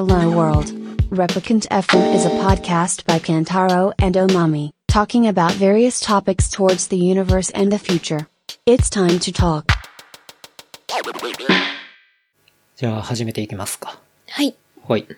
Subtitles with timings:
[0.00, 0.72] Hello World.
[1.10, 6.96] Replicant FM is a podcast by Kantaro and Omami, talking about various topics towards the
[6.96, 8.26] universe and the future.
[8.64, 9.66] It's time to talk.
[12.76, 14.00] じゃあ始めていきますか。
[14.30, 14.54] はい。
[14.88, 15.02] はい。
[15.02, 15.16] 今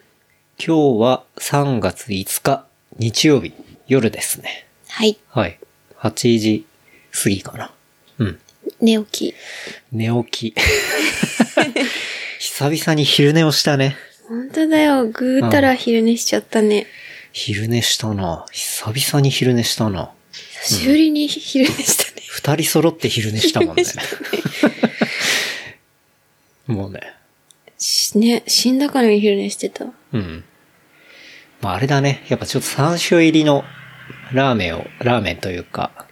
[0.59, 2.67] 日は3月5日
[2.99, 3.55] 日曜日
[3.87, 4.67] 夜ですね。
[4.89, 5.17] はい。
[5.29, 5.61] はい。
[6.01, 6.67] 8時
[7.13, 7.71] 過ぎかな。
[8.19, 8.41] うん。
[8.81, 9.35] 寝起き。
[9.93, 10.61] 寝起き。
[12.41, 13.97] 久々に昼寝をしたね。
[14.29, 15.07] 本当だよ。
[15.07, 16.87] ぐーたら昼寝しちゃったね。
[17.33, 18.47] 昼寝したな。
[18.53, 20.11] 久々に昼寝したな。
[20.33, 22.23] 久しぶりに昼寝したね。
[22.29, 23.85] 二人揃って昼寝したもんね。
[26.67, 27.01] もうね。
[27.79, 29.87] しね、死んだかのように昼寝してた。
[30.13, 30.45] うん。
[31.61, 32.25] まああれだね。
[32.29, 33.65] やっぱちょっと山椒入りの
[34.33, 36.07] ラーメンを、ラーメンというか、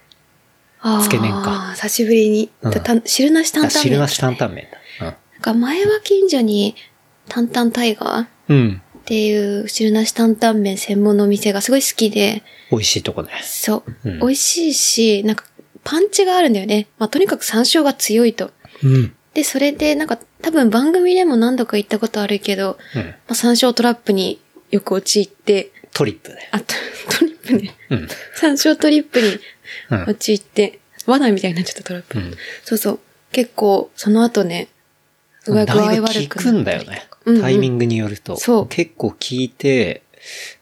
[1.03, 2.51] つけ麺か久しぶりに。
[2.61, 2.71] うん
[3.05, 4.67] 汁なし担あ々麺、汁なし担々麺
[4.99, 5.05] だ。
[5.05, 6.75] なんか前は近所に、
[7.33, 8.57] 担々タイガーっうん。
[8.57, 8.81] うん。
[9.05, 13.29] ていう汁なし担々麺専門のお店がすごい好きで、美味しいとこね。
[13.41, 15.45] そう、うん美味しいし、なんか
[15.83, 16.87] パンチがあるんだよね。
[16.99, 18.51] まあとにかく山椒が強いと。
[18.83, 19.15] うん。
[19.33, 23.01] で、それでなんか多分番組でも何度か言ったことあるけど、うん。
[23.01, 26.49] まあ、山椒トラップによく陥って、トリップね。
[26.51, 26.75] あ、ト
[27.19, 27.75] トリップね。
[27.89, 28.07] うん。
[28.35, 29.39] 山椒トリップに
[29.89, 30.03] うん。
[30.09, 32.17] 陥って、罠みたいになっちゃったトラップ。
[32.19, 32.99] うんそうそう。
[33.31, 34.67] 結構、その後ね、
[35.45, 37.07] 具合具合だいぶ悪く効くんだよね。
[37.25, 38.35] うんうんタイミングによると。
[38.37, 40.03] そう結構効いて、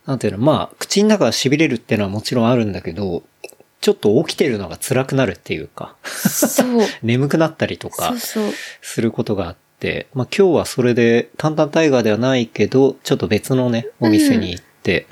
[0.05, 3.23] なんていうの、まあ、口の中が痺れるっていうのはもちろんあるんだけど、
[3.81, 6.81] ちょっと起きてるのが辛くなるっていうか、そう。
[7.01, 8.53] 眠くなったりとかそうそう。
[8.81, 15.07] することがあって、まあ今日はそれで、タンタンタイガーではないけど、ちょっと別のね、お店に行って、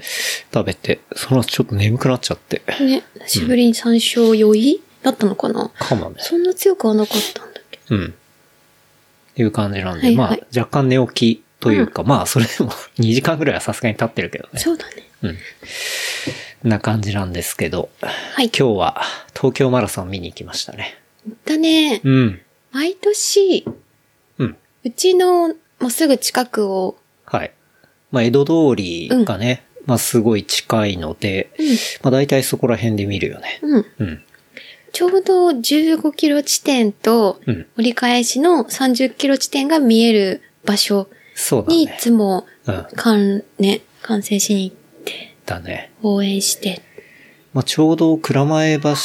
[0.54, 2.62] 食べて、その後ちょっと眠くなっちゃって。
[2.82, 6.18] ね、久しぶりに山椒酔いだったのかな、かもね。
[6.20, 8.14] そんな強くはなかったんだけうん。
[9.42, 14.54] いう感じなんで、はいはいまあ若干寝起きというか、まあそれでも 2時間ぐらいはさすがに経ってるけどど。
[14.54, 14.60] ね。
[14.60, 15.10] そうだね。
[15.24, 15.38] うん。
[16.70, 18.46] な感じなんですけど、はい。
[18.46, 19.02] 今日は
[19.36, 20.98] 東京マラソン見に行きましたね。
[21.46, 22.42] だね、うん。
[22.72, 23.66] 毎年、
[24.38, 24.58] うん。
[24.84, 25.50] うちの、
[25.80, 27.52] もうすぐ近くを、はい。
[28.12, 31.50] まあ江戸通りがね、まあすごい近いので、
[32.02, 33.60] まあ大体そこら辺で見るよね。
[33.62, 33.86] うん。
[34.00, 34.24] うん。
[34.98, 41.08] ちょうど15キロ地点とうん、折り返しの30キロ地点が見える場所
[41.68, 41.96] にいね。
[42.00, 42.88] つも、うん。
[42.96, 45.92] かん、ね、観戦しに行って、だね。
[46.02, 46.82] 応援して。
[47.54, 48.96] まあちょうど蔵前橋、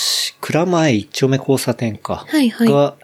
[0.40, 2.24] 蔵前一丁目交差点か。
[2.26, 2.96] はいはいが、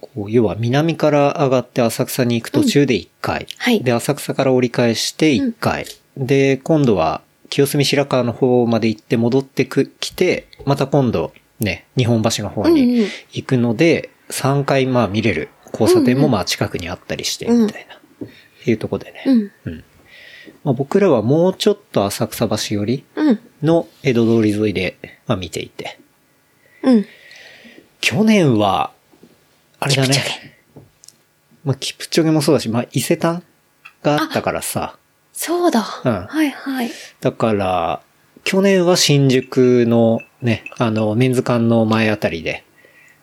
[0.00, 3.48] こう、要は南から上がって浅草に行く途中で1回。
[3.56, 5.84] はいで、浅草から折り返して1回。
[6.16, 17.96] で、今度は清澄白河の方まで行って戻ってく、来て、また今度ね、日本橋の方うんうにん行くので、3回まあ見れる交差点もまあ近くにあったりして、みたいな。
[17.96, 18.28] っ
[18.64, 19.22] ていうところでね。
[19.26, 19.52] うん。
[19.64, 19.84] うん
[20.64, 23.40] まあ、僕らはもうちょっと浅草橋寄りうん。
[23.62, 25.98] の江戸通り沿いで、まあ、見ていて。
[26.82, 27.06] うん。
[28.00, 28.92] 去年は、
[29.80, 30.82] あれだねキプチョ。
[31.64, 33.42] まあ、キプチョゲもそうだし、まあ、伊勢丹
[34.02, 34.96] があったからさ。
[35.32, 35.84] そうだ。
[36.04, 36.90] うんはいはい。
[37.20, 38.00] だから、
[38.48, 42.64] 去年は新宿のね、あの、メンズ館の前あたりで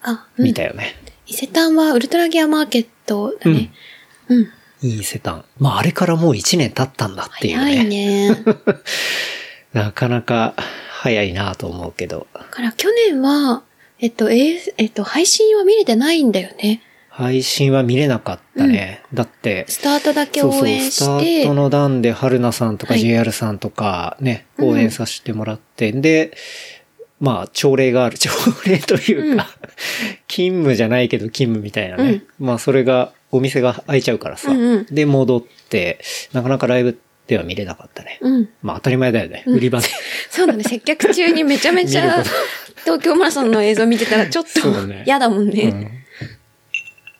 [0.04, 0.94] あ、うん見たよね。
[1.26, 3.72] 伊勢丹はウルトラギアマーケットだね。
[4.30, 4.42] うん。
[4.84, 5.44] いい伊勢丹。
[5.58, 8.30] まあ、あれからもう1年経ったんだっていう早いね。
[8.30, 8.38] ね。
[9.74, 10.54] なかなか
[10.92, 12.28] 早いなと思うけど。
[12.36, 13.64] だから去年は、
[14.00, 16.84] えっと、えーえっと、配信は見れてないんだよね。
[17.18, 19.02] 配信は見れなかったね。
[19.14, 26.36] だって、スタートだけそうそう、応援スタして、ートの段で春菜さんとかはい JR さんとかね、うん応援させてもらって、で、
[27.22, 28.18] まあ、朝礼がある。
[28.20, 28.30] 朝
[28.66, 29.48] 礼というか、
[30.28, 32.24] 勤務じゃないけど勤務みたいなね。
[32.38, 34.52] まあ、それが、お店が開いちゃうからさ。
[34.52, 36.00] うんうんで、戻って、
[36.34, 38.20] なかなかライブでは見れなかったね。
[38.20, 38.50] うん。
[38.62, 39.44] まあ、当たり前だよね。
[39.48, 39.88] 売り場で。
[40.30, 42.22] そうだね、接客中にめちゃめちゃ
[42.84, 44.60] 東京マラソンの映像見てたらちょっと
[45.06, 46.05] 嫌だもんうんね。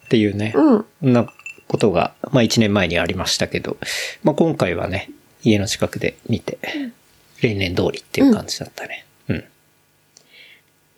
[0.06, 0.54] っていうね。
[0.56, 1.14] うん。
[1.14, 1.28] な
[1.68, 3.78] ことが、まあ一年前にありましたけど、
[4.24, 5.10] まあ今回はね、
[5.44, 6.58] 家の近くで見て、
[7.42, 9.06] 例年通りっていう感じだったね。
[9.28, 9.44] うん。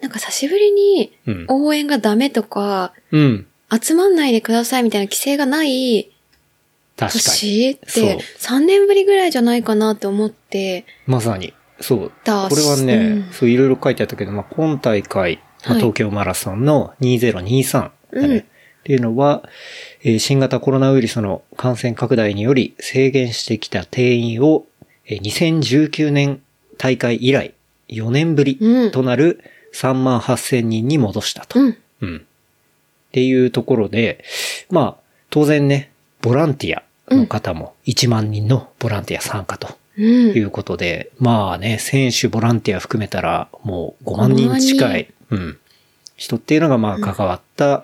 [0.02, 1.46] なんか久しぶりにうん。
[1.50, 3.48] 応援がダメとか、うん。
[3.82, 6.10] 集まんないでくださいみたいな規制がない
[6.96, 7.22] 確かに。
[7.22, 11.54] 年っそうて3年ぶりぐらいじゃないかなって思って、まさに。
[11.80, 12.12] そう。
[12.24, 17.74] だこれはね、うんそういろいろ書いてあったけど、まあ今大会、まあはい東京マラソンの2023
[18.14, 18.28] だね。
[18.28, 18.46] うん
[18.88, 19.44] っていうのは、
[20.02, 24.66] えー新型コロナウイルスの感染拡大により制限してきた定員を、
[25.06, 26.42] えー2019年
[26.78, 27.54] 大会以来
[27.90, 29.44] 4年ぶりうんとなる
[29.74, 31.60] 3万8000人に戻したと。
[31.60, 31.78] うん。
[32.00, 32.18] うん。
[32.18, 32.22] っ
[33.12, 34.24] ていうところで、
[34.70, 34.96] まあ、
[35.30, 35.92] 当然ね、
[36.22, 40.40] ボランティアの方も1万人のボランティア参加とうんい。
[40.40, 45.58] うことで、まあね、選手、ボランティア含めたらもう5万人近い、うん、
[46.16, 47.84] 人っていうのがまあ関わった、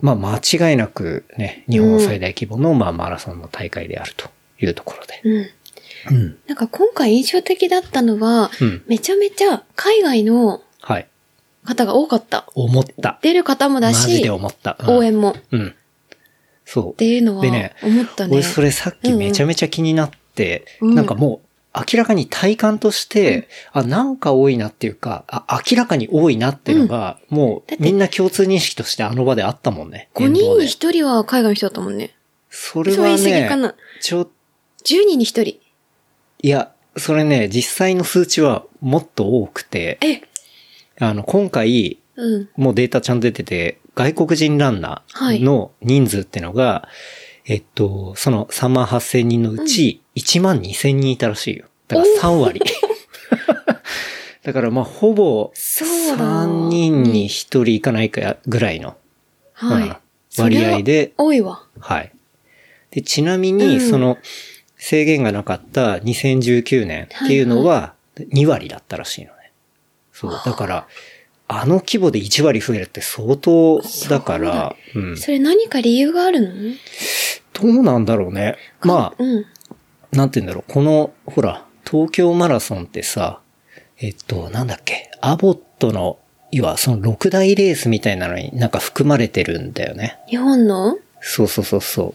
[0.00, 4.28] まあ間違いなくね、日本最大規模のまあマラソンの大会であると
[4.60, 5.20] いうところで。
[5.24, 6.16] うん。
[6.16, 6.38] うん。
[6.46, 11.08] なんか今回印象的だったのは、うんめちゃめちゃ海外のはい。
[11.64, 12.46] 方が多かった。
[12.54, 13.18] 思った。
[13.22, 14.76] 出る方もだマジしで、思った。
[14.80, 15.32] うん応援も。
[15.32, 15.74] っうん。
[16.64, 16.94] そう。
[16.94, 18.34] ていうのはでね思ったね。
[18.34, 30.08] 俺それさっきめちゃめちゃ気になって、うんなんかもう明らかに体感として、あ、なんか多いなっていうか、あ明らかに多いなっていうのが、もだってうみんな共通認識としてあの場であったもんね。
[30.14, 32.14] 5人に1人は海外の人だったもんね。
[32.50, 34.28] それはねな、ちょ、10
[34.84, 35.44] 人に1人。
[35.44, 35.60] い
[36.48, 40.22] や、それね、実際の数値はもっと多くて、え、
[40.98, 42.48] あの、今回、うん。
[42.56, 46.88] もうデータちゃんと出てて、外国人ランナはいーの人数ってのが、
[47.48, 51.66] えっと、その3万8千人のうち1万2千人いたらしいよ。
[51.88, 52.60] だから3割。
[54.44, 58.96] だからまあほぼそうだ3人に1人いかないかぐらいの、
[59.54, 59.88] はい。
[59.88, 59.96] うん
[60.36, 61.64] 割合で多いわ。
[61.80, 62.12] はい。
[62.90, 64.18] で、ちなみうに、んその、
[64.76, 69.52] 制限がなかった2019年っていうのは2割だったらしいのね。
[70.12, 70.40] そう。
[70.44, 70.86] だから、
[71.48, 73.80] あの規模で1割増えるって相当
[74.10, 75.16] だから、うん。
[75.16, 76.52] それ何か理由があるの？
[77.54, 78.56] どうなんだろうね。
[78.82, 79.46] まあ、うん。
[80.12, 80.72] なんて言うんだろう。
[80.72, 83.40] この、ほら、東京マラソンってさ、
[83.98, 86.18] えっと、なんだっけ、アボットの、
[86.52, 90.18] 要はその6大レースみたいなのになんか含まれてるんだよね。
[90.28, 90.98] 日本の？
[91.20, 92.14] そうそうそうそ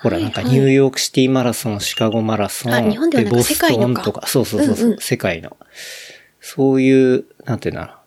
[0.00, 5.56] ほら、はいなんかニューヨークシティマラソン、シカゴマラソン、あ日本でボストンとか、そうそうそうそう、うんうん世界の。
[6.40, 7.97] そういう、なんていうのかな、6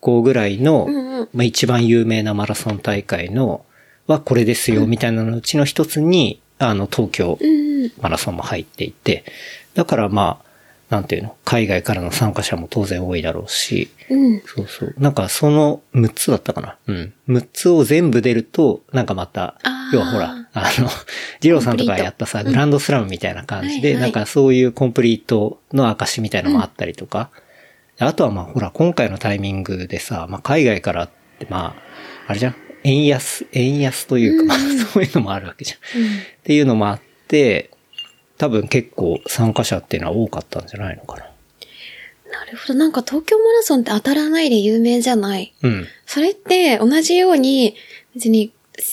[0.00, 3.64] 校ぐらいの、うんうんまあ一番有名なマラソン大会の、
[4.06, 7.92] はこれですよ、みたいなのうちの一つに、あの、東京うん。
[8.00, 9.24] マラソンも入っていて、
[9.74, 10.48] だからまあ、
[10.90, 14.40] なんていうの、海外からの参加者も当然多いだろうし、うん。
[14.40, 14.94] そうそう。
[14.98, 16.76] なんかその6つだったかな。
[16.86, 17.12] うん。
[17.28, 19.58] 6つを全部出ると、なんかまた
[19.92, 20.88] 要はほら、あの、
[21.40, 27.30] ジローさんとかやったさ、グランドスラムみたいな感じで、はいはいなんかそういうコンプリートの証みたいなのもあったりとか、
[28.00, 32.54] あとはまあほら、今回のタイミングでさ、まあ海外からってまあ、あれじゃん？
[32.84, 34.58] 円安、円安というか、まあ
[34.92, 35.78] そういうのもあるわけじゃん。
[35.78, 35.82] っ
[36.44, 37.70] ていうのもあって、
[38.36, 41.24] 多分結構参加者っていうのは多かったんじゃないのかな。
[42.30, 42.74] なるほど。
[42.74, 45.52] なんか東京マラソンって当たらないで有名じゃない。
[45.62, 45.86] うん。
[46.06, 47.74] それって同じように、
[48.14, 48.52] 別に、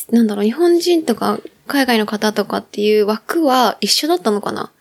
[0.10, 4.72] なんだろう、日本人とか海外の方とかっていう枠は一緒だったのかな？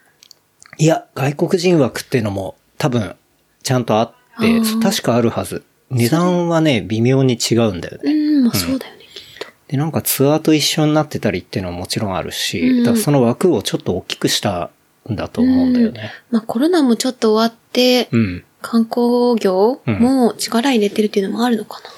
[0.78, 3.16] いや、外国人枠っていうのも多分
[3.64, 5.64] ちゃんとあって確かあるはず。
[5.90, 8.12] 値段はね、微妙に違うんだよね。
[8.12, 9.46] うん、まあそうだよね、きっと。
[9.68, 14.70] で、なんかツアーと一緒になってたりっていうのはもちろんあるし、うんだその枠をちょっと大きくした
[15.10, 16.12] んだと思うんだよね。
[16.30, 18.44] まあコロナもちょっと終わって、うん。
[18.62, 21.90] 観光業も力入れてるっていうのもあるのかな。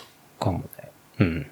[0.44, 0.90] かもね。
[1.20, 1.46] うん。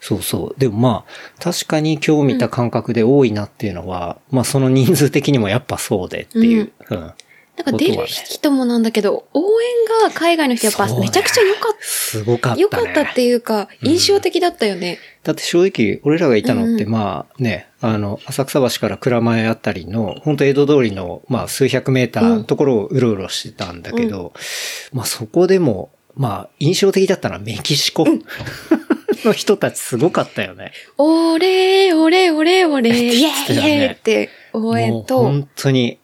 [0.00, 0.60] そうそう。
[0.60, 6.72] でもまあ、確かに今日見た感覚で多いなっていうのは、まあその人数的にもやっぱそうでっていう。
[6.90, 7.12] うん。
[7.56, 12.54] なんか出る人もなんだけど、応援が海外の人やっぱめちゃくちゃ良かっすごかったた。
[12.56, 12.62] ね。
[12.62, 14.98] 良かったっていうか、印象的だったよね。
[15.22, 24.32] だって正直、俺らがいたのって、うんまあね、あの、浅草橋から蔵前あたりの、本当江戸通りの、まあ数百メーターのところをうろうろしてたんだけど、
[24.92, 28.06] まあそこでも、まあ印象的だったのはメキシコ
[29.24, 30.72] の人たちすごかったよね。
[30.98, 35.98] オレー、オレー、オレー、オレー、イ言エーイ、って応援と、本当に、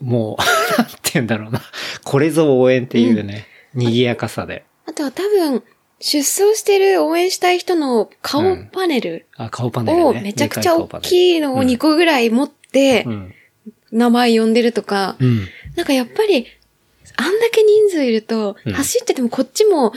[0.00, 0.42] もう、
[0.80, 1.62] なんて言うんだろうな。
[2.04, 4.64] これぞ応援っていうね、賑やかさで。
[4.86, 5.62] あとは多分、
[6.00, 10.04] 出走してる応援したい人の顔パネルあ、顔パネルね。
[10.04, 13.34] をめちゃくちゃ大いきいのを2個ぐらい持ってう、ん。
[13.90, 15.46] 名前呼んでるとか、うん。
[15.74, 16.46] なんかやっぱり、
[17.16, 19.92] あんだけ人数いるとうん、走っててもこっちも、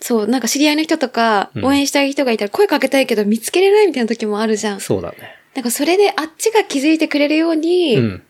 [0.00, 4.80] そう、なんか知り合いの人とか、うん応援したい人がいたら声かけたいけど見つけれないみたいな時もあるじゃん。
[4.80, 5.16] そうだね。
[5.54, 8.22] なんかそれであっちが気づいてくれるように、うん。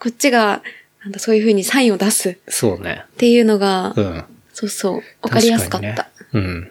[0.00, 0.62] こっちが、
[1.02, 3.04] なんだそういう風にサインを出すっそうね。
[3.16, 4.24] ていうのが、うん。
[4.52, 5.86] そうそう、わかりやすかった。
[5.86, 5.94] ね
[6.32, 6.70] うん。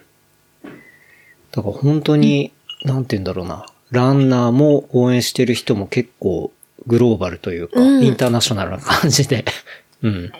[1.52, 2.52] だから本当に、
[2.84, 3.66] なんて言うんだろうな。
[3.90, 6.52] ランナーも応援してる人も結構
[6.86, 9.44] グローバルというか、うんインターナショナルな感じで。
[10.02, 10.32] うん。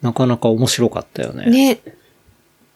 [0.00, 1.46] なかなか面白かったよね。
[1.46, 1.80] ね。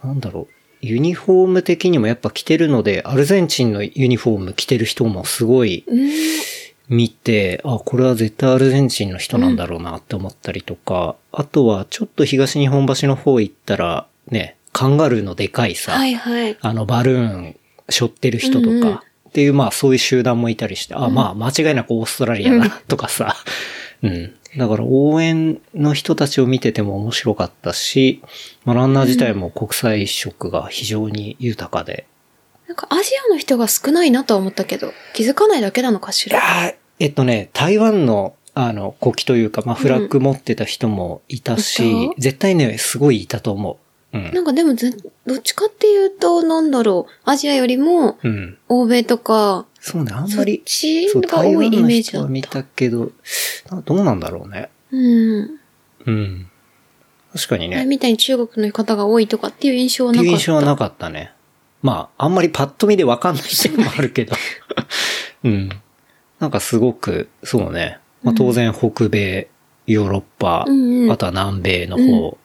[0.03, 0.53] なんだろう。
[0.81, 6.11] ユニフォーム的にもやっぱ着てるので、アルゼンチンのユニフォーム着てる人もすごいうん。
[6.89, 16.57] 見て、あ、これは絶対アルゼンチンの人なんだろうなって思ったりとか、あとはちょっと東日本橋の方行ったら、ね、カンガルーのでかいさ、はいはい。
[16.61, 17.57] あのバルーン
[17.89, 23.37] 背負ってる人とか、うんうんっていう、まあそういう集団もいたりして、あ、まあ間違いなくオーストラリアだとかさ、
[24.03, 24.35] うん。
[24.57, 28.23] だから応援の人たちを見てても面白かったし、
[28.65, 32.07] まあランナー自体も国際色が非常に豊かで。
[32.69, 36.41] なんかアジアの人が少ないなとは思ったけど、気づかないだけなのかしら？
[36.41, 43.79] ーえっとね、台湾の、あの、国旗というか、まあフラッグ持ってた人もいたし、いた絶対ね、すごいいたと思
[44.13, 44.17] う。
[44.17, 44.33] うん。
[44.33, 44.95] なんかでもぜ、
[45.27, 48.59] どっちかっていうと、なんだろう、アジアよりも、うん。
[48.69, 52.51] 欧米とか、そうね、あんまり、ちそう、が多いイ台湾のメージだっ人は見た。
[52.51, 53.13] たけど、
[53.71, 54.71] などうなんだろうね。
[54.91, 55.61] うん。
[56.07, 56.51] うん。
[57.35, 57.77] 確かにね。
[57.77, 60.25] 前みたいに中国の方が多いとかっていう印象はなかった。
[60.25, 61.33] っていう印象はなかったね。
[61.83, 64.35] まあ、あんまりパッと見でわかんないっていうのもあるけど。
[65.45, 65.71] うん。
[66.41, 67.99] なんかすごく、そうね。
[68.23, 69.49] まあ当然北米、
[69.87, 72.39] ヨーロッパ、うんうんあとは南米の方、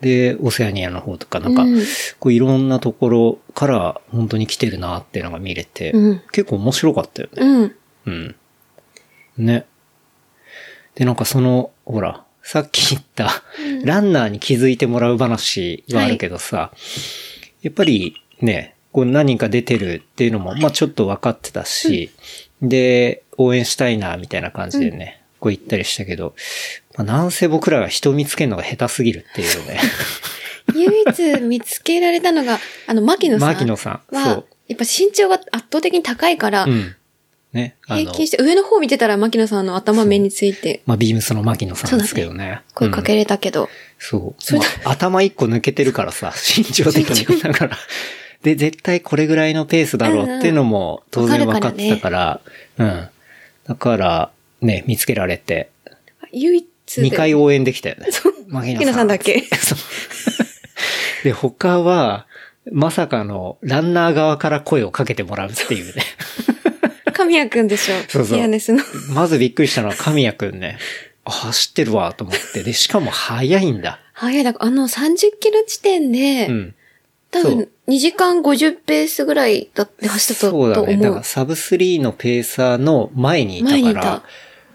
[0.00, 1.78] で、オセアニアの方とか、なんか、うん
[2.18, 7.46] こういろんなところから本当に来てるなっていうのが見れて、うん結構面白かったよね。
[7.46, 7.76] うん。
[8.06, 8.36] うん。
[9.38, 9.66] ね。
[10.94, 13.30] で、なんかその、ほら、さっき言った、
[13.84, 16.72] ランナーに気づいてもらう話があるけどさ、
[17.62, 22.10] やっぱりね、こう何人か出てるっていうのも、まあちょっと分かってたし、
[22.60, 26.34] で、応援したいな、みたいな感じでね、こう言ったりしたけど、
[26.96, 29.80] まあ、なんせ僕らが人を見つけるのが下手すぎるっていうね。
[30.74, 33.48] 唯一見つけられたのが、あの、牧野さん。
[33.50, 36.96] 牧野さんはそう、やっぱ身長が圧倒的に高いから、うん。
[37.52, 37.76] ね。
[37.86, 42.62] 平均して上の方見てたら牧野さんの頭目についてまあビームスの牧野さんですけどね。
[42.66, 44.54] うん声かけれたけど、そう。
[44.56, 47.40] まあ頭一個抜けてるからさ、 身長的に。
[47.40, 47.78] だから。
[48.42, 52.40] で、絶対これぐらいのペースだろうっていうのも当然分かってたから、
[52.78, 53.08] うん。
[53.66, 54.30] だから、
[54.60, 55.70] ね、見つけられて、
[56.32, 56.66] 唯一
[56.96, 57.02] で。
[57.02, 58.06] 2回応援できたよね。
[58.48, 59.40] 牧牧野さんだけ？
[59.40, 59.78] そう
[61.24, 62.26] で、他は、
[62.70, 66.02] まさかのランナー側から声をかけてもらうっていうね。
[67.12, 67.94] 神谷くんでしょ？
[68.08, 68.82] そうそうピアネスの。
[69.12, 70.78] まずびっくりしたのは神谷くんね。
[71.24, 72.62] あ、走ってるわと思って。
[72.62, 74.00] で、しかも速いんだ。
[74.12, 76.74] 早いだ、あの30キロ地点で、うん。
[77.30, 80.74] 多分そう2時間50ペースぐらいだって走ってたと思う。
[80.74, 80.96] そうだね。
[80.96, 84.22] だからサブ3のペーサーの前にいたから、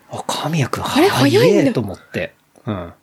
[0.10, 2.34] あ、神谷くんあれ速速いんだいと思って。
[2.66, 2.94] うん。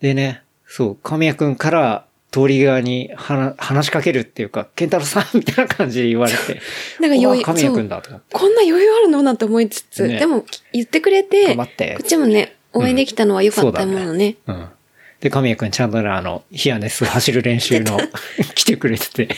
[0.00, 6.60] でね、そう、神谷くんから通り側に話話しかけるっていうか、ケンタロウさんみたいな感じで言われて、
[7.00, 8.26] なんか余裕神谷くんだと思って。
[8.32, 9.22] こんな余裕あるの？
[9.22, 14.36] なんて思いつつ、ねでも言ってくれて、頑張ってこっちもね、応援できたのは良かったものね。
[14.46, 14.68] うん。
[15.22, 17.96] で、神谷くんちゃんとね、あの、ヒアネス走る練習の
[18.56, 19.28] 来てくれてて。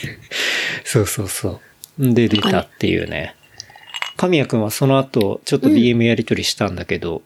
[0.83, 1.61] そうそうそ
[1.99, 2.13] う。
[2.13, 3.35] で、出たっていうね。
[4.17, 7.21] 神谷くんはその後、ちょっと DM やり取りしたんだけど、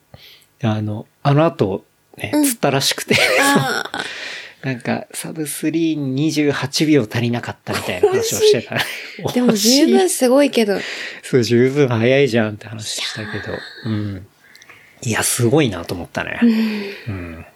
[0.62, 1.86] あの、あの後、
[2.18, 3.16] ね、釣ったらしくて、
[4.62, 8.76] なんか、サブ328秒足りなかったみたいな話をしてた。
[9.32, 10.78] でも十分すごいけど、
[11.22, 13.54] そう、十分早いじゃんって話したけど。
[13.86, 14.26] うん。
[15.02, 16.40] いや、すごいなと思ったね。
[17.08, 17.46] うん。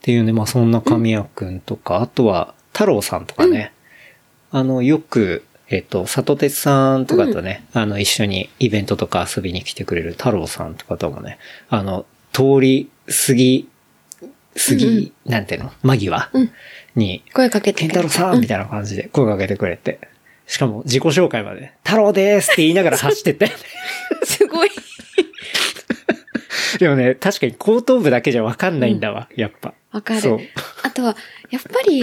[0.00, 3.72] っていうね、まあそんな神谷くんとか、あとは太郎さんとかね。
[4.50, 11.38] あの、よく、えっ、と、里鉄さんとかとね、あの、一緒にイベントとか遊びに来てくれる太郎さんとかともね、
[11.68, 12.90] あの、通り
[13.26, 13.68] 過ぎ、
[14.56, 15.72] 過ぎ、なんていうの？
[15.82, 16.50] 間際うん
[16.96, 20.00] に、声かけてケンタロウさんみたいな感じで声かけてくれて。
[20.46, 23.52] しかも自己紹介まで、太郎ですって言いながら走ってて。
[24.24, 24.69] すごい。
[26.78, 29.74] でもね、確かに後頭部だけじゃわかんないんだわ、やっぱ。
[29.92, 30.38] わかる。
[30.82, 31.16] あとは、
[31.50, 32.02] やっぱり、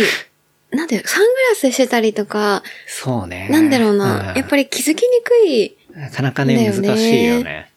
[0.71, 3.47] なんだよ、サングラスしてたりとか、そうね。
[3.49, 4.63] なんだろうな、やっぱり。
[4.63, 7.69] り気づきにくい、なかなかね、難しいよね。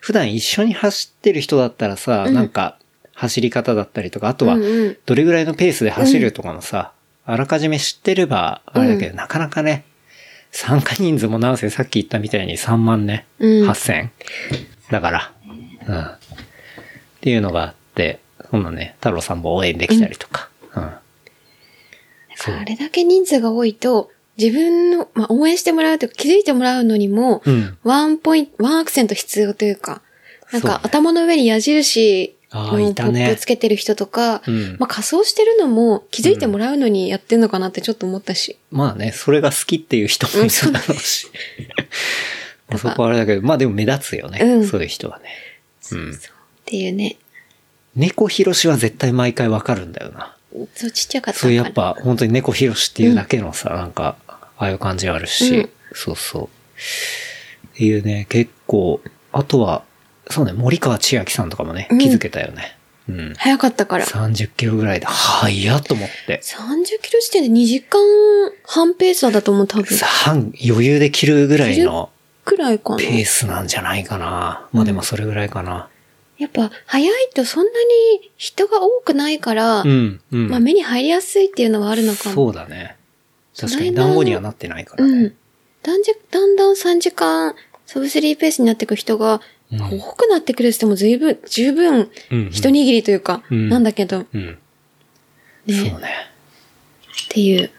[0.00, 2.78] 普段一緒に走ってる人だったらさ、うんなんか、
[3.12, 6.92] 走り方だったりとか、あとはうんうん、どれぐらいのペースで走るとかもさ、
[7.26, 9.84] あらかじめ知ってれば、あれだけど、なかなかね、
[10.52, 14.08] 参加人数もなんせさっき言ったみたいに3万ね、うん8000。
[14.90, 15.32] だから、
[15.88, 16.00] うん。
[16.00, 16.06] っ
[17.20, 20.90] ていうのがあって、そんなね、太郎さんも応援できたりとか、うん。
[22.36, 30.00] そうあれだけ人数が多いと、自分の、まあ、応援してもらうというか気づいてもらうのにも、うんワンポイント、ワンアクセント必要というか、
[30.52, 38.56] なんそうねか頭の上に矢印あーのポいたねップつけてる人とか、うんまあ仮装してるのも気づいてもらうのにやってんのかなってちょっと思ったし。
[38.70, 41.26] まあね、それが好きっていう人もいるだろうし。
[42.70, 44.38] まあそこはあれだけど、まあでも目立つよね。
[44.40, 45.24] うんそういう人はね。
[45.96, 46.12] うん。
[46.12, 46.14] っ
[46.64, 47.16] ていうね。
[47.96, 50.36] 猫ひろしは絶対毎回わかるんだよな。
[50.74, 56.44] そうちっちゃかったそうやっぱ本当に猫ひろしっていうだけのさ、なんか、ああいう感じあるし、うんそうそう。
[56.44, 56.48] っ
[57.76, 59.00] ていうね、結構、
[59.32, 59.82] あとは、
[60.30, 62.76] そうね、森川千秋さんとかもね、うん気づけたよね。
[63.08, 63.34] うん。
[63.38, 64.04] 早かったから。
[64.04, 66.40] 30キロぐらいで、早っと思って。
[66.44, 68.00] 30キロ地点で2時間
[68.64, 69.96] 半ペースだと思う、多分。
[69.96, 72.10] 半、余裕で切るぐらいの
[72.48, 72.96] くらいかな？
[72.96, 74.68] ペースなんじゃないかな。
[74.72, 75.88] まあでもそれぐらいかな。
[76.38, 80.48] やっぱ、早いとそんなに人が多くないから、うん、うん。
[80.48, 82.34] まあ目に入りやすいっていうのはあるのかも。
[82.34, 82.96] そうだね。
[83.58, 85.12] 確かに団子にはなってないからね。
[85.12, 85.34] うん。
[85.82, 87.54] だんじだんだん3時間、
[87.86, 89.40] サブスリーペースになっていく人が、
[89.70, 94.58] うん多くなってくるっても随分、十分、うんうん一握りというか、うんなんだけど、うん。
[95.66, 95.74] ね。
[95.74, 96.08] そうね。
[97.26, 97.70] っていう。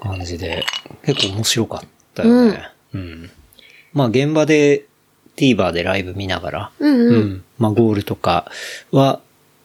[0.00, 0.64] 感じで、
[1.04, 2.68] 結構面白かったよね。
[2.94, 3.30] うん。
[3.98, 4.86] まあ現場で
[5.34, 7.20] TVer でライブ見ながら、うんううん。
[7.32, 7.44] ん。
[7.58, 8.48] まあゴールとか
[8.92, 9.20] は、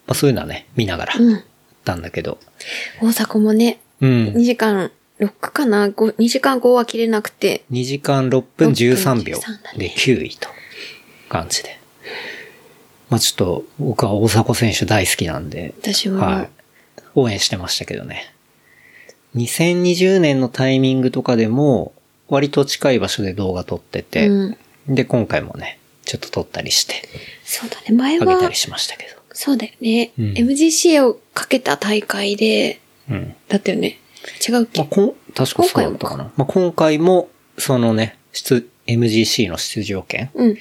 [0.08, 1.44] まあそういうのはね、見ながら、うん。
[1.86, 2.40] たんだけど。
[3.00, 4.10] 大阪もね、うん。
[4.36, 10.50] 2時間6かな ?2 時間5は切れなくて、2時間6分13秒6分13だねで9位と
[11.30, 11.80] 感じで。
[13.12, 16.50] まあちょっと僕は大迫選手大好きなんで、私も、はい。
[17.14, 18.34] 応援してましたけどね。
[19.36, 21.94] 2020年のタイミングとかでも、
[22.34, 24.58] 割と近い場所で動画撮ってて、う
[24.90, 24.96] ん。
[24.96, 27.08] で、今回もね、ちょっと撮ったりして、
[27.44, 27.96] そうだね。
[27.96, 29.22] 前はあげたり、しましたけど。
[29.34, 33.36] そうだよね、うん MGC をかけた大会で、うん。
[33.50, 34.00] だったよね。
[34.48, 36.32] 違うっけ、まあ、こん、確かそうだったかな。
[36.36, 40.58] まあ、今回も、そのね、出、MGC の出場権うん。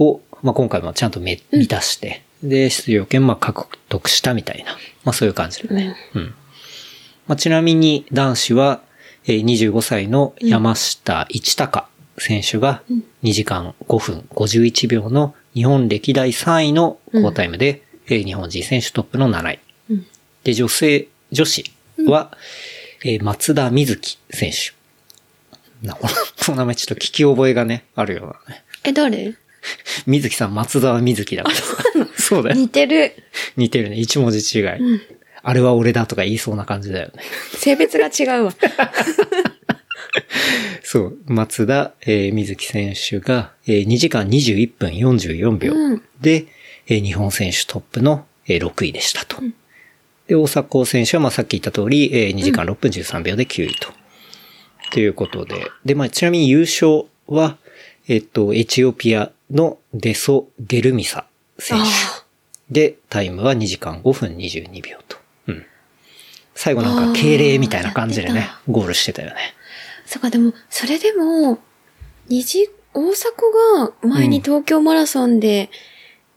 [0.00, 4.72] を、まあ、今回もちゃんとめ満たして、で、出場権まあ獲得したみたいな、
[5.04, 5.94] まあ、そういう感じだね。
[6.14, 6.34] うん。
[7.28, 8.91] まあ、ちなみに男子は、えー
[9.26, 11.84] 25歳の山下一隆
[12.18, 12.82] 選手が
[13.22, 19.58] 2時間5分51秒の日本歴代3位の好タイムで、えー日本人選手トップの7位。
[19.90, 20.06] うん。
[20.44, 21.64] で、女性、女子
[22.06, 22.36] は、
[23.04, 25.86] えー松田瑞希選手。
[25.86, 26.08] な、こ
[26.48, 28.64] の名前ちょっと聞き覚えがね、あるようなね。
[28.84, 29.34] え、誰？
[30.06, 31.64] 水木さん、松沢水木だからさ。
[32.18, 32.56] そうだよ。
[32.56, 33.14] 似てる。
[33.56, 33.96] 似てるね。
[33.96, 34.66] 一文字違い。
[34.78, 35.00] うん。
[35.42, 37.22] あれは俺だとか言いそうな感じだよね。
[37.56, 38.54] 性別が違うわ。
[40.82, 41.18] そう。
[41.26, 46.46] 松田、えー水木選手が、えー2時間21分44秒うんで、
[46.86, 49.38] えー日本選手トップの、えー6位でしたと。
[50.28, 53.88] で、大迫選手は、まあ、さっき言った通り、えー2時間6分13秒で9位と。
[54.92, 55.66] ということで。
[55.84, 57.56] で、まあ、ちなみに優勝は、
[58.08, 61.24] えっと、エチオピアのデソ・ゲルミサ
[61.58, 61.84] 選手。
[61.84, 61.86] あ
[62.70, 65.16] で、タイムは2時間5分22秒と。
[66.54, 66.58] うん。
[66.58, 69.36] 最後なんか敬礼みたいな感じでねゴールしてたよね。
[70.06, 71.58] そっか、でも、それでも、
[72.28, 73.32] 二次、大迫
[73.78, 75.70] が前に東京マラソンで、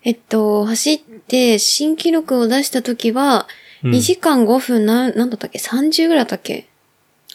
[0.04, 3.48] えっと、走って新記録を出した時は、
[3.84, 6.68] うん2時間5分な、なんだったっけ ?30 ぐらいだったっけ？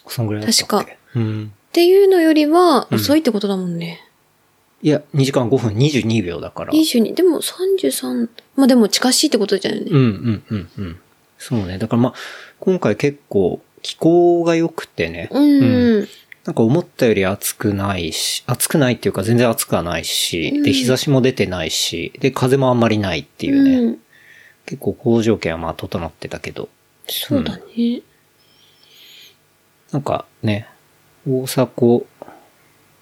[0.07, 0.67] そんぐらいだったっけ？
[0.67, 1.53] 確うん。
[1.53, 4.01] っていうのよりはうん遅いってことだもんね。
[4.81, 6.73] いや、2時間5分22秒だから。
[6.73, 9.85] 22、でも33、まあでも近しいってことじゃないね。
[9.91, 10.99] うんうんうんうん。
[11.37, 11.77] そうね。
[11.77, 12.13] だからまあ、
[12.61, 15.29] 今回結構気候が良くてね。
[15.31, 15.39] う
[16.01, 16.07] ん。
[16.45, 23.79] なんか思ったより暑くないし、暑くないっていうか全然暑くはないし、うんで、日差しも出てないし、で、風もあんまりないっていうね。
[23.79, 23.99] うん。
[24.65, 26.69] 結構好条件はまあ整ってたけど、
[27.07, 28.01] そうだね。
[29.91, 30.67] なんかね、
[31.27, 32.05] 大阪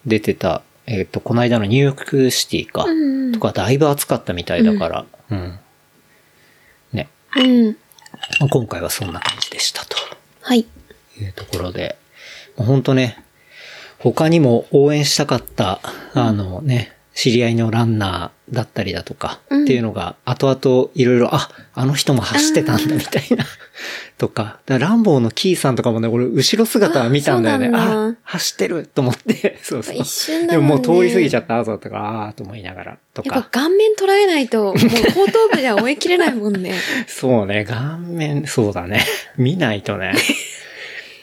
[0.06, 3.32] 出てた、えっ、と、この間のニューヨークシティか、うん。
[3.34, 5.60] とかだいぶ暑かったみたいだから、うん。
[6.94, 7.10] ね。
[7.36, 7.78] うん。
[8.40, 9.96] まあ今回はそんな感じでしたと
[10.42, 10.66] はい。
[11.20, 11.98] いうところで、
[12.58, 13.24] もうほんとね、
[14.00, 15.82] 他にも応援したかった、
[16.14, 23.46] あのね、知り合いのランナーだったりだとか、うんっていうのが、後々いろいろ、あ、あの人も走ってたんだみたいな、
[24.18, 27.72] とか、ランボーのキーさんとかもね、俺、後ろ姿は見たんだよね。
[27.74, 29.96] あ走ってると思って、 そうそう。
[29.98, 33.50] 一瞬だでもももう通り過ぎちゃった後だったから、あーと思いながら、とやっぱか。
[33.64, 36.74] 顔面捉えないと、もう後頭部では追い切れないもんね。
[37.06, 39.06] そうね、顔面、そうだね。
[39.38, 40.14] 見ないとね。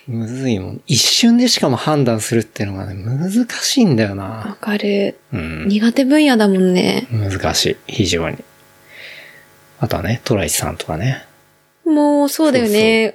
[0.06, 0.80] むずいもん。
[0.86, 4.56] 一瞬でしかも判断するっていうのがね、難しいんだよわな。
[4.60, 5.18] かる。
[5.32, 5.68] うん。
[5.68, 7.08] 苦手分野だもんね。
[7.10, 7.76] 難しい。
[7.86, 8.36] 非常に。
[9.80, 11.24] あとはね、トライチさんとかね。
[11.84, 13.14] もう、そうだよね。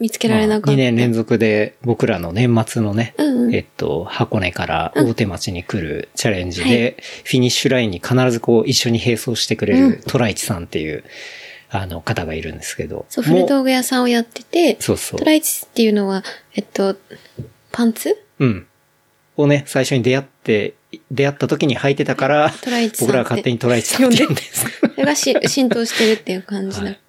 [0.00, 0.72] 見つけられなかった。
[0.72, 11.04] 2年連続で僕らの年末のね、うんうんえっと、箱根から大手町に来るチャレンジで、フィニッシュラインに必ずこう一緒に並走してくれうんるトライチさんっていう、
[11.76, 13.04] あの方がいるんですけど。
[13.08, 15.24] そう、も古道具屋さんをやってて、そうそうト。
[15.24, 16.22] ライチっていうのは、
[16.54, 16.96] えっと、
[17.72, 18.16] パンツ？
[18.38, 18.66] うん。
[19.36, 20.74] をね、最初に出会って、
[21.10, 24.66] 出会った時に履いてたから、トライチ僕らは勝手にトライチさんって言うんです。
[24.94, 26.84] それがし浸透してるっていう感じだ。
[26.84, 27.00] はい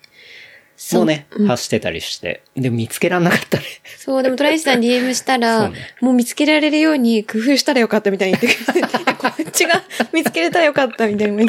[0.94, 2.42] もね、走ってたりして。
[2.56, 3.64] でも見つけらんなかったね。
[3.98, 9.84] そう、でもトライシさんに DM したそら、もう見つけられるように工夫したらよかったみたいに言ってくれて、こっちが
[10.14, 11.44] 見つけれたらよかったみたいな。
[11.44, 11.46] う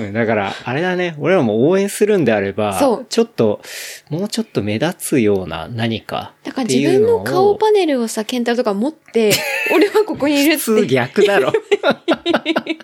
[0.00, 3.60] んだから、あれだね、俺らも応援するんであれば、そうちょっと、
[4.08, 9.32] もうちょっと目立つような何かだからって自分の顔パネルをさ、ケンタとか持って、
[9.74, 10.86] 俺はここにいるっ普通て。
[10.88, 11.52] 逆だろ。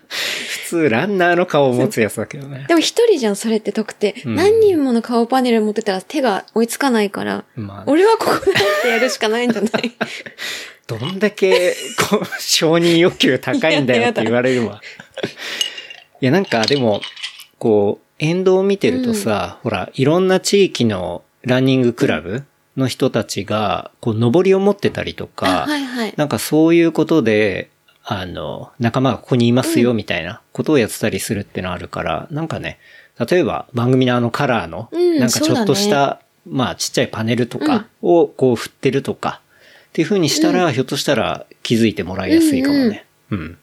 [0.08, 2.66] 普通ランナーの顔を持つやつだけどね。
[2.68, 4.14] でも一人じゃん、それって特定。
[4.24, 8.42] うん何人もの顔パネル持ってたら手が追いつかないから、まあ、俺はここだっ
[8.82, 9.92] てやるしかないんじゃない？
[10.86, 11.74] どんだけ、
[12.10, 14.80] こう、承認欲求高いんだよって言われるわ。
[16.20, 17.02] いや、なんかでも、
[17.58, 22.44] こう、沿道を見てるとさ、ほら、いろんな地域のランニングクラブ
[22.76, 26.14] の人たちが、こう、上りを持ってたりとか、あはいはい。
[26.16, 27.68] なんかそういうことで、
[28.02, 32.78] あの、仲間がここにいますよみたいなことをやってたりするってのあるから、なんかね、
[33.26, 39.40] 例えば番組のあのカラーの、うんなんかちょっとしそうた、まあちっちゃいパネルとかをこう振ってるとか、
[39.88, 43.04] っていう風にしたら、ひょっとしたら気づいてもらいやすいかもね。
[43.30, 43.58] うん、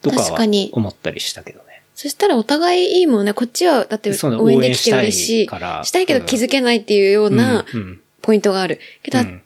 [0.00, 1.82] とかは確かに思ったりしたけどね。
[1.94, 3.34] そしたらお互いいいもんね。
[3.34, 5.44] こっちは、だって応援できて嬉しい。
[5.44, 8.80] したいからしたいけど気づけないっていうようなうんうんポイントがある。
[9.02, 9.42] けど、うん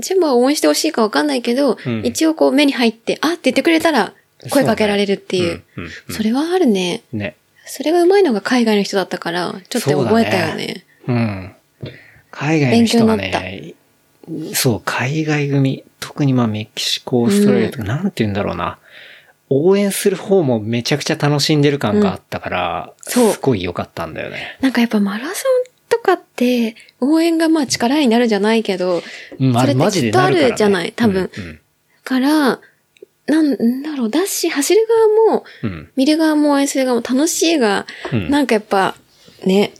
[0.00, 4.12] 全部は応援してほしいかわかんないけど、うん一応こう目に入って、あって言ってくれたら
[4.50, 5.44] 声かけられるっていう。
[5.44, 7.02] そうねうんうんそれはあるね。
[7.12, 7.36] ね。
[7.66, 10.84] それが上手いのが海外の人だったから、ちょっと覚えたよね。
[11.06, 11.54] うん。
[12.30, 13.74] 海外の人がね、
[14.54, 18.78] そう、海外組、特にまあメキシコ、オーストラリアとか、なんて言うんだろうな。
[19.50, 24.58] 応援する方もめちゃくちゃ楽しんでる感があったから、そうすごい良かったんだよね。
[24.60, 25.34] なんかやっぱマラソン
[25.88, 29.02] とかって、応援がまあ力になるじゃないけど、
[29.38, 31.30] うんそれってきっとあるじゃない、多分。
[31.36, 31.60] うん
[32.04, 32.60] から、
[33.26, 34.86] なんだろう、だし、走る
[35.26, 35.70] 側も、うん。
[35.70, 38.96] うん見る側も応援する側も楽しいが、うんなんかやっぱ、
[39.44, 39.72] ね、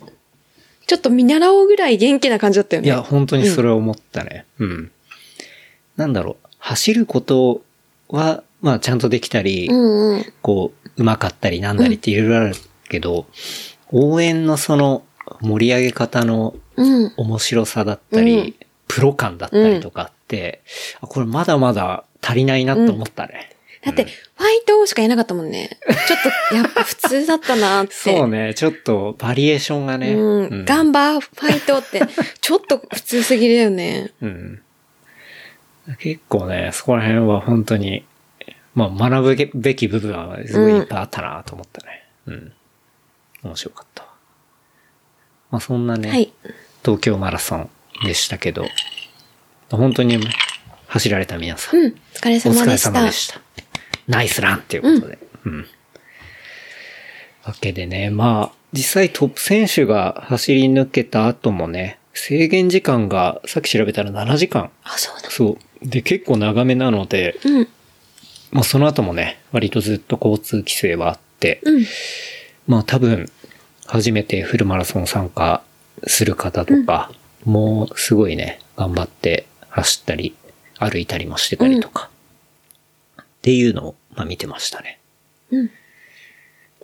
[0.87, 2.87] ちょっと見習おうぐらい元気な感じだったよね。
[2.87, 4.44] いや、本当にそれを思ったね。
[4.59, 4.90] うん。
[5.96, 7.62] なんだろう、走ること
[8.09, 10.33] は、まあちゃんとできたり、うんうん。
[10.42, 12.54] こう、上手かったりなんだりっていろいろある
[12.88, 13.26] けど、
[13.90, 15.04] 応援のその
[15.40, 17.12] 盛り上げ方のうん。
[17.16, 18.54] 面白さだったり、うん
[18.87, 20.12] プロ感だったりとか
[21.01, 23.51] これまだまだ足りないなと思ったね。
[23.85, 24.13] だって、ファ
[24.49, 25.79] イトしか言えなかったもんね。
[26.07, 27.93] ちょっと、やっぱ普通だったなって。
[28.17, 30.15] そうね、ちょっとバリエーションがね。
[30.15, 30.65] うん。
[30.65, 32.01] ガンバーファイトって、
[32.41, 34.13] ちょっと普通すぎるよね。
[34.23, 34.61] うん
[35.99, 38.07] 結構ね、そこら辺は本当に、
[38.75, 42.05] まあ学ぶべき部分はすごいいっぱいあったなと思ったね。
[42.27, 42.53] うん。
[43.43, 44.09] 面白かったわ。
[45.51, 46.33] まあそんなね、はい。
[46.83, 47.71] 東京マラソン
[48.03, 48.65] でしたけど、
[49.70, 50.18] 本当に
[50.87, 51.87] 走られた皆さん、うん。
[51.87, 52.90] お疲れお疲れ様でした。
[52.90, 53.40] 様でした。
[54.07, 55.18] ナイスランっていうことで。
[55.44, 55.66] うん。
[57.44, 64.70] わけでね、まあ、実際トップ選手が走り抜けた後もね、制限時間がさっき調べたら7時間。
[64.85, 65.31] あ、そうだ。
[65.31, 65.88] そう。
[65.88, 67.68] で、結構長めなので、うん。
[68.50, 71.85] まあその後もね、割とずっと交通規制はあって、うん。
[72.66, 73.31] まあ多分、
[73.87, 75.62] 初めてフルマラソン参加
[76.07, 77.11] する方とか、
[77.44, 80.37] もうすごいね、頑張って走ったり、
[80.79, 82.11] 歩いたりもしてたりとか、
[83.21, 85.01] っていうのを、まあ見てましたね。
[85.51, 85.67] うん。
[85.67, 85.71] ま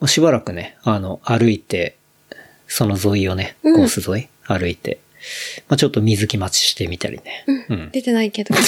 [0.02, 1.96] あしばらくね、あの、歩いて、
[2.66, 4.98] その沿いをね、うんコース沿い、歩いて、
[5.68, 7.44] まあちょっと水着待ちしてみたりね。
[7.68, 7.90] うん。
[7.92, 8.54] 出てないけど。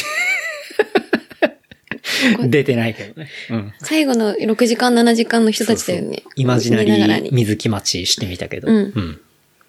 [2.46, 3.28] 出てないけどね。
[3.50, 3.72] うん。
[3.80, 6.22] 最後の6時間、7時間の人たちだよね。
[6.36, 9.20] イマジナリー見ながらに水着待ちしてみたけど、うん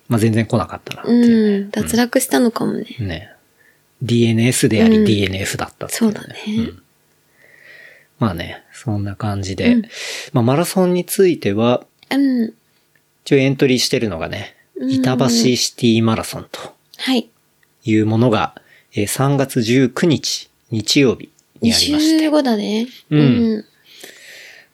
[0.10, 1.72] まあ全然来なかったなっていううん。
[1.72, 2.86] 脱落したのかもね。
[3.00, 3.30] ね。
[4.04, 4.08] ね
[4.52, 6.84] DNS でありうん DNF だったっていそうだねん
[8.20, 9.82] まあね、そんな感じで、うん
[10.32, 12.54] まあマラソンについては、うん。
[13.26, 16.60] 一応エントリーしてるのがね、うん板橋シティマラソンと
[16.98, 17.30] はい。
[17.84, 18.56] いうものが、
[18.94, 22.88] えー3月19日、日曜日にありまして、25だね。
[23.10, 23.66] うん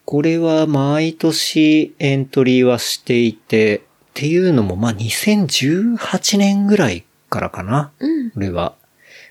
[0.06, 3.82] これは毎年エントリーはしていて、っ
[4.16, 7.92] ていうのも、まあ、2018年ぐらいからかな。
[8.00, 8.32] うん。
[8.32, 8.76] これは。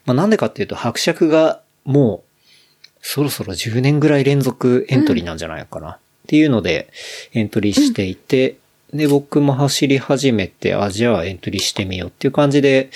[0.09, 5.91] まあ、なんでかっていうと、伯爵がもう、そろそろ10年ぐらい連続エントリーなんじゃないかな。
[5.91, 6.89] っていうので、
[7.35, 8.57] エントリーしていて、
[8.95, 12.89] で、僕も走り始めて、あ、じゃあエントリーしてみようっていう感じで、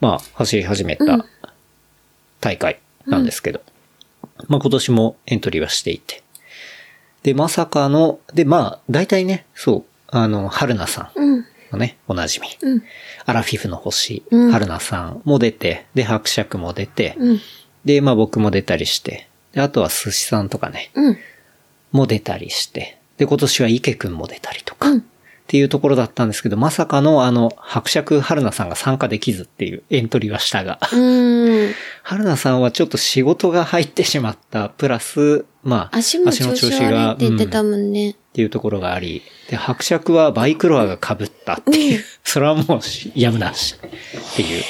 [0.00, 1.26] まあ、走り始めうんた
[2.40, 3.60] 大会なんですけど、
[4.46, 6.22] まあ今年もエントリーはしていて。
[7.24, 11.46] で、まさかの、で、まあ、大体ね、そう、あの、春菜さんうん。
[11.72, 12.48] のね、おなじみ。
[12.60, 12.82] うん。
[13.24, 17.40] アラフィフの星、うん春菜さんも出て、で、伯爵も出て、うん。
[17.84, 21.18] で、まあ僕も出たりして、で、あとは寿司さんとかね、うん。
[21.90, 24.98] も出たりして、で、今年は池くんも出たりとか、っうん。
[24.98, 25.02] っ
[25.52, 31.74] ていうところだったんですけど、まさかのあの、伯爵春菜さんが参加できずっていうエントリーはしたが、うん。
[32.02, 38.16] 春菜さんはちょっと仕事が入ってしまった、プラス、まあ、足も調子悪いって言ってたうんもんね。
[38.32, 44.62] っていうところがあり、で、伯爵はバイクロアが被ったっていう、 それはもうしやむなしっていう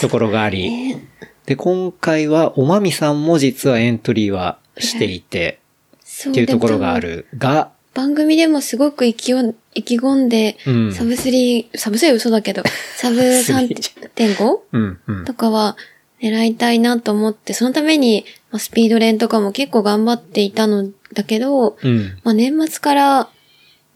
[0.00, 0.96] ところがあり、
[1.44, 5.58] で、今回はおまみさんも実はエントリーはしていて、
[6.02, 7.00] そっていうところがあ。
[7.00, 10.94] るが、番組でもすごく意気を意気込んで、うん。
[10.94, 12.62] サブ3、サブ3は嘘だけど、
[12.96, 15.24] サブ3.5 うん、うん。
[15.26, 15.76] とかは
[16.24, 22.18] 狙いたいなと思って、そのために、まあスピード練とかも結構頑張っていたのだけど、うん。
[22.24, 23.28] まあ年末から、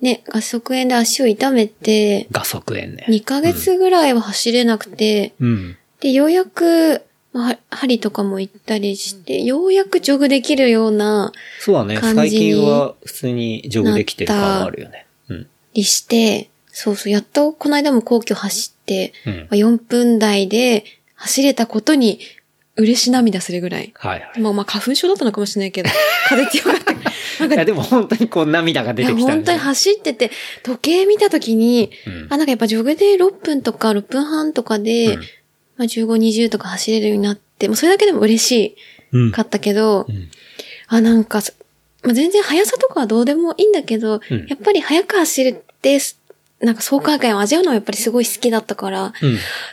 [0.02, 3.06] ね、合宿炎で足を痛めて、画速炎ね。
[3.08, 5.76] 2ヶ月ぐらいは走れなくて、うん。
[6.00, 11.98] で、ようやく、まあ、針とかも行ったりして、ようやくジョグできるような、そうだね。
[12.00, 15.06] 最近は普通にジョグできてる感はあるよね。
[15.28, 15.46] うん。
[15.74, 20.84] りして、そうそう、やっとこの間も皇居走って、うんまあ、4分台で
[21.18, 22.20] 走れたことに
[22.76, 23.92] 嬉し涙するぐらい。
[23.96, 24.40] はいはい。
[24.40, 25.90] まあまあ花粉症だったのかもしれないけど、
[26.28, 27.44] 風邪ってよかった。
[27.44, 30.30] なんいや、か、でも本当にこう涙が出てきたんで本当に走ってて、
[30.62, 35.24] 時計見たときに、うんあ、なんかやっぱジョグで6分とか6分半とかで、うんま
[35.80, 38.76] あ15、20とか走れるようになって、もうそれだけでも嬉し
[39.12, 40.28] うんかったけど、うん
[40.88, 41.52] あ、なんかそ、
[42.02, 45.98] まあ、全然速さとかはどうでもいいんだけど、うんやっぱり速く走るって、
[46.60, 49.12] なんか爽快感を味わうのはやっぱりすごい好きだったから、うん。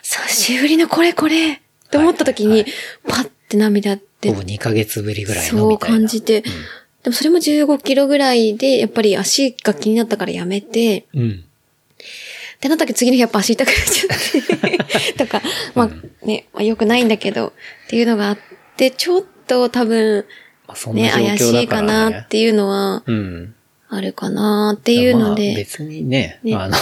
[0.04, 2.66] 久しぶりのこれこれって思った時に、はい
[3.08, 5.98] パッて涙ってほぼ2ヶ月ぶりぐらいのそうみたいな。
[5.98, 6.50] 感じて、で
[7.10, 11.44] もそれも15キロぐらいで、やっぱり足が気になったからやめて、うん。
[12.56, 15.42] ってなったけど次の日やっぱ足痛くなっちゃって、 とか、
[15.76, 18.38] まあね、まあ良くないんだけど、っていうのがあっ
[18.78, 20.26] て、ちょっと多分、
[20.94, 23.55] ね、ね、怪しいかなっていうのは、うん。
[23.96, 26.56] あるかなっていうのまあで、別にね、ね。
[26.56, 26.76] あの、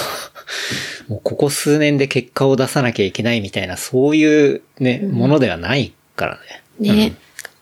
[1.07, 6.39] もうここ数年で結果を出さなきゃいけないみたいな、そういうね、ものではないから
[6.79, 6.93] ね。
[6.93, 7.07] ね。
[7.07, 7.17] うん。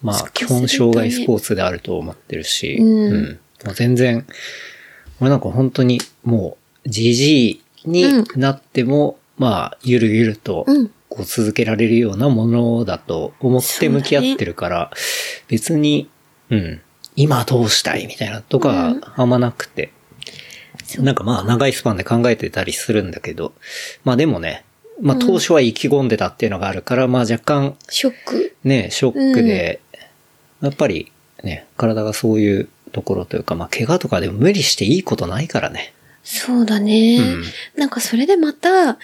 [0.07, 3.39] まあ、基本障害スポーツであると思ってるし、うん。
[3.65, 4.25] もう全然、
[5.19, 14.91] 俺なんか本当にもう、じじいになっても、まあ、ゆるゆるとうん、こう続けられるようなものだと思って向き合ってるから、
[15.49, 16.09] 別に、
[16.49, 16.81] うん、
[17.15, 19.91] 今どうしたいみたいなとかがあんまなくて、
[20.99, 23.53] なんかまあ長いスパンで考えてたりするんだけど、
[24.03, 24.63] まあでもね、
[25.01, 28.55] まあ当初は意気込んでたっていうのがあるから、まあ若干ショック。
[28.63, 29.81] ね、ショックで、
[30.61, 31.11] やっぱり
[31.43, 35.93] ね、体がそういうところというか、まあ怪我とかでも無理していいことないからね。
[36.23, 37.17] そうだね。
[37.19, 37.43] うん。
[37.75, 38.97] なんかそれでまた、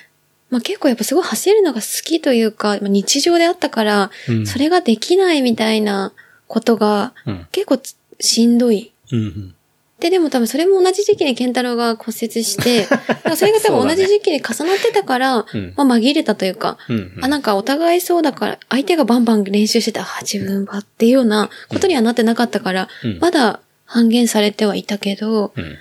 [0.50, 4.46] まあ結構やっぱすごい走るのが好きというか、まあ日常であったから、うん。
[4.46, 6.14] それができないみたいな
[6.48, 7.48] ことがうん。
[7.52, 8.94] 結構つしんどい。
[9.12, 9.56] うんうん。
[10.00, 12.86] で、でも多分それも同じ時期に健太郎が骨折して、
[13.36, 25.78] それが多分同じ時期に重なってたから、うんまあ紛れたというか、うんうんあ、なんかお互いそうだから、相手がバンバン練習してた、あ、自分はっていうようなことにはなってなかったから、うんまだ半減されてはいたけど、うん。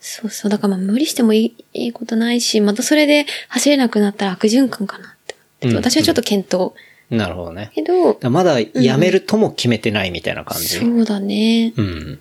[0.00, 6.72] そうそう、だからまあ無理してもいいことないし、またそれで走れなくなったら悪循環かなって私はちょっと検討。
[7.16, 7.70] なるほどね。
[7.74, 10.78] けどだまだやめるとも決めてないみたいな感じ。
[10.78, 11.72] そうだね。
[11.76, 12.20] うん。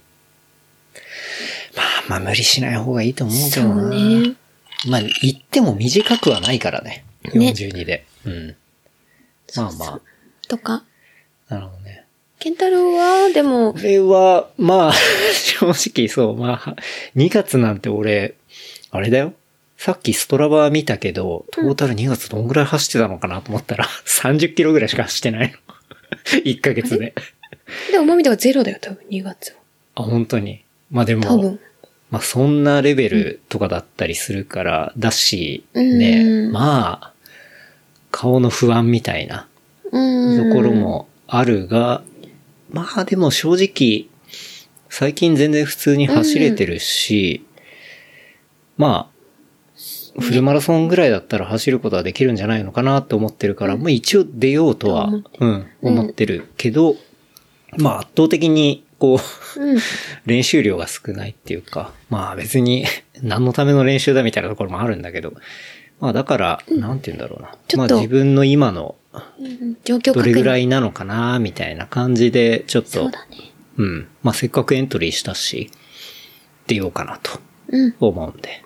[1.75, 3.83] まあまあ無理しない方がいいと思うけそどな。
[3.83, 4.35] うね。
[4.87, 7.05] まあ言っても短くはないからね。
[7.33, 8.05] ね42で。
[8.25, 8.55] うん。
[9.55, 10.01] まあま
[10.47, 10.83] とか。
[11.49, 11.53] あ。
[11.55, 12.05] なるほどね。
[12.39, 14.93] 健太郎は、でもこ、れは、まあ、
[15.31, 16.75] 正直そう、まあ、
[17.15, 18.33] 2月なんて俺、
[18.89, 19.35] あれだよ。
[19.81, 25.57] さっきストラバー見たけど、トータル2月どんぐらい走ってたのかなと思ったら、 30キロぐらいしか走ってないの。
[26.45, 27.15] 1ヶ月で。
[27.91, 29.55] で、おまみとかゼロだよ、多分、2月は。
[29.95, 30.63] あ、本当に。
[30.91, 31.59] まあでも多分、。
[32.11, 37.13] まあそんなレベルとかだったりするから、だし、うんね、まあ、
[38.11, 39.47] 顔の不安みたいな。
[39.85, 39.89] と
[40.53, 42.03] ころもあるが、
[42.71, 44.05] まあでも正直、
[44.89, 47.43] 最近全然普通に走れてるし、
[48.77, 49.10] まあ、
[50.19, 56.95] フルマラソンぐらいだったら走ることはできるんじゃないのかなって思ってるから、まあ一応出ようとは、と思ってうん、思ってるけど、
[57.77, 59.19] まあ圧倒的に、こ
[59.57, 59.79] う、うん。
[60.25, 62.85] 練習量が少ないっていうか、まあ別に
[63.23, 65.33] 何のための練習だみたいなところもあるんだけど、
[65.99, 67.55] まあだから、なんて言うんだろうな。
[67.77, 73.11] まあ自分の今のうん状況どれぐらいいなのかな、みたいな感じで、ちょっと、そ
[73.77, 74.07] うん。
[74.23, 75.71] まあせっかくエントリーしたし、
[76.67, 77.95] 出ようかなとうん。
[77.99, 78.63] 思うんで。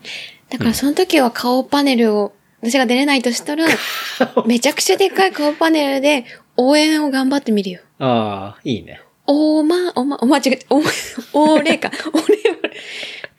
[0.57, 3.65] だからその時は顔パネルを、私が出れないとしたら、
[4.47, 7.81] めちゃくちゃでっかい顔パネルで応援を頑張ってみるよ。
[7.99, 9.01] ああ、いいね。
[9.27, 10.89] おま、おま、おま、違う、おま、
[11.33, 12.37] おれか、 おれ、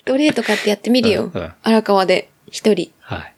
[0.04, 1.52] ドレーとかってやってみるようんうん。
[1.62, 2.90] 荒川で、一人。
[3.00, 3.32] はい。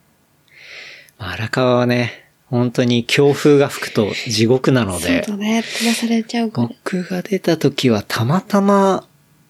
[1.19, 5.63] まあ荒川はね、本当に強風が吹くと地獄なので、そうだね。
[5.63, 6.69] 飛ばされちゃうから。
[6.69, 9.07] 僕が出た時はたまたま、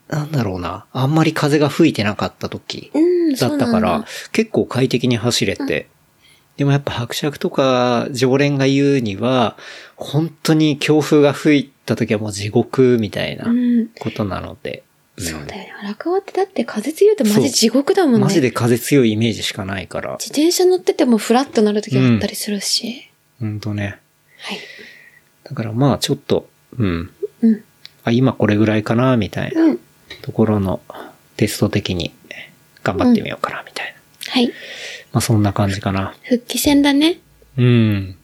[0.09, 5.89] なんだろうな、あんまり風が吹いてなかった時うん、だったから、結構快適に走れて、
[6.57, 9.57] でもやっぱ伯爵とか常連が言うには、
[9.97, 13.89] 本当に強風が吹いた時はもう地獄みたいなうん。
[14.01, 14.83] ことなので、
[15.19, 15.73] んそうだよね。
[15.83, 18.19] 荒川ってだって風強いとマジ地獄だもんね。
[18.21, 23.11] マジで風強いイメージしかないから、自転車乗っててもフラッとなる時があったりするし。
[23.39, 23.99] ほんとね。
[24.39, 24.59] はい。
[25.45, 27.11] だからまあちょっと、うん。
[27.43, 27.65] うん。
[28.05, 29.81] あ今これぐらいかな、みたいなうん。
[30.23, 30.81] ところの
[31.37, 32.13] テスト的に
[32.83, 33.95] 頑張ってみようかな、みたい
[34.27, 34.33] な。
[34.33, 34.49] はい。
[35.13, 36.15] まあそんな感じかな。
[36.23, 37.21] 復帰戦だね。
[37.57, 38.17] うん。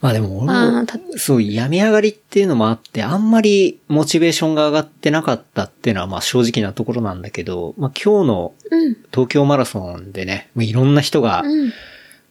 [0.00, 8.96] まあでも俺もそう、病み上がりっていうのもあって、あんまりモチベーションが上がってなかったっていうのはまあ正直なところなんだけど、まあ今日のうん。
[9.12, 11.72] 東京マラソンでね、もういろんな人が、うん。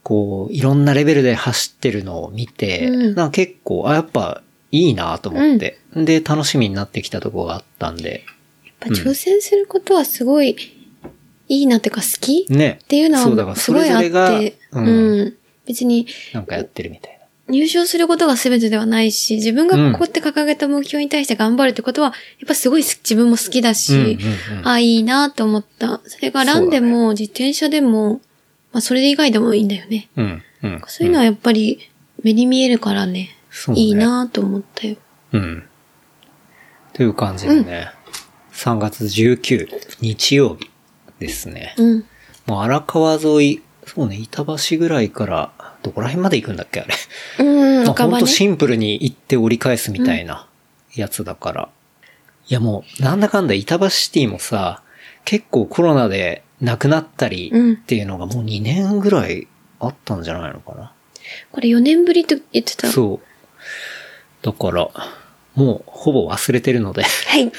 [0.01, 8.23] こう、いろんなレベルで走ってるのを見て、うんなんか結構、あ、やっぱいいなと思って、で、楽しみになってきたところがあったんで、
[8.79, 10.55] ぱ挑戦することはすごい
[11.49, 12.79] いいなっていうか好きね。
[12.83, 15.33] っていうのはすごいあって、ううんん。
[15.65, 17.19] 別になんかやってるみたいな。
[17.49, 24.03] 入賞することが全てではないし、自分がこうやって掲げた目標に対して頑張るってことは、やっぱすごい自分も好きだし、うんう
[24.55, 25.99] んうんあ、いいなと思った。
[26.05, 28.21] それがランでも自転車でも、
[28.71, 30.09] まあそれ以外でもいいんだよね。
[30.15, 30.81] うん、うん。
[30.87, 31.79] そういうのはやっぱり
[32.21, 33.11] 目に見えるからね、
[33.69, 34.97] ねいいなと思ったよ。
[35.33, 35.63] うん。
[36.93, 37.91] という感じでね、
[38.59, 39.69] 3月19
[40.01, 40.69] 日曜日
[41.17, 41.75] ですね。
[41.77, 42.05] うん。
[42.45, 46.93] もう荒川沿い、そうね、板橋ぐらいから、どこら辺まで行くんだっけあれ。
[47.39, 47.95] うん、まあ。
[47.95, 50.49] ほんとシンプルに行って折り返すみたいな
[50.93, 51.69] やつだから。
[52.49, 54.83] いやもう、なんだかんだ板橋シティもさ、
[55.23, 59.47] 結構コロナで亡くなったりうんっていうのがもう2年ぐらい
[59.79, 60.91] あったんじゃないのかな。
[61.53, 62.89] これ4年ぶりと言ってた？
[62.89, 64.45] そう。
[64.45, 64.89] だから、
[65.59, 67.51] もうほぼ忘れてるので、はい。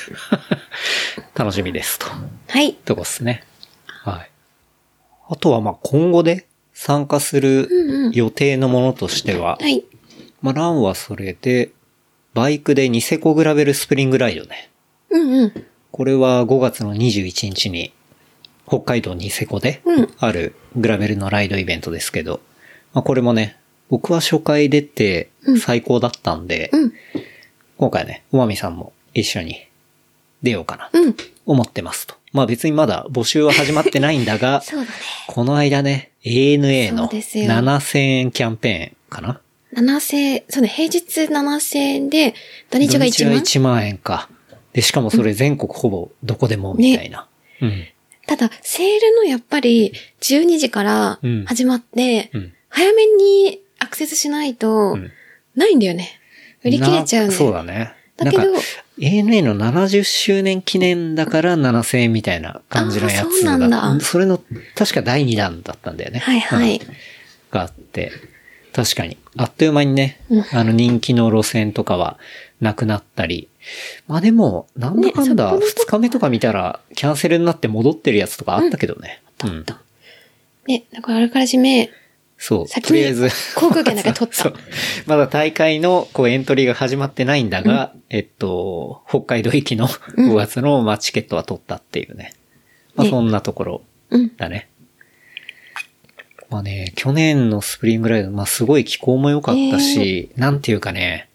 [1.36, 2.06] 楽しみですと。
[2.48, 2.72] はい。
[2.72, 3.44] とこですね。
[3.86, 4.30] はい。
[5.28, 8.12] あとはまあ今後で参加するうんうん。
[8.12, 9.84] 予定のものとしては、はい。
[10.40, 11.72] まあランはそれで、
[12.32, 14.70] バイクでニセコグラベルスプリングライドね。
[15.10, 15.66] うんうん。
[15.92, 17.92] これは5月の21日に、
[18.66, 22.40] 北海道ニセコでうんあるグラベルのライドイベントですけど、
[22.94, 23.58] まあこれもね、
[23.90, 25.28] 僕は初回出て
[25.60, 26.92] 最高だったんで、うん。
[27.80, 29.66] 今回ね、おまみさんも一緒に
[30.42, 31.16] 出ようかな、うん。
[31.46, 32.14] 思ってますと。
[32.34, 34.90] まあ別にまだ募集は始まってないんだが、 そうだね。
[35.26, 39.40] この間ね、ANA そうのですよ7000円キャンペーンかな
[39.72, 42.34] ？7000、そうね、平日7000円で、
[42.70, 43.40] 土日が1土日は万。
[43.40, 44.28] 1万円か。
[44.74, 47.28] で、しかもそれ全国ほぼどこでもみたいな。
[47.62, 47.86] うん。
[48.26, 52.52] ただ、セールのやっぱり12時からうん始まって、うん。
[52.68, 55.10] 早めにアクセスしないとうん、
[55.56, 56.19] ないんだよね。
[56.64, 57.30] 売り切れちゃうね。
[57.30, 57.92] なそうだね。
[58.16, 58.60] だけどなんか、
[58.98, 64.40] ANA の70周年記念だから7000円みたいな感じのやつそうなんだそれの、
[64.74, 66.18] 確か第2弾だったんだよね。
[66.18, 66.86] はいはいうん
[67.50, 68.12] があって、
[68.72, 72.18] 確かに、あっという間にね、うんあの人気の路線とかは
[72.60, 73.48] なくなったり。
[74.06, 79.22] まあでも、なんだかんだ、ね札幌と2日目とか見たら、キャンセルになって戻ってるやつとかあったけどね。
[79.44, 79.66] うん。
[80.66, 81.90] ね、だからあらかじめ、
[82.42, 82.66] そう。
[82.66, 83.28] 先にとりあえず。
[83.54, 84.50] 航空券だけ取った。
[85.06, 92.32] まだ大会のこうエントリーが始まってないんだが、えっと、北海道行きの5月の、まあ、チケットは取ったっていうね。
[92.96, 94.36] まあねそんなところうん。
[94.36, 94.68] だね。
[96.48, 101.28] まあね、去年のスプリングライド、まあすごい気候も良かったし、なんていうかね、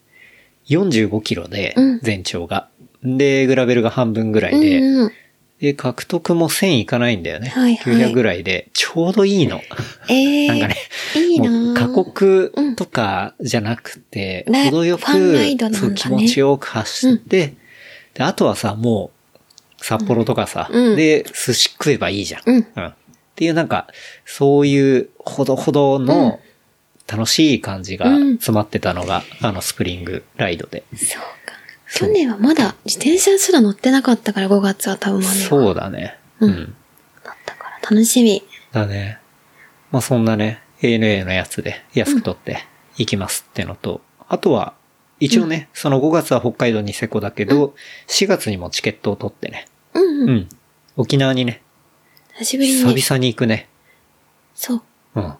[0.69, 2.67] 45キロでうん、全長が。
[3.03, 5.11] で、グラベルが半分ぐらうんいで、うん。
[5.59, 7.49] で、獲得も1000いかないんだよね。
[7.49, 9.61] はいはい900ぐらいで、ちょうどいいの。
[10.09, 10.47] ええー。
[10.49, 10.75] なんかね、
[11.15, 17.53] いいなぁもう過酷とかじゃなくて、うんね程よく、ねそう気持ちよく走って、
[18.13, 22.41] で、あとはさ、もう、札幌とかさ、うんで、寿司食えばいいじゃん。
[22.45, 22.67] うん
[23.35, 23.87] っていうなんか、
[24.25, 26.39] そういうほどほどの
[27.05, 30.83] 楽しい感じがうん詰まってたのが、あのスプリングライドで。
[30.95, 31.44] そう
[31.93, 35.27] 去年はまだ自転車すら乗ってなかったから5月は多分ま。
[35.29, 36.17] そうだね。
[36.39, 36.75] ううんん。
[37.23, 38.43] だったから楽しみ。
[38.71, 39.19] だね。
[39.91, 42.63] まあそんなね、ANA のやつで安く取って
[42.97, 44.73] 行きますってのと、あとは、
[45.19, 47.73] 一応ね、その5月は北海道ニセコだけど、
[48.07, 50.35] 4月にもチケットを取ってね、うんううん。
[50.39, 50.49] ん。
[50.97, 51.61] 沖縄にね、
[52.39, 53.01] 久しぶりに久ね。
[53.07, 53.69] 々に行くね。
[54.55, 54.81] そう。
[55.15, 55.33] うん。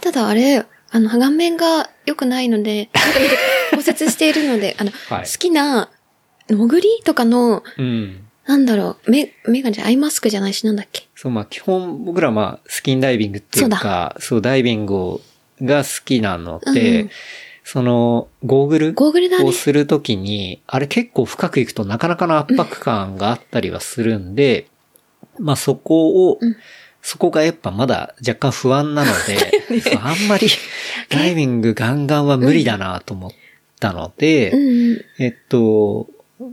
[0.00, 2.88] ただあれ、あの、画面が良くないので、
[3.82, 5.26] 骨折しているので、あの、はい。
[5.26, 5.90] 好きな、
[6.48, 8.24] 潜りとかのうん。
[8.46, 11.06] なんだろう、メ、メガネじゃ、アイマスクじゃないし、なんだっけ？
[11.14, 15.20] そう、まあ基本僕らまあスキンダイビングっていうか、そうダイビングを
[15.60, 17.10] が好きなので、うん
[17.64, 19.44] そのゴーグルゴーグルだね。
[19.44, 24.66] をするときに、あれ結構深くいくとなかなかの圧迫感があったりはするんで、
[25.38, 26.56] まあそこを、うん。
[27.02, 30.48] そこがやっぱまだ若干不安なので、 そうあんまり
[31.08, 33.30] ダイビングガンガンは無理だなと思っ
[33.82, 35.04] たので、うん。
[35.18, 36.08] えっと、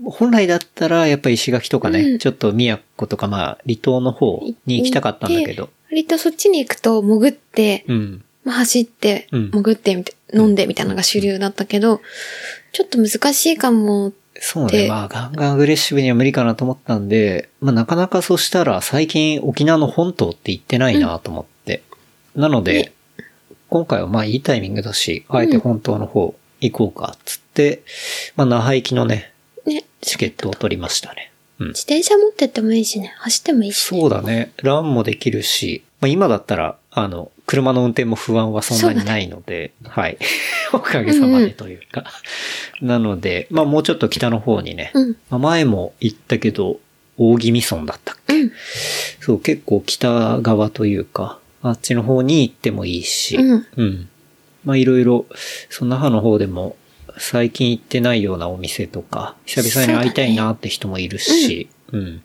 [0.05, 8.23] 本来だったらやっぱ石垣とかね、うんちょっと宮古とかまあ離島の方に行きたかったんだけど、割とそっちに行くと潜って、うん。
[8.43, 12.01] まあ、走って、うん潜ってみたい、飲んでみたいなのが主流だったけど、
[12.71, 14.13] ちょっと難しいかも。
[14.41, 14.83] そうね。
[14.83, 21.83] でまあ、ガンガンアグレッシブには無理かなと思ったんで、まあ、なかなかそしたら最近沖縄の本島って行ってないなと思って。
[22.35, 22.93] なので、ね
[23.69, 27.83] 今回はまあいいタイミングだし、あえて本島の方行こうかっつって、
[28.35, 29.31] まあ、那覇行きのね、
[29.65, 29.85] ね。
[30.01, 31.31] チケットを取りましたね。
[31.59, 31.67] うん。
[31.69, 33.13] 自転車持ってってもいいしね。
[33.17, 34.01] 走ってもいいし、ね。
[34.01, 34.51] そうだね。
[34.57, 40.17] ランもできるし、まあ、今だったら、あの、車の運転も不安はそんなにないので、はい。
[40.71, 42.05] おかげさまでというか。
[42.81, 45.09] なので、まあもうちょっと北の方にね、うん。
[45.29, 46.79] まあ前も行ったけど、
[47.17, 48.51] 大宜味村だったっけ、うん。
[49.19, 53.67] そう、結構北側というか、あっちの方に行ってもいいし、うん。
[53.75, 54.09] うん。
[54.69, 55.25] まあいろいろ、
[55.71, 56.77] その那覇の方でも、
[57.17, 62.21] 最近行ってないようなお店とか、久々に会いたいなって人もいるし、うん。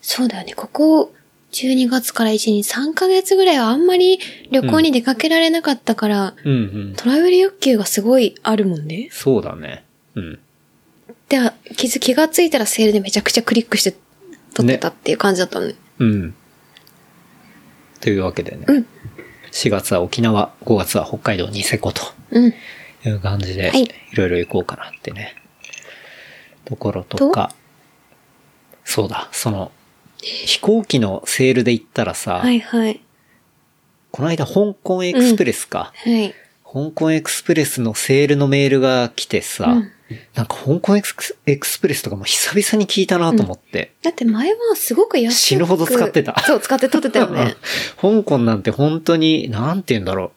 [0.00, 0.54] そうだよね。
[0.54, 1.12] ここ、
[1.52, 4.18] 12月から1、2、3ヶ月ぐらいはあんまり
[4.50, 6.56] 旅行に出かけられなかったから、うんう
[6.92, 6.94] ん。
[6.96, 9.10] トラベル欲求がすごいあるもんね。
[9.12, 9.84] そうだね。
[10.14, 10.38] うん。
[11.28, 11.38] で、
[11.76, 13.94] 気づ、気がついたらセールでめちゃくちゃクリックして
[14.54, 15.74] 撮ってたっていう感じだったのね。
[15.98, 16.34] うん。
[18.00, 18.64] というわけでね。
[18.66, 18.86] うん
[19.52, 22.54] 4月は沖縄、5月は北海道ニセコとうん。
[23.04, 25.34] いう感じで、はいいろいろ行こうかなってね。
[26.64, 27.52] ところとか、
[28.84, 29.72] そうだ、その、
[30.18, 33.00] 飛行機のセールで行ったらさ、はいはい。
[34.10, 36.34] この間香港エクスプレスか、はい。
[36.64, 39.90] 香港エクスプレスのセールのメールが来てさ、うん
[40.34, 47.56] なんか香港エクスエクスプレスとかも久々に聞いたなと思って、だって前はすごく安く死ぬほど使ってたそう、使って撮ってたよね。
[48.00, 50.30] 香港なんて本当に、なんて言うんだろう。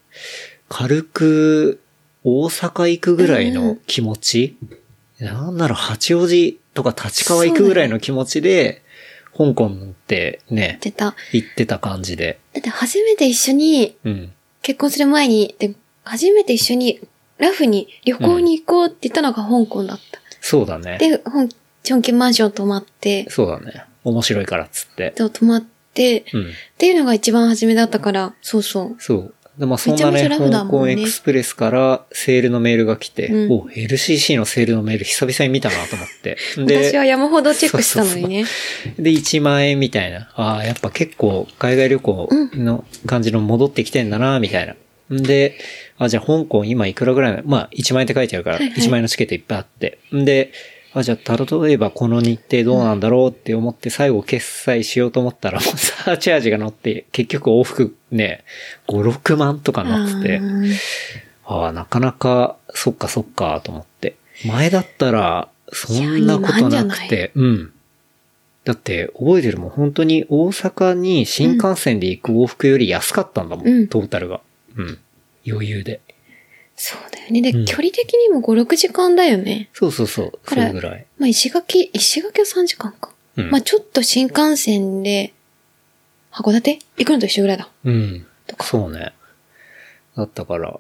[0.70, 1.82] 軽く、
[2.24, 4.58] 大阪行くぐらいの気持ち、
[5.20, 8.82] なんなら八王子とか立川行くぐらいの気持ちで、
[9.38, 9.70] 香港っ
[10.08, 11.14] てね、出た。
[11.34, 12.40] 行ってた感じで。
[12.54, 14.32] だって初めて一緒に、うん。
[14.62, 17.02] 結婚する前に、で、初めて一緒に、
[17.38, 20.20] ラフに旅行に行こうって言ったのが香港だった。
[20.42, 20.98] そうだね。
[21.00, 21.50] で、本、
[21.84, 23.86] チョンキンマンション泊まって、そうだね。
[24.04, 25.12] 面白いからっつって。
[25.12, 25.62] で泊まっ
[25.94, 26.42] て、うん。
[26.44, 26.46] っ
[26.78, 28.96] ていうのが一番初めだったから、そうそう。
[29.00, 29.34] そう。
[29.58, 36.38] でまあそんなね、めちゃめちゃラフだ香港エクスプレスからセールのメールが来て、うんお、LCC のセールのメール久々に見たなと思って。
[36.58, 38.46] 私は山ほどチェックしたのにね。
[39.00, 40.30] で、1万円みたいな。
[40.36, 44.76] ああ、やっぱ結構海外旅行の感じの戻ってきてんだな、みたいな。
[45.14, 45.58] んで、
[45.98, 47.44] あ、じゃあ香港今いくらぐらい？
[47.46, 50.00] まあ1万円って書いてあるから、はいはい1万円のチケットいっぱいあって。
[50.14, 50.52] んで、
[50.94, 58.44] あ、じゃあ例えばこの日程どうなんだろうって思って最後決済しようと思ったらもう サーチャージが乗って結局往復ね、
[58.88, 60.36] 5、6万とか乗ってて。
[60.38, 60.72] うん
[61.48, 64.16] ああ、なかなか、そっかそっか、と思って。
[64.48, 67.72] 前だったら、そんなことなくて、うん。
[68.64, 74.42] だって、覚えてるもん、本当に大阪に新幹線で行く往復より安かったんだもん、うんトータルが。
[74.78, 75.00] うん。
[75.48, 76.02] 余裕で。
[76.76, 77.42] そうだよね。
[77.42, 79.70] で、うん距離的にも5、6時間だよね。
[79.74, 81.06] そうそうそう、それぐらい。
[81.18, 83.12] まあ、石垣、石垣は3時間か。
[83.38, 83.50] うん。
[83.52, 85.34] まあ、ちょっと新幹線で、
[86.32, 86.80] 函館？
[86.98, 87.70] 行くのと一緒ぐらいだ。
[87.86, 88.56] うんと。
[88.58, 89.14] かそうね。
[90.18, 90.80] だったから、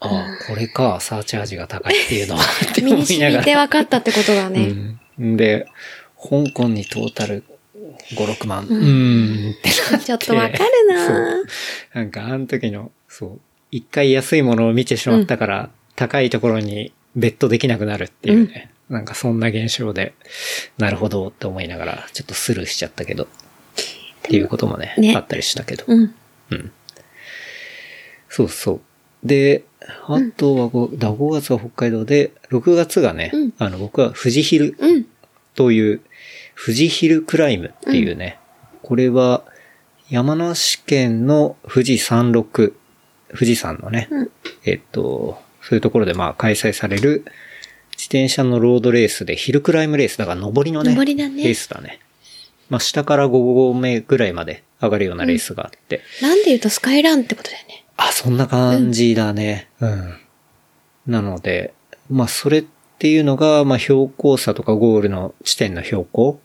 [0.00, 3.44] ああ、これか、サーチャージが高いっていうのは、 って身に染み思いながら。
[3.44, 4.72] て分かったってことだね。
[5.18, 5.36] うん。
[5.36, 5.66] で、
[6.20, 7.44] 香港にトータル
[8.16, 8.64] 5、6万。
[8.64, 10.06] ううんーんってなって。
[10.06, 11.46] ちょっとわかるなそう
[11.94, 13.40] なんかあの時の、そう、
[13.70, 18.70] 一回安いものを見てしまったから、高いところにベットできなくなるっていうね。
[18.88, 20.14] なんかそんな現象で、
[20.78, 23.24] なるほどって思いながら、ちょっとスルーしちゃったけど。
[23.24, 23.28] っ
[24.22, 25.84] ていうこともね、ねあったりしたけど。
[25.86, 26.14] うん。
[28.30, 28.80] そうそう。
[29.26, 29.64] で、
[30.06, 35.06] あとは5、だ5月は北海道で、6月がね、うんあの僕は富士ヒルうん。
[35.54, 36.00] という、
[36.56, 38.38] 富士ヒルクライムっていうね、
[38.82, 39.44] これは
[40.08, 42.74] 山梨県の富士山麓、
[43.32, 44.30] 富士山のね、うん
[44.64, 47.24] えっと、そういうところでまあ開催される
[47.92, 52.00] 自転車のロードレースでヒルクライムレース、だから上りのね、上りだねレースだね。
[52.68, 57.84] まあ下から5合目ぐらいまで上がるようなレースがあって、なんで言うとスカイランってことだよね。
[57.96, 59.68] あ、そんな感じだね。
[59.80, 60.14] うん。
[61.06, 61.74] なので、
[62.10, 62.64] まあそれっ
[62.98, 66.40] ていうのが、まあ標高差とかゴールの地点の標高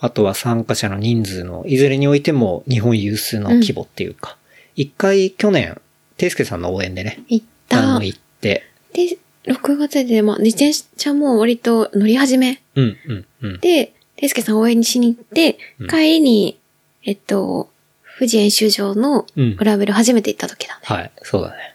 [0.00, 4.36] あとは参加者の人数の、いずれにおいても日本有数の規模っていうか、
[4.76, 5.80] 一、回去年、
[6.16, 8.04] ていすけさんの応援でね、行ったあの、。
[8.04, 12.62] 行って、で、6月で、まあ、自転車も割と乗り始め。
[12.76, 13.60] うん、うん、うん。
[13.60, 16.58] で、ていすけさん応援にしに行って、うん帰りに、
[17.04, 17.70] えっと、
[18.18, 20.80] 富士演習場のうんグラベル初めて行った時だね。
[20.84, 21.74] はい、そうだね。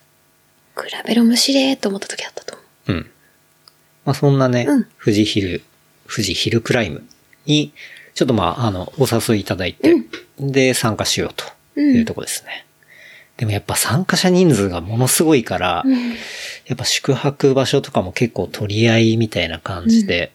[0.76, 2.92] グラベル面白いと思った時だったと思う。
[2.94, 3.12] うん。
[4.06, 5.62] まあそんなね、うん富士ヒル、
[6.10, 7.04] 富士ヒルクライム
[7.46, 7.74] に、
[8.16, 9.96] ちょっとまあ、あの、お誘いいただいて、
[10.40, 11.34] で、参加しよう
[11.76, 12.66] というとこですね。
[13.40, 15.86] でもやっぱ参加者人数がものすごいから、
[16.68, 20.34] やっぱ宿泊場所とかも結構取り合いみたいな感じで、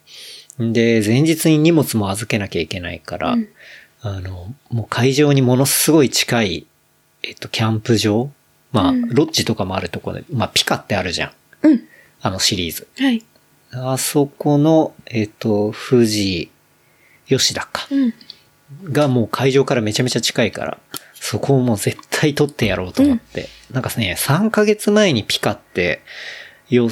[0.59, 3.49] で、前日に荷物も預けなきゃいけないから、うん
[4.01, 6.67] あの、もう会場にものすごい近い、
[7.23, 8.31] えっと、キャンプ場
[8.73, 11.33] まあ、うんロッジとかもあるところで、まあ、ピカってあるじゃん。
[11.69, 11.85] うん。
[12.21, 12.89] あのシリーズ。
[12.99, 13.23] はい。
[13.73, 16.51] あそこの、えっと、富士、
[17.27, 17.87] 吉田か。
[17.91, 18.15] うん。
[18.93, 20.79] がもう会場からめちゃめちゃ近いから、
[21.27, 23.49] そこをもう絶対取ってやろうと思って。
[23.73, 26.03] なんかね、3ヶ月前にピカって
[26.69, 26.87] 予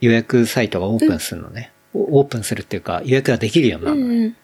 [0.00, 1.70] 予約サイトがオープンするのね。
[1.92, 4.26] オープンするっていうか予約ができるようになうるの。
[4.28, 4.36] ん。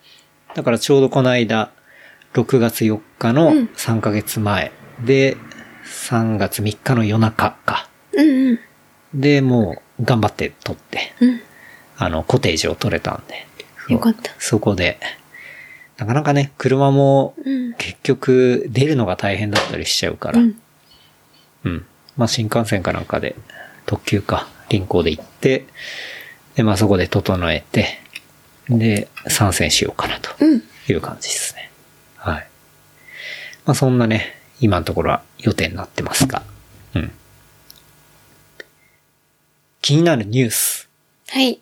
[0.55, 1.72] だからちょうどこの間、
[2.34, 4.72] 6月4日のうん3ヶ月前
[5.03, 5.38] で、
[5.86, 7.88] 3月3日の夜中か。
[8.12, 8.28] うん。
[8.28, 8.59] うん。
[9.14, 11.41] で、もう頑張って取って、うん。
[11.97, 13.47] あの、コテージを取れたんで。
[13.88, 15.01] よかったそこで、
[16.01, 17.74] なかなかね、車もうん。
[17.74, 20.61] 結局出るのが大変だったりしちゃうから、うん。
[21.64, 21.86] うん。
[22.16, 23.36] まあ新幹線かなんかで、
[23.86, 25.66] 特急か、臨行で行って、
[26.55, 27.98] で、まあそこで整えて、
[28.68, 30.62] で、参戦しようかなとうん。
[30.88, 31.70] いう感じですね。
[32.16, 32.48] はい。
[33.66, 36.42] まあそんなね、今のところは予定になってますが、
[36.94, 37.12] うん。
[39.82, 40.88] 気になるニュース、
[41.28, 41.61] はい。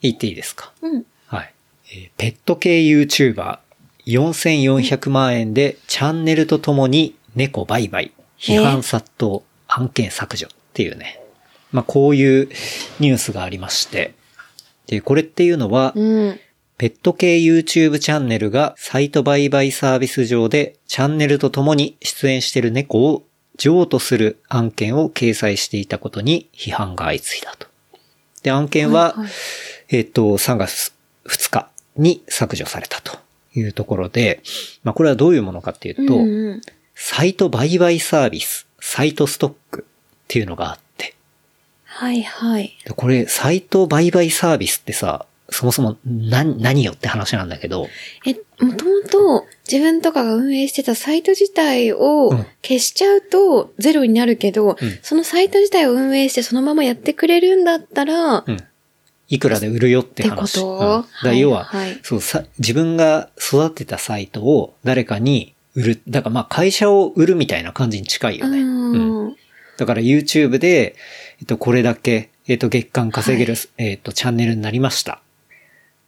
[0.00, 0.72] 言っていいですか？
[0.82, 1.04] うん。
[1.26, 1.54] はい。
[1.90, 3.58] えーペット系 YouTuber、
[4.06, 11.20] 4400万円でチャンネルとともに猫売買、批判殺到、案件削除っていうね。
[11.72, 12.48] まあこういう
[13.00, 14.14] ニュースがありまして。
[14.86, 16.40] で、これっていうのは、うん。
[16.76, 23.24] ペット系 YouTube チャンネルがサイト売買サービス上でチャンネルとともに出演している猫を
[23.56, 27.68] 譲渡する案件を掲載していたことに批判が相次いだと。
[28.42, 29.30] で、案件は、はいはい
[29.90, 30.92] えっ、と、3月
[31.26, 33.23] 2日に削除されたと
[33.54, 34.42] いうところで、
[34.82, 36.60] まあこれはどういうものかっていうと、うんうん。
[36.94, 41.14] サイト売買サービス、サイトストックっていうのがあって、
[41.84, 42.76] はいはい。
[42.84, 47.88] でこれ、サイト売買サービスってさ、そもそも何、何よって話なんだけど、
[48.26, 48.34] え、
[48.64, 58.56] もともと自分とかが運営してたサイト自体をうん消しちゃうとゼロになるけど、うんそのサイト自体を運営してそのままやってくれるんだったら、うん。
[59.34, 60.52] いくらで売るよって話。
[60.52, 61.06] ってこと？
[61.22, 66.02] うんだ要は、はいはいそうさ、自分が育てたサイトを誰かに売る。
[66.08, 68.60] だからまあ会社を売るみたいな感じに近いよね。
[68.60, 68.92] うん
[69.26, 69.36] うん
[69.76, 70.94] だから YouTube で、
[71.40, 75.20] えっと、これだけ、えっと、月間稼げる、えっと、チャンネルになりました。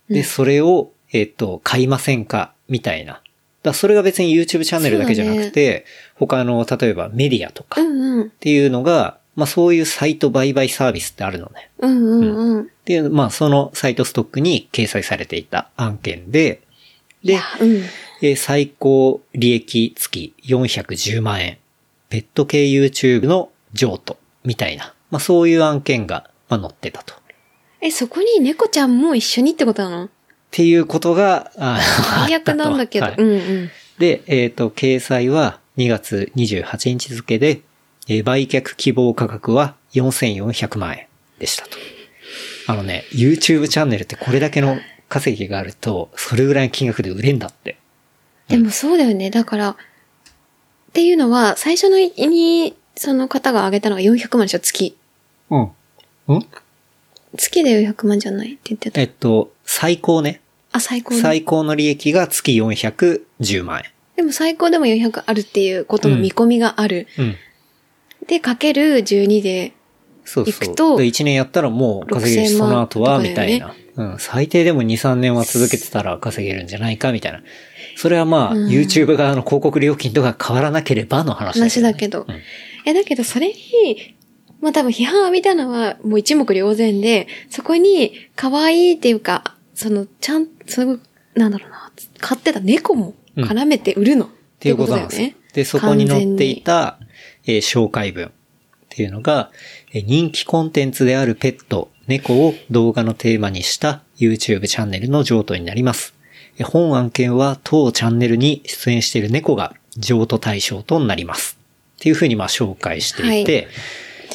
[0.09, 2.53] で、うんそれを、えっと、買いませんか？
[2.69, 3.23] みたいな。
[3.65, 7.85] だそれが別に YouTube チャンネルだけじゃなくて、他の、例えばメディアとかっ。
[8.39, 11.71] ていうのが、まあそういうサイト売買サービスってあるのね。
[11.79, 12.63] うんうんうん。
[12.63, 16.63] っていう、まあそのサイトストックに掲載されていた案件で、
[17.23, 17.83] でうん。
[18.23, 21.59] えー最高利益付き410万円。
[22.09, 24.95] ペット系 YouTube の譲渡みたいな。
[25.11, 27.15] まあそういう案件が、まあ、載ってたと。
[27.15, 27.17] っ
[27.81, 30.09] え、そこに猫ちゃんも一緒にってことなの？
[30.51, 31.79] ていうことが、あ
[32.27, 33.07] 最悪なんだけど。
[33.07, 33.71] はいうんうん。
[33.99, 37.61] で、えっ、と、掲載は2月28日付で、
[38.09, 41.07] えー売却希望価格は4400万円
[41.39, 41.77] でしたと。
[42.69, 44.79] あのね、YouTube チャンネルってこれだけの
[45.09, 47.77] 稼ぎがあると、それぐらいの金額で売れんだって。
[48.49, 49.31] でもそうだよね。
[49.31, 49.77] だから、っ
[50.93, 54.97] ていうのは、最初のに、その方が挙げたのが400万でしょ、月。
[55.51, 55.61] うん。
[55.63, 55.71] ん？
[57.37, 59.01] 月で400万じゃないって言ってた。
[59.01, 60.41] えっと、最高ね。
[60.73, 63.93] あ、最高ね最高の利益が月410万円。
[64.17, 67.07] でも最高でも400あるっていうことの見込みがある。
[67.19, 67.37] うん。
[68.27, 69.73] で、かける12で、
[70.25, 70.75] そうそう。
[70.75, 73.75] とで、1年やったらもう稼げるし、6000万その後は、みたいな。
[73.97, 74.17] うん。
[74.19, 77.43] 最低でも2、3年は続けてたら稼げるんじゃないか、みたいな。
[77.97, 82.27] それはまあ、うん YouTube 側の広告料金とか変わらなければの話話だけど。
[82.29, 82.41] うん
[82.89, 84.15] え、だけどそれに、
[84.61, 90.99] まあ多分批判を浴びたのはもう一目瞭然で、そこに可愛いっていうか、その、ちゃん、その、
[91.35, 94.27] なんだろうな、飼ってた猫も絡めて売るの。
[94.27, 95.31] っっていうことなんですよ。
[95.53, 96.99] で、そこに載っていた、
[97.47, 98.31] えー紹介文っ
[98.89, 99.51] ていうのが、
[99.93, 106.15] えー人気コンテンツであるペット、猫を動画のテーマにした YouTube チャンネルの譲渡になります。
[106.59, 111.59] え本案件は当チャンネルに出演している猫が譲渡対象となります。
[111.97, 113.69] っていうふうにまあ紹介していて、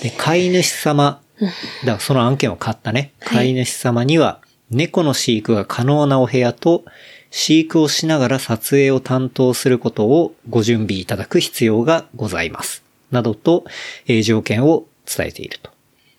[0.01, 1.53] で飼い主様、だか
[1.85, 6.85] らその案件を買ったね、はい飼い主様には猫の飼育が可能なお部屋と
[7.29, 12.83] 飼育をしながら撮影を担当することをご準備いただく必要がございます。
[13.11, 13.65] などと、
[14.07, 15.71] えー条件を伝えていると。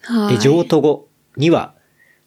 [0.02, 0.38] で、はい。
[0.38, 1.74] 譲渡後には、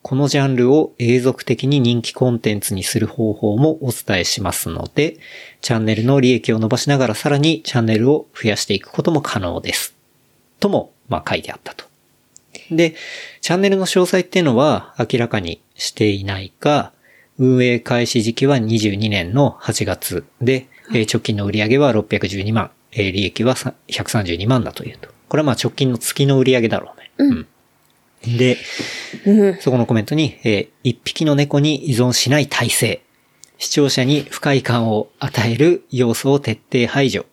[0.02, 5.18] このジャンルを永続的に人気コンテンツにする方法もお伝えしますので、
[5.62, 9.96] チャンネルの利益を伸ばしながらさらにチャンネルを増やしていくことも可能です。
[10.60, 11.86] とも、まあ書いてあったと。
[12.70, 12.96] で、
[13.42, 16.92] チャンネルの詳細っていうのは明らかにしていないか、
[17.38, 25.10] 運営開始時期は22年の8月で、えー直近の売上は612万、えー利益はさ132万だというと。
[25.28, 27.12] これはまあ直近の月の売上だろうね。
[27.18, 27.48] うん
[28.26, 28.58] で、
[29.26, 29.62] うん。
[29.62, 33.02] そこのコメントに、えー一匹の猫に依存しない体制。
[33.58, 37.26] 視聴者に不快感を与える要素を徹底排除。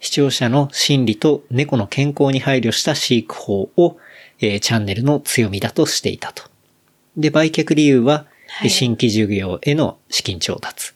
[0.00, 3.96] 視聴者の心理と猫の健康に配慮した飼育法を、
[4.40, 6.44] えーチャンネルの強みだとしていたと。
[7.16, 10.94] で、売却理由は、はい新規事業への資金調達。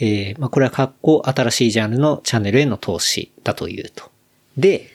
[0.00, 4.10] えーまあ、これは格好新しいジャンルのチャンネルへの投資だというと。
[4.56, 4.88] で、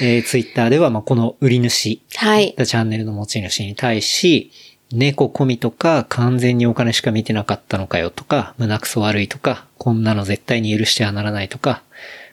[0.00, 2.54] えー、 ツイッターでは、まあ、この売り主はい。
[2.56, 4.50] チャンネルの持ち主に対し、
[4.92, 11.82] 猫込みとか完全にお金しか見てなかったのかよとか、胸くそ悪いとか、こんなの絶対に許してはならないとか、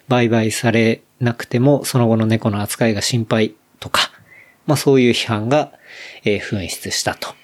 [0.07, 4.11] 売買されなくてもその後の猫の扱いが心配とか、
[4.65, 5.73] まあそういう批判が、
[6.23, 7.35] えー噴出したと。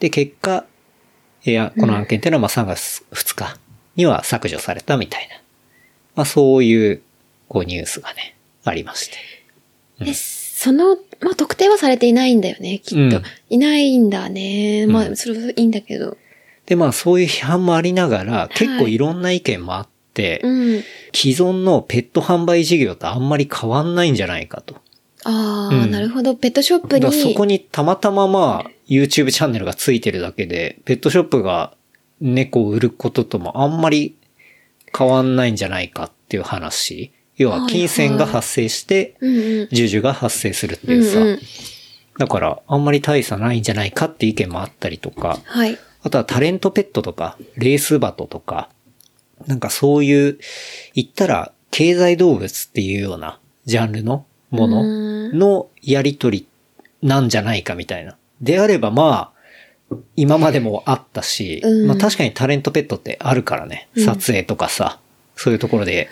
[0.00, 0.64] で、結果、
[1.44, 3.56] いや、この案件っていうのはまあ3月2日
[3.96, 5.36] には削除されたみたいな。
[6.14, 7.02] まあそういう、
[7.48, 10.04] こうニュースがね、ありまして。
[10.04, 13.16] で、その、まあ、特定はされていないんだよね、きっと。
[13.16, 14.86] うんいないんだね。
[14.86, 16.16] まあ、うんそれはいいんだけど。
[16.66, 20.82] で、まあそういう批判もありながら、結構いろんな意見もあって、うん。
[21.14, 24.74] 既存のペット販売事業とあんまり変わんないんじゃないかと。
[25.24, 26.34] ああ、うんなるほど。
[26.34, 27.12] ペットショップに。
[27.12, 31.75] そこにたまたままあ YouTube チャンネルがついてるだけで、ペットショップが
[32.20, 34.16] 猫を売ることともあんまり
[34.96, 37.12] 変わんないんじゃないかっていう話。
[37.36, 39.68] 要は金銭が発生して、うんうん。
[39.68, 41.20] 授受が発生するっていうさ。
[41.20, 41.38] うんうん
[42.18, 45.38] だからあんまり大差ないんじゃないかって意見もあったりとか。
[45.44, 45.78] はい。
[46.02, 48.70] あとはタレントペットとか、レースバトとか、
[49.46, 50.38] なんかそういう、
[50.94, 56.46] 言ったら経済動物っていうようなジャンルのもののやりとり
[57.02, 58.16] なんじゃないかみたいな。
[58.40, 59.35] であればまあ、
[60.16, 63.88] 今までもあったし、うんまあ確かにタレントペットってあるからね。
[63.94, 64.98] うん撮影とかさ、
[65.36, 66.08] そういうところで。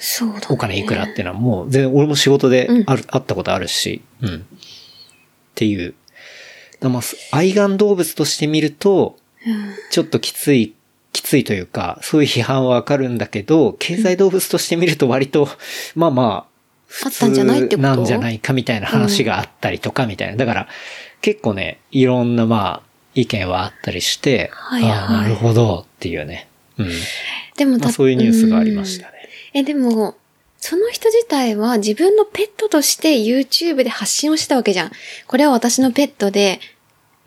[0.48, 4.34] お金いくらっていうのはもう全然俺も仕事でうんある、あったことあるし、うん。
[4.36, 4.40] っ
[5.54, 5.94] ていう。
[6.80, 7.02] だまあ、
[7.36, 9.16] 愛玩動物として見ると、
[9.46, 10.74] うんちょっときつい、
[11.12, 15.48] きついというか、そういう批判はわかるんだけど、経済動物として見ると割と、
[15.94, 16.46] まあま
[17.02, 17.88] あ、あったんじゃないってこと？
[17.88, 20.36] なんじゃないかみたいな話があったりとかみたいな。
[20.36, 20.68] だから、
[21.20, 26.48] 結構ね、いろんなまあ、意見はあったりして、はいはいああ、なるほどっていうね。
[26.78, 26.88] うん。
[27.56, 29.12] でもまあ、そういうニュースがありましたね。
[29.54, 30.16] うんえ、でも、
[30.58, 34.90] その人自体は自分のペットとして YouTube で発信をしてたわけじゃん。
[35.26, 36.58] これは私のペットで、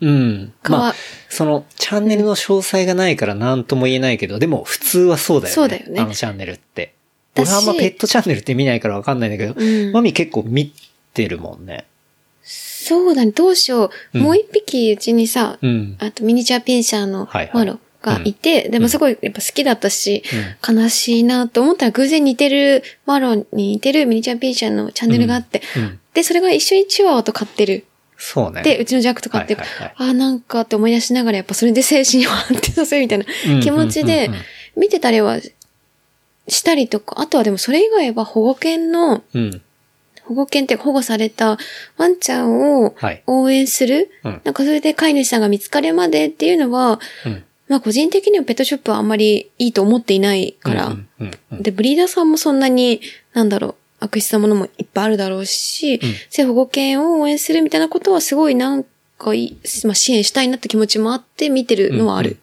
[0.00, 0.52] うん。
[0.68, 0.94] まあ、
[1.28, 5.54] その、チャンネルの詳細がないから何とも言えないけど、でも普通はそうだよね。
[5.54, 6.94] そうだよねあのチャンネルって。
[7.36, 10.72] 俺はあんまペットチャンネルって見ないからわかんないんだけど、うんマミ結構見
[11.14, 11.86] てるもんね。
[12.88, 13.90] そうだね、どうしよう。
[14.14, 15.96] うんもう一匹うちにさ、うん。
[15.98, 20.22] あとミニチュアピンシャーのはいはいマロがいて、でもすごいやっぱ好きだったし、
[20.68, 26.00] う悲しいなと思ったら偶然似てるマロに似てるミニチュアピンシャーのチャンネルがあって、うん。
[26.14, 27.84] で、それが一緒にチワワと飼ってる。
[28.16, 28.62] そうね。
[28.62, 29.60] で、うちのジャックと飼ってる。
[29.60, 34.44] はいはいはいああ、なんかって思い出しながらやっぱそれで精神を安定させるみたいなうん気持ちでうんうんうん
[34.76, 35.38] 見てたりは
[36.48, 39.62] したりとか、あとはでもそれ以外は保護犬の、うん。
[40.28, 41.58] 保護犬って保護された
[41.96, 47.44] ワンちゃんをはい応援する、うんなんかそれで飼い主さんが見つかるまでっていうのは、うん。
[47.68, 53.00] まあ個人的にはペットショップはあんまりいいと思っていないから、うんうんうんで、ブリーダーさんもそんなに、
[53.32, 56.00] なんだろう、悪質なものもいっぱいあるだろうし、ん
[56.30, 58.84] 性保護犬を応援するみたいなことはすごいなん
[59.18, 62.38] かいい、まあ、支援したいなって気持ちもあって見てるのはある。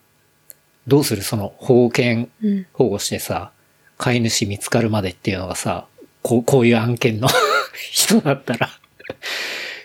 [0.87, 2.65] どうするその保護犬うん。
[2.73, 3.51] 保護してさ、
[3.97, 5.87] 飼い主見つかるまでっていうのがさ、
[6.21, 7.27] こう、こういう案件の
[7.77, 8.69] 人だったら、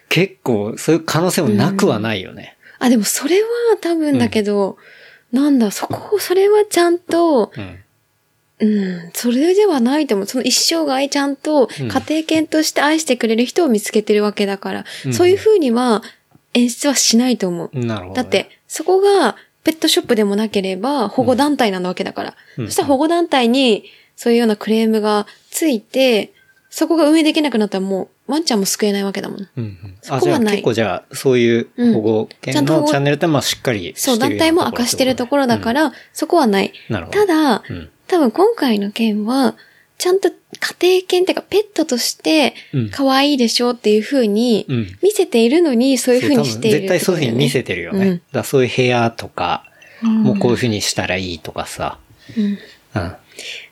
[0.09, 2.57] 結構そういう可能性もなくはないよね。
[2.78, 3.49] あ、でもそれは
[3.80, 4.76] 多分だけど、
[5.32, 7.78] なんだ、そこ、それはちゃんと、うん。
[8.62, 10.26] うん、それではないと思う。
[10.26, 16.03] その一生涯ちゃんとうん家庭犬として愛してくれる人を見つけてるわけだから、うんそういう風には
[16.53, 17.78] 演出はしないと思う。
[17.78, 18.14] なるほど、ね。
[18.16, 22.36] だって、そこがペットショップでもなければ保護団体なわけだから。
[22.59, 23.84] うんそしたら保護団体に
[24.14, 26.34] そういうようなクレームがついて、
[26.70, 29.48] そこが運営できなくなったらもうワンちゃんも救えないわけだもん。
[29.56, 29.96] うんうん。
[30.00, 36.72] そこはない結構じゃあ、そういう保護犬ちゃんチャンネルってまあしっかりしてそう、団体も明かしてるところだか、ら、そこはない。
[36.88, 37.18] うんなるほど。
[37.18, 39.56] ただ、うん多分今回の件は、
[39.96, 40.34] ちゃんと家
[40.98, 48.06] 庭犬っていうかペットとしてうん可愛いでしょっていう風にうん見せているのにそういう風にしているそう多分絶対そういう風に見せてるよね。
[48.06, 49.64] うんだそういう部屋とか、
[50.02, 51.98] うんもうこういう風にしたらいいとかさ。
[52.36, 52.58] うんうん。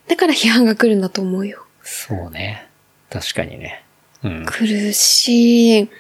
[0.09, 1.65] だから批判が来るんだと思うよ。
[1.83, 2.68] そうね。
[3.11, 3.85] 確かにね。
[4.23, 4.47] うん。
[4.47, 5.91] 苦しい。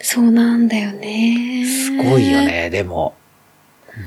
[0.00, 1.64] そうなんだよね。
[1.66, 2.40] すごいよ。
[2.40, 2.70] ね。
[2.70, 3.14] でも、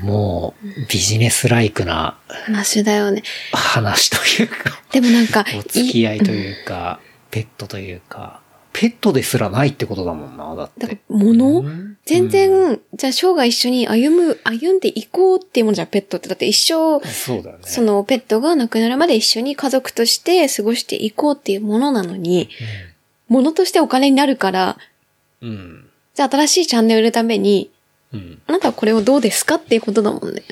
[0.02, 3.22] もう、ビジネスライクな話だよね。
[3.52, 7.00] 話というか、でもなんか、 お付き合いというか、
[7.30, 8.40] ペットというか、
[8.74, 10.98] ペットですらないってことだもんな、だって。
[11.08, 16.28] 物、うん全然、じゃあ生涯一緒に歩む、歩んでいこうっていうもんじゃん、ペットって。
[16.28, 17.62] だって一生、そうだよね。
[17.64, 22.50] そのペットが亡くなるまで一緒に家族として過ごしていこうっていうものなのに、
[23.28, 24.76] 物としてお金になるから、
[25.40, 25.88] うん。
[26.14, 27.70] じゃあ新しいチャンネルを売るために、
[28.12, 28.42] うん。
[28.46, 30.42] あなたはこれをどうですかっていうことだもんね。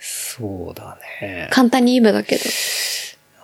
[0.00, 1.48] そうだね。
[1.52, 2.42] 簡単に言えばだけど。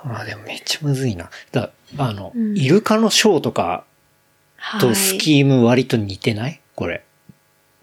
[0.05, 1.31] あ、でもめっちゃむずいな。
[1.53, 3.85] だあの、うんイルカのショーとか
[4.57, 4.81] はい。
[4.81, 6.61] とスキーム割と似てない？
[6.75, 7.05] これ。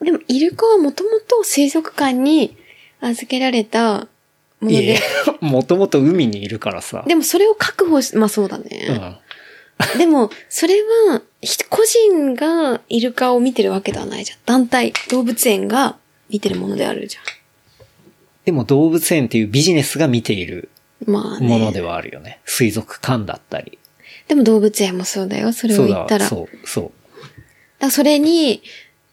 [0.01, 2.57] でも、イルカはもともと水族館に
[3.01, 4.07] 預けられた
[4.59, 4.99] もので、、
[5.41, 7.03] もともと海にいるからさ。
[7.07, 9.17] でもそれを確保し、まあそうだうね。
[9.95, 9.97] ん。
[9.97, 10.75] でも、それ
[11.09, 14.39] は、ひ個人がイルカを見てるわけではないじゃん。
[14.45, 15.97] 団体、動物園が
[16.29, 17.17] 見てるものであるじ
[18.45, 20.74] でも動物園っていうビジネスが見ているゃん。
[21.05, 21.47] まあね。
[21.47, 22.39] ものではあるよね。
[22.45, 23.77] 水族館だったり。
[24.27, 25.53] でも動物園もそうだよ。
[25.53, 26.27] それを言ったら。
[26.27, 26.91] そう、そう。
[27.79, 28.61] らそれに、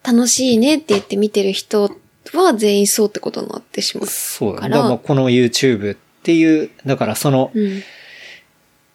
[0.04, 1.94] 楽しいねって言って見てる人
[2.34, 4.06] は全員そうってことになってしまう。
[4.06, 4.62] そうだね。
[4.62, 7.82] からだからこの YouTube っていう、だからその、うん。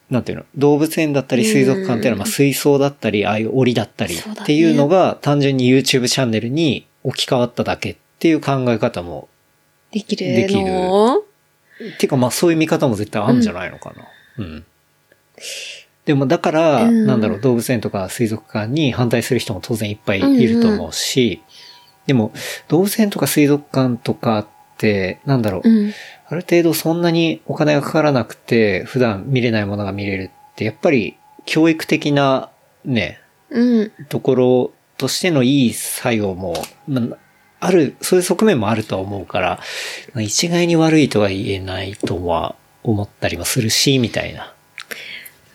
[0.10, 9.28] なんていうの、動物園だったり水族館っていうのは、まあ水槽だったり、ああいう檻だったりっていうのが単純に YouTube チャンネルに置き換わっただけっていう考え方も、
[9.92, 11.27] できるのできるっ
[11.98, 14.08] ていうかまあそういう見方も絶対あるんじゃないのかな。
[14.38, 14.66] うん。
[16.06, 21.42] でもだから、うんなんだろう、動物園とか水族館に反対する人も当然いっぱいいると思うし、
[22.06, 22.32] でも
[22.70, 24.48] 動物園とか水族館とかっ
[24.78, 25.94] て、なんだろう、うん。
[26.30, 32.50] ある程度そんなにお金がかからなくて、普段見れないものが見れるって、やっぱり教育的な
[32.86, 33.20] ね、
[33.50, 33.92] うん。
[34.08, 36.54] ところとしてのいい作用も、
[36.88, 37.18] まあ、
[37.60, 39.60] ある、そういう側面もあるとは思うから、
[40.14, 44.54] まあ一概に悪いとは言えないとは思ったりもするし、みたいな。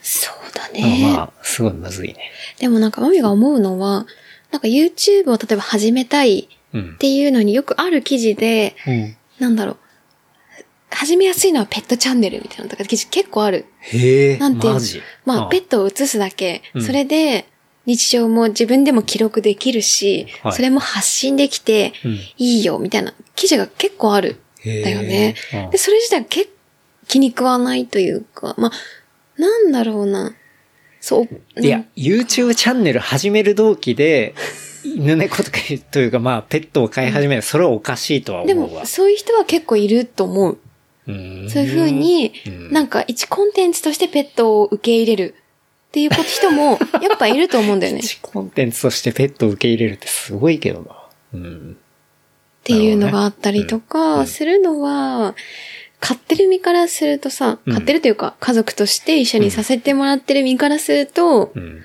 [0.02, 1.12] そうだまあね。
[1.16, 2.30] まあ、すごいむずいね。
[2.58, 4.06] でもなんかマミが思うのは、
[4.50, 6.98] なんか YouTube を例えば始めたいうんっ。
[6.98, 9.76] ていうのによくある記事で、うん、なんだろう。
[10.90, 13.66] 始めやすいのはペットチャンネルみたいなのとか記事結構ある。
[13.80, 15.02] へえ、なんていうのマジ？
[15.24, 17.46] まあ、ペットを映すだけ、うんそれで
[17.86, 24.36] 日常も自分でも記録できるし、はいそれも発信できてうんいいよみたいな記事が結構ある。
[24.64, 26.50] だよねうんで、それ自体結
[27.08, 30.34] 気に食わないというか、まあ、なんだろうな。
[31.00, 31.60] そう。
[31.60, 34.34] いや、YouTube チャンネル始める動機で、
[34.84, 35.58] 犬猫とか
[35.90, 38.86] というかまあ、ペットを飼い始める、それはおかしいとはで思うわも、。
[38.86, 40.58] そういう人は結構いると思う。
[41.08, 45.34] うんそういうふうに、うんなんか一コンテンツとしてペットを受け入れる
[45.92, 48.00] っていう人も、 やっぱいると思うんだよね。
[48.22, 50.96] コンテンツとしてペットを受け入れるってすごいけどな。
[51.34, 51.76] うん。
[52.64, 55.34] ていうのがあったりとか、んするのは、
[56.00, 61.82] 飼ってる身からするとさ、うん飼ってるというか、家族として一緒にさせてもらってる身からすると、うん。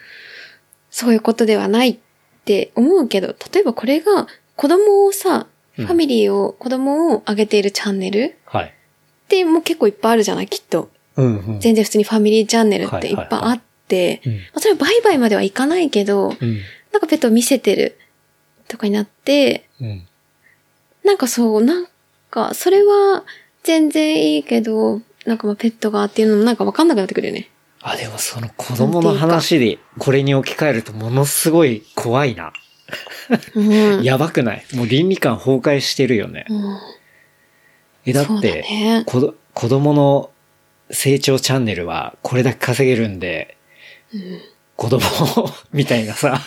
[0.90, 1.98] そういうことではないっ
[2.46, 5.48] て思うけど、例えばこれが子供をさ、
[5.78, 8.66] うんファミリーを、子供を上げているチャンネルはい。
[8.66, 8.72] っ
[9.28, 10.90] てもう結構いっぱいあるじゃない、きっと。
[11.18, 11.60] うんうん。
[11.60, 13.67] 全然普通にファミリーチャンネルっていっぱいあって、
[14.26, 16.62] うんまあそれは売買まではいかないけど、うん。
[16.92, 17.98] なんかペットを見せてる
[18.68, 20.08] とかになって、うん。
[21.04, 21.88] なんかそう、なん
[22.30, 23.24] か、それは
[23.64, 27.50] 全然いいけど、なんかまあペットがっていうのもなんかわかんなくなってくるよね。
[27.82, 32.52] あ、でもその子供の話でこれに置き換えるとものすごい怖いな。
[33.56, 34.04] うん。
[34.04, 34.66] やばくない？
[34.74, 36.46] もう倫理観崩壊してるよね。
[36.50, 36.80] うん
[38.06, 39.06] え、だって、ね。
[39.06, 40.30] 子供の
[40.92, 43.57] 成長チャンネルはこれだけ稼げるんで、
[44.76, 44.98] 子供
[45.44, 46.40] をみたいなさ、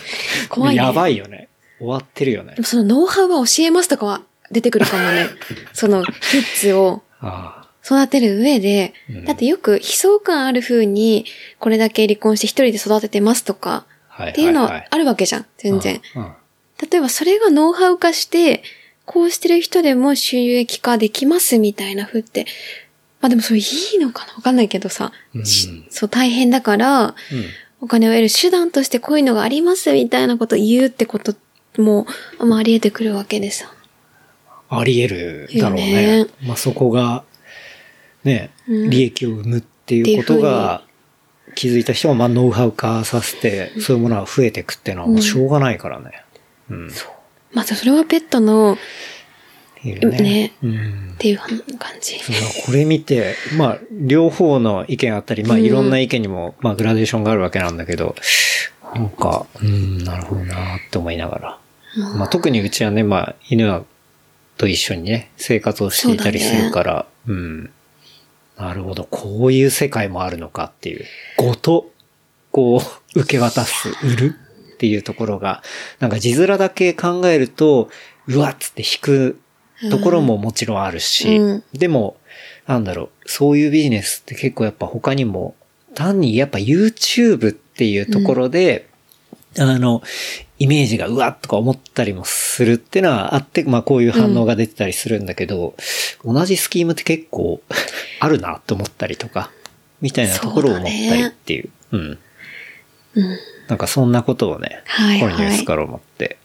[0.49, 1.49] 怖いねやばいよね。
[1.79, 2.61] 終わってるよねで。
[2.61, 5.27] もそのノウハウは教えますとかは出てくるかもね。
[5.73, 11.25] そのキッズをあ育てる上で、うんだってよく悲壮感ある風に、
[11.59, 13.85] これだけ離婚して一人で育ててますとか、
[14.21, 16.01] っていうのはあるわけじゃん、全然。
[16.15, 16.31] うんうん
[16.91, 18.63] 例えばそれがノウハウ化して、
[19.07, 22.45] 功してる人でも収益化できますみたいな風って、
[23.21, 23.63] まあでもそれい
[23.95, 24.33] いのかな？
[24.33, 25.45] わかんないけどさ、うん。
[25.45, 27.15] しそう大変だから、
[27.79, 31.35] お金を得る手段としてこういうのがありますみたいなことを言うってこと
[31.77, 32.07] も、
[32.39, 33.71] まああり得てくるわけでさ。
[34.69, 36.23] あり得るだろうよね。
[36.23, 36.27] ね。
[36.43, 37.23] まあそこが、
[38.23, 38.89] ね、うん。
[38.89, 40.83] 利益を生むっていうことが、
[41.53, 46.23] 気づいた人はまあノウハウ化させて、そういうものが増えていくっていうのはもうしょうがないからね。
[46.69, 46.91] うん。
[47.51, 48.77] まあそれはペットの、
[49.83, 50.17] いいよね。
[50.19, 51.17] ねうんっ。
[51.17, 51.49] ていう感
[52.01, 52.17] じ。
[52.65, 58.15] これ見て、まあ、両方の意見あったり、まあ、うんいろんな意見にも、まあ、グラデーションがあるわけなんだけど、
[58.93, 61.59] なんか、うん、なるほどなって思いながら。
[62.17, 63.83] まあ、特にうちはね、まあ、犬は
[64.57, 67.71] と一緒にね、生活をしていたりするから、うん。
[68.57, 71.05] なるほど、こういう世界もあるのかっていう、
[71.37, 71.89] ごと、
[72.51, 72.81] こ
[73.15, 74.35] う、受け渡す、 売る
[74.73, 75.63] っていうところが、
[75.99, 77.89] なんか字面だけ考えると、
[78.27, 79.39] うわっつって引く
[79.89, 82.17] ところももちろんあるし、うんでも、
[82.67, 85.55] なんだろう、そういうビジネスって結構やっぱ他にも、
[85.95, 88.87] 単にやっぱ YouTube っていうところで、
[89.57, 90.01] あの、
[90.59, 95.75] イメージがうわっとか思ったりもするっていうのはあって、まあこういう反応が出てたりするんだけど、
[96.23, 97.61] 同じスキームって結構
[98.19, 99.51] あるなって思ったりとか、
[99.99, 101.69] みたいなところを思ったりっていう。
[101.91, 102.19] うん。
[103.15, 103.37] うん。
[103.67, 106.37] なんかそんなことをね、はいはいこのニュースから思って、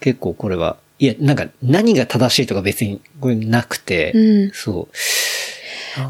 [0.00, 4.96] 結構これは、いや、なんか何が正しいとか別にこれなくて、うんそう。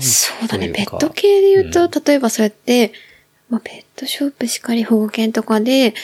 [0.03, 0.71] そうだね。
[0.71, 2.93] ペット系で言うと、例えばそうやって、
[3.49, 5.95] まあ、ペットショップしかり保護犬とかで、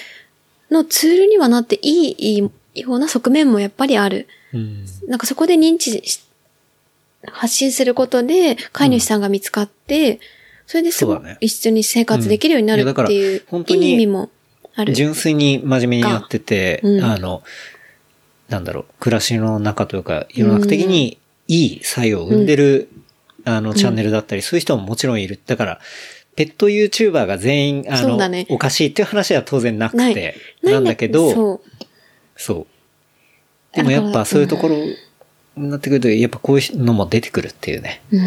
[0.71, 4.29] のツールにはなっていい、いいような側面もやっぱりある。
[4.53, 4.85] うん。
[5.09, 6.25] なんかそこで認知し、
[7.25, 10.21] 発信することで、飼い主さんが見つかって、
[10.67, 14.31] それですご一緒に生活できるようになるっていう、本当にいい意味も
[14.75, 14.95] ある。
[14.95, 17.43] 純粋に真面目にやってて、うんあの、
[18.53, 22.89] なんだろう、暮らしの中というか、世の中的にいい作用を生んでる、
[23.45, 25.41] あの、チャンネルだったり、そういう人ももちろんいる。
[25.47, 25.81] だから、
[26.37, 31.61] ペット YouTuber が全員、あの、ねおかしいっていう話は当然なくて、なんだけど、そう。
[32.37, 32.67] そう。
[33.77, 34.97] でもやっぱそういうところに
[35.57, 38.03] なってくると、やっぱこういうのも出てくるっていうね。
[38.11, 38.21] うん。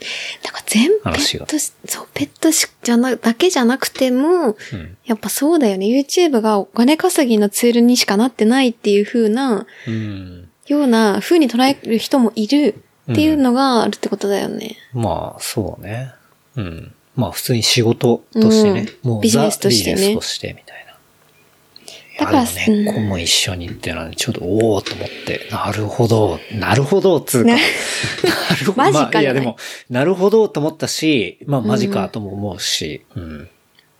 [0.00, 0.42] うん。
[0.42, 4.96] だから全ペットし、そう、ペットしじゃな、だけじゃなくても、うん。
[5.04, 5.86] やっぱそうだよね。
[5.86, 10.48] YouTube がお金稼ぎのツールにしかなってないっていう風な、うん。
[10.66, 12.74] ような風に捉える人もいる
[13.10, 14.76] っていうのがあるってことだよね。
[14.92, 16.12] まあ、そうね。
[16.56, 16.94] うん。
[17.16, 18.86] まあ、普通に仕事としてね。
[19.02, 20.69] うんもう、ビジネスとしてねザビジネスとしてみたいな。
[22.20, 27.48] だからいやでもね、うん子も一緒にっていうのはね、ちょっとおおと思って、なるほど、なるほど、つうか。
[27.48, 27.60] ね
[28.50, 28.78] なるほど。
[28.78, 29.56] マジかまあ、いやねでも、
[29.88, 33.48] なるほどと思ったし、まあ、マジかとも思うし、うん。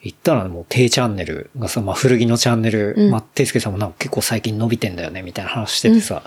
[0.03, 6.23] 言ったらもう低チャンネルがさ、まあ古着のチャンネル、うんまあ、ていすけさんもなんか結構最近伸びてんだよね、みたいな話しててさ、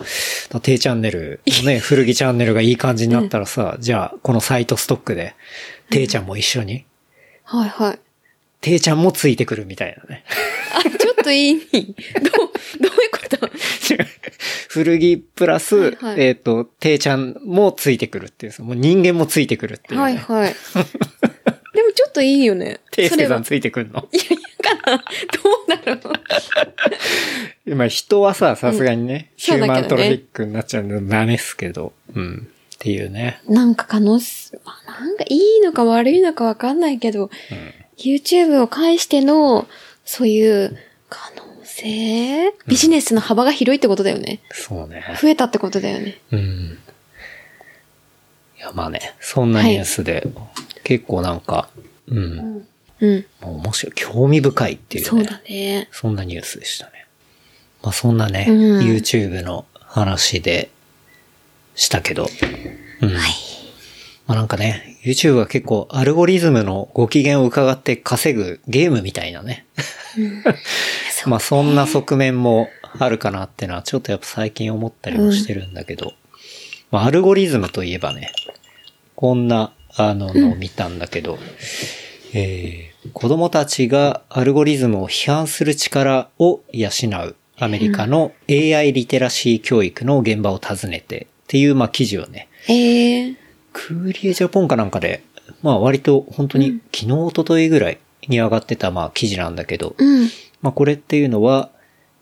[0.61, 5.33] 低チャンネル、ね、 古着チャンネルがいい感じになったらさ、じゃあ、このサイトストックで、
[5.89, 6.85] ていちゃんも一緒に、
[7.45, 7.99] はいはい。
[8.61, 10.23] ていちゃんもついてくるみたいなね。
[10.75, 11.59] あ、ちょっといい。
[11.59, 13.49] どう、 どういうこと？
[14.69, 20.01] 古着プラス、はいはいえっ、と、ていちゃんもついてくるっていう、もう人間もついてくるっていう、ね。
[20.01, 20.55] はいはい。
[21.74, 22.80] でもちょっといいよね。
[22.91, 24.07] ていすけさんついてくるの？
[24.11, 24.97] いや、いやかな。
[24.97, 26.11] どうだろ
[27.65, 27.76] う。
[27.76, 32.47] まあ人はさ、さすがにね、ヒューそうだけどねマントロフィックになっちゃうのダメっすけど、うん。
[32.76, 33.41] っていうね。
[33.47, 37.30] なんか可能す、まあなんかいいのか悪いのかわかんないけど、
[37.97, 39.67] YouTube を介しての、
[40.05, 40.78] そういう
[41.84, 44.39] 可能性、ビジネスの幅が広いってことだよね。
[44.51, 45.03] そうね。
[45.21, 46.19] 増えたってことだよね。
[46.31, 46.39] うん。
[48.57, 50.27] いや、まあね、そんなニュースで、
[50.84, 51.69] 結構なんか、
[52.07, 52.67] うん。
[52.99, 53.25] うん。
[53.41, 55.09] もう面白い、興味深いっていうね。
[55.09, 55.89] そうだね。
[55.91, 57.05] そんなニュースでしたね。
[57.81, 60.69] まあそんなね、うん YouTube の話で
[61.75, 62.27] したけど、
[63.01, 63.13] うん。
[64.25, 69.65] まあなんかね、YouTube は結構アルゴリズムのご機嫌を伺って稼ぐゲームみたいなね。
[71.30, 72.69] まあそんな側面も
[72.99, 76.13] あるかなってのはちょっとやっぱ最近思ったりもしてるんだけど、
[76.91, 78.32] まあアルゴリズムといえばね、
[79.15, 81.39] こんなあののを見たんだけど、
[82.34, 86.89] えー子供たちがアルゴリズムを批判する力を養
[87.28, 93.36] うアメリカの AI リテラシー教育の現場を訪ねてっていうまあ記事をね、ええ
[93.74, 95.24] クーリエジャポンかなんかで、
[95.61, 100.30] まあ割と本当に昨日、一昨日ぐらいに上がってたまあ記事なんだけど、うん。
[100.64, 101.70] まあこれっていうのは、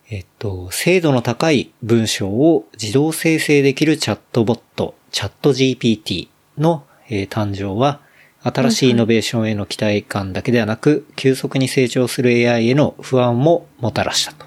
[0.10, 6.28] えっと、精度の高い文章を自動生成できるチャットボット、チャット GPT
[6.58, 8.02] の、えー誕生は、
[8.44, 14.46] 新しいイノベーションへの期待感だけではなく、急速に成長する AI への不安ももたらしたと。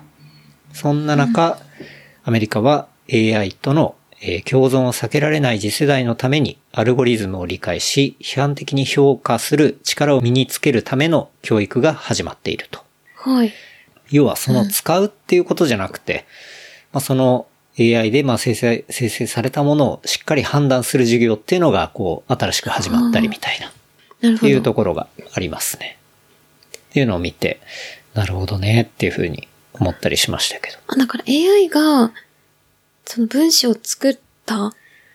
[0.72, 1.58] そんな中、
[2.24, 3.94] アメリカは AI との、
[4.46, 12.80] 共存を避けられない次世代のためにアルゴリズムを理解し、批判的に評価する力を身につけるための教育が始まっていると。
[13.14, 13.52] はい。
[14.10, 16.26] 要はその使うっていうことじゃなくて、
[16.92, 17.46] まあ、その
[17.78, 23.70] AI でまあ生成、生成されたものをしっかり判断する授業っていうのが、こう、新しく始まったりみたいな、っ
[24.20, 24.60] ていうなるほど。
[24.60, 25.98] ところがありますね。
[26.76, 27.60] っていうのを見て、
[28.14, 30.78] なるほどねっていうふうに思ったりしましたけど。
[30.86, 32.12] あ、だから AI が、
[33.06, 34.72] その文章を作った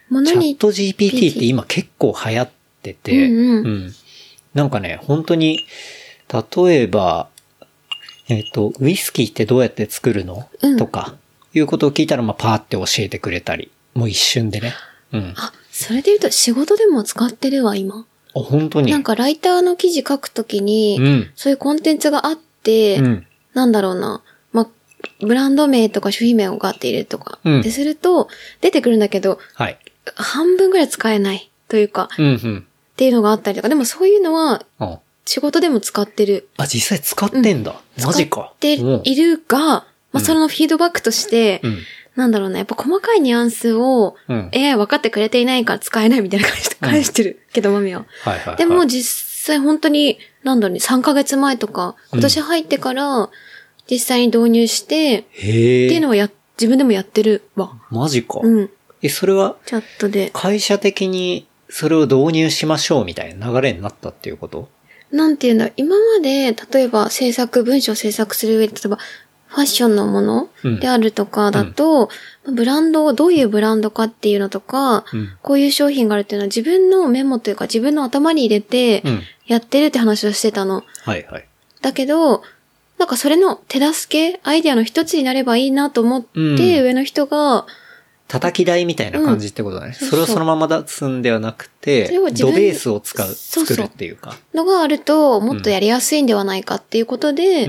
[0.10, 2.50] ものに、チャット GPT って今結構流行っ
[2.82, 3.94] てて、うんうん
[4.54, 5.68] なんかね、本当に、
[6.28, 7.30] 例えば、
[8.30, 11.16] えっ、と、ウイスキーってどうやって作るの、うんとか、
[11.54, 14.74] いうことを聞いたら、まあ、パーって教えてくれたり、もう一瞬でね。
[15.12, 15.34] うん。
[15.36, 18.06] あ、あ、それで言うと仕事でも使ってるわ、今。
[18.34, 18.92] 本当に？
[18.92, 23.28] なんかライターの記事書くときに、うんそういうコンテンツがあって、うん。
[23.56, 24.22] なんだろうな、
[24.54, 24.68] まあ、
[25.22, 28.30] ブランド名とか商品名をガって入れるとか、うんですると、
[28.62, 29.80] 出てくるんだけど、はい。
[30.16, 32.68] 半分ぐらい使えないというか、うんうん。
[32.68, 35.00] っていうのがあったりとか、でもそういうのはあ、
[35.32, 36.50] 仕事でも使ってる。
[36.58, 37.80] あ実際使ってんだ。
[38.04, 38.36] マジか。
[38.36, 41.78] 使ってうんいるが、まあ、そのフィードバックとして、うん。
[42.16, 48.08] なんだろうな、やっぱ細かいニュアンスをうん AI 分かってくれていないから使えないみたいな感じで返してるけど、マミは。
[48.24, 48.56] はいはい、はい。
[48.58, 53.30] でも、実際本当に、なんだろうね、3ヶ月前とか、今年入ってから、
[53.88, 55.20] 実際に導入して。
[55.20, 55.46] って
[55.94, 57.74] いうのはや、自分でもやってるわ。
[57.92, 58.40] マジか。
[58.42, 58.70] うん。
[59.04, 60.32] え、それは、チャットで。
[60.34, 64.68] 会社的にそれを導入しましょうみたいな流れになったっていうこと？
[65.12, 68.98] なんていうんだ、今まで、例えば制作、文章を制作する上で、例えば、
[69.48, 72.10] ファッションのものうんであるとかだと、
[72.46, 79.22] ブランドをどういうブランドかっていうのとか、うんこういう商品があるっていうのは自分のメモというか自分の頭に入れてうん。
[79.48, 80.84] やってるって話をしてたの。
[81.04, 81.48] はいはい。
[81.82, 82.44] だけど、
[83.00, 87.66] なんかそれの手助け、アイデアの一つになればいいなと思って、うん上の人が、
[88.30, 89.98] 叩き台みたいな感じってことだね。
[90.00, 94.38] うんそれをそのまま出すんではなくてドベースを使う、そうそう作るっていうか。
[94.54, 97.68] のがあると、もっとやりやすいんではないかっていうことで。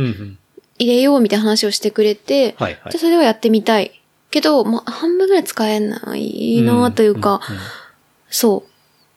[0.82, 4.00] 入れようみたいな話をしてくれて、はいはいじゃあそれをやってみたい。
[4.30, 7.60] けど、まあ、半分ぐらい使えないなというか、んんん
[8.30, 8.64] そ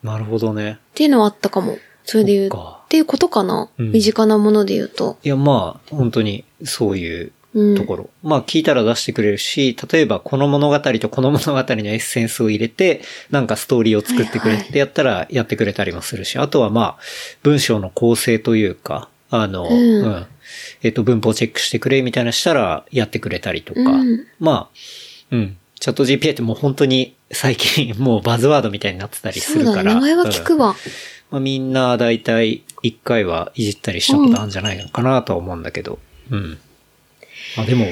[0.04, 0.06] う。
[0.06, 0.72] なるほどね。
[0.72, 1.78] っていうのはあったかも。
[2.04, 2.50] それで言う。
[2.50, 5.18] そっていうことかな、うん身近なもので言うと。
[5.24, 7.32] いや、まあ、本当にそういううん。
[7.78, 8.10] ところ。
[8.24, 16.97] まあ、聞いたら出してくれるし、例えばこの物語とこの物語のエッセンスを入れて、なんかストーリーを作ってくれはいってやったらやってくれたりもするし、あとはまあ、
[17.43, 20.26] 文章の構成というか、あの、うんうん。
[20.84, 24.70] えっ、と、文法チェックしてくれみたいなしたらやってくれたりとか、うんまあ、
[25.32, 25.58] うん。
[25.80, 29.58] チャット GPA ってもう本当に最近 もうバズワードみたいになってたりす。
[29.58, 29.95] るから。
[29.95, 30.76] 名前は聞くうんわ。
[31.32, 35.99] まあ、みんなだいたい一回はいじったりしたことあるんじゃないのかなとは思うんだけど。
[36.30, 36.58] うん。
[37.58, 37.86] まあでも、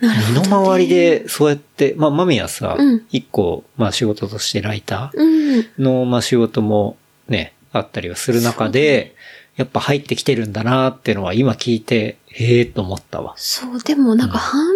[0.00, 5.60] 身の回りでそうやって、まあマミはさうん、一、個、まあ仕事としてライタうん。
[5.60, 6.96] ーの、まあ仕事も
[7.28, 9.14] ね、あったりはする中で、
[9.56, 13.34] やっぱ入ってきてるんだなっていうのは今聞いて、へえと思ったわ。
[13.36, 14.74] そう、でもなんか半分、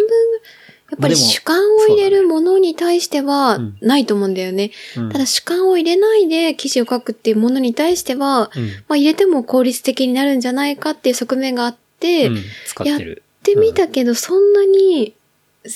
[0.91, 4.71] やっぱり主観を入れるものに対してはうんないと思うんだよね。
[4.97, 12.29] うんただ主観を入れないで記事を書くっていうものに対しては、うんまあ入れても効率的になるんじゃないかっていう側面があって、
[12.67, 13.23] 使ってる。
[13.43, 15.13] ってみたけど、そんなに、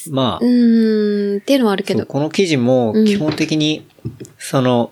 [0.09, 2.05] まあ、うーん、っていうのはあるけど。
[2.05, 3.05] この記事もうん。
[3.05, 3.86] 基本的に、
[4.39, 4.91] その、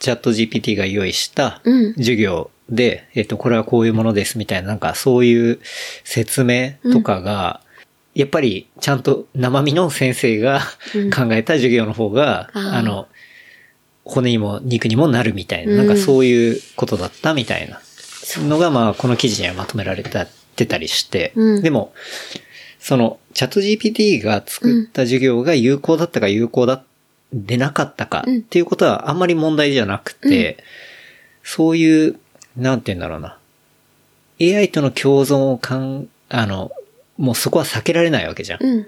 [0.00, 1.94] チャット GPT が用意したうん。
[1.94, 5.60] 授業で、えっと、これはこういうものですみたいな、なんかそういう
[6.04, 7.60] 説明とかが、
[8.14, 10.60] やっぱりちゃんと生身の先生が
[10.94, 11.10] うん。
[11.10, 12.78] 考えた授業の方が、あー。
[12.78, 13.06] あの、
[14.04, 15.78] 骨にも肉にもなるみたいな、うん。
[15.78, 17.80] なんかそういうことだったみたいな
[18.48, 20.26] のが、まあ、この記事にはまとめられた
[20.58, 21.92] てたりして、うんでも、
[22.78, 26.84] その、チャット GPT が作った授業が有効だったか有効だ、
[27.32, 30.62] でなかったかうんっていうことはあんまり問題じゃなくて、
[31.44, 32.18] そういう、
[32.56, 33.38] なんて言うんだろうな。
[34.40, 36.70] AI との共存をかん、あの、
[37.16, 38.64] もうそこは避けられないわけじゃん。
[38.64, 38.86] うん。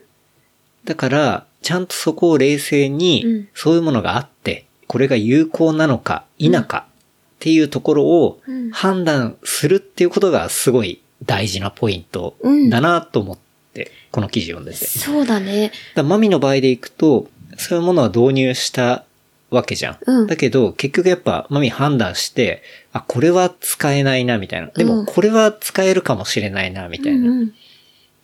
[0.85, 12.37] だから、ちゃんとそこを冷静うんに、そういうものがあって、これが有効なのか否かっていうところをうん判断するっていうことがすごい大事なポイント
[12.71, 13.39] だなと思っ
[13.75, 14.85] て、この記事読んでて。
[14.85, 15.73] そうだね。
[15.95, 19.05] らマミの場合でいくと、そういうものは導入した
[19.51, 19.99] わけじゃん。
[20.07, 22.63] うんだけど、結局やっぱマミ判断して、
[22.93, 24.69] あ、これは使えないな、みたいな。
[24.69, 27.19] でも、うんこれは使えるかもしれないな、みたいな。
[27.19, 27.55] っうんうん。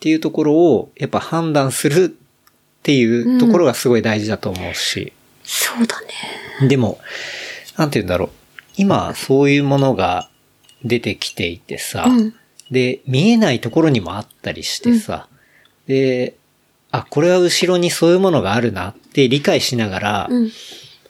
[0.00, 3.04] ていうところを、やっぱ判断するってい
[3.36, 5.12] うところがすごい大事だと思うし。
[5.42, 6.00] そうだ
[6.60, 6.68] ね。
[6.68, 6.98] でも、
[7.76, 8.30] なんて言うんだろう。
[8.76, 10.28] 今、そういうものが
[10.84, 12.34] 出てきていてさ、うん
[12.70, 15.28] で、見えないところにもあったりしてさ、
[15.86, 16.36] で、
[16.90, 20.50] あ、これは後ろにそういうものがあるなっで、理解しながら、うん。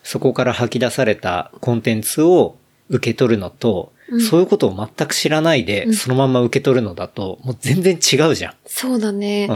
[0.05, 2.57] そこから吐き出されたコンテンツを
[2.89, 3.93] 受け取るのと、
[4.31, 8.55] そういうことを全く知らないで、そのまま受け取るのだと、もう全然違うじゃん。
[8.65, 9.49] そうだね。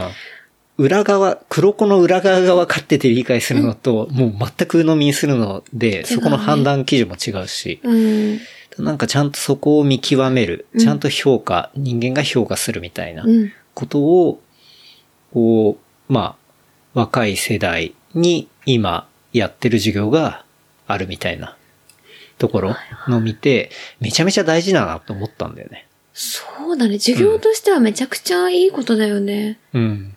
[0.77, 0.85] うん。
[0.85, 8.39] 裏側、黒子の裏側が分かってて理解するのと、もう全く鵜呑みにするので、そこの判断基準も違うし、うん。
[8.77, 13.51] なんかちゃんとそこを見極める、ちゃんと評価、人間が評価するみたいなうん。
[13.73, 14.41] ことを、
[15.33, 15.77] こ
[16.09, 16.35] う、ま
[16.93, 20.43] あ、若い世代に今やってる授業が
[20.87, 21.55] あるみたいな
[22.37, 22.75] ところ
[23.07, 25.87] のを見て、めちゃめちゃ大事だなと思ったんだよね。
[26.13, 26.43] そ
[26.73, 26.99] うだね。
[26.99, 29.59] 授業としてはめちゃくちゃいいことだよね。
[29.73, 30.15] うん。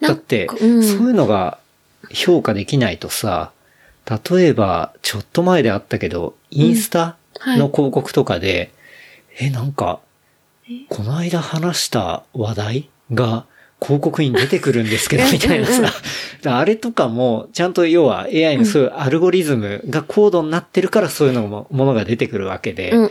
[0.00, 1.58] だって、うんそういうのが
[2.10, 3.52] 評価できないとさ、
[4.06, 8.72] 例えば、ちょっと前であったけど、インスタはいの広告とかで、
[9.38, 10.00] え、なんか、
[10.88, 13.46] この間話した話題が
[13.82, 15.92] 広告に出てくるんですけど、みたいなさ。
[16.46, 23.10] あれとかも、ちゃんと要は AI のそういうアルゴリズムが高度になってるからそういうのも、ものが出てくるわけで、うん。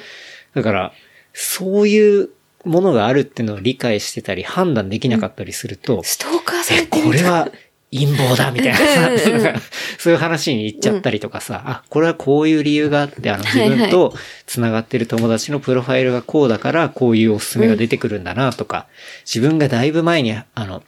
[0.56, 0.94] だから、
[1.34, 2.30] そういう
[2.64, 7.06] ものがあるっていうのを理解してたり、判断できなかったりすると、ストーカーさえ、れてる。
[7.06, 7.50] これは
[7.94, 9.62] 陰謀だみたいなさ、
[10.00, 14.14] そういう話に行っちゃったりとかさ、あ、これはこういう理由があって、あの自分と
[14.48, 18.88] 繋がってる友達のプロファイルがこうだから、こういうおすすめが出てくるんだなとか、
[19.26, 20.84] 自分がだいぶ前に、あの、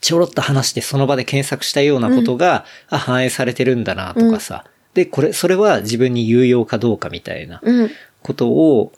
[0.00, 4.64] ちょろっと話してその場で検索したようなことが、あ、反映されてるんだなとかさ、
[4.94, 7.90] で、これ、それは自分に有用かどうかみたいなうん。
[8.22, 8.92] ことを、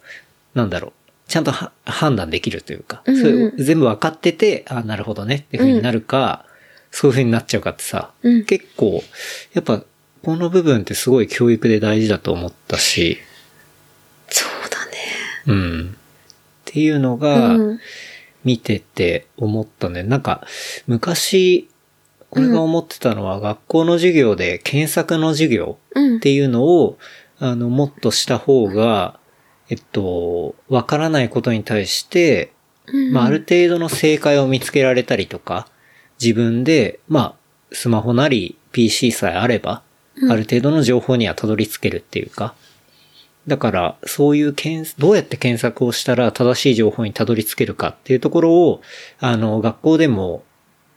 [0.55, 0.93] なんだろう、
[1.29, 3.27] ちゃんとは判断できるというか、うんうんそ
[3.59, 6.46] れ全部分かってて、あなるほどねっていう風になるか、
[6.97, 9.03] そういう風になっちゃうかってさ、うん結構、
[9.53, 9.83] やっぱ、
[10.23, 13.19] この部分ってすごい教育で大事だと思ったし、
[14.31, 14.93] そうだね。
[15.47, 15.91] うん。
[15.91, 15.95] っ
[16.65, 17.81] ていうのが、うん。
[18.45, 20.05] 見てて思ったね。
[20.05, 20.47] なんか、
[20.87, 21.69] 昔、
[22.31, 26.21] 俺が思ってたのは、学校の授業で検索の授業うんっ。
[26.21, 26.97] ていうのを、
[27.39, 29.21] あの、もっとした方が、
[29.69, 32.53] えっと、わからないことに対して、
[32.87, 35.69] うんまあ、ある程度の正解を見つけられたりとか、
[36.21, 37.35] 自分で、まあ、
[37.73, 39.83] スマホなり PC さえあれば、
[40.31, 42.55] ある程度の情報にはたどり着けるっていうか、
[43.47, 48.83] だから、そういう検、どうやって検索をしたら正しい情報にたどり着けるかっていうところを、
[49.21, 50.43] あの、学校でも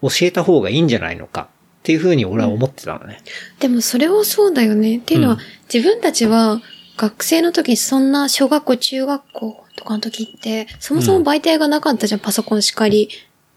[0.01, 1.47] 教えた方がいいんじゃないのかっ
[1.83, 3.21] ていうふうに俺は思ってたのね。
[3.59, 4.97] でもそれはそうだよね。
[4.97, 5.39] っていうのは、うん
[5.71, 6.63] 自分たちは
[6.97, 12.19] 学生の時そんな小学校、中学校とかの時って、そもそも媒体がなかったじゃん。
[12.19, 13.09] パソコンしかり、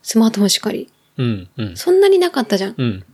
[0.03, 0.91] スマートフォンしかり。
[1.19, 1.77] うん、うん。
[1.77, 2.75] そんなになかったじゃん。
[2.77, 3.05] うん。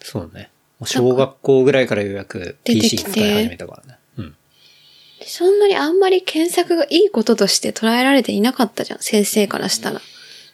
[0.00, 0.50] そうね。
[0.84, 3.98] 小学校ぐらいからようやく PC 使い始めたからね。
[4.18, 4.36] うん。
[5.26, 9.00] そんなにあんまり検索がいいこととして捉えられていなかったじゃん。
[9.00, 10.00] 先生からしたら。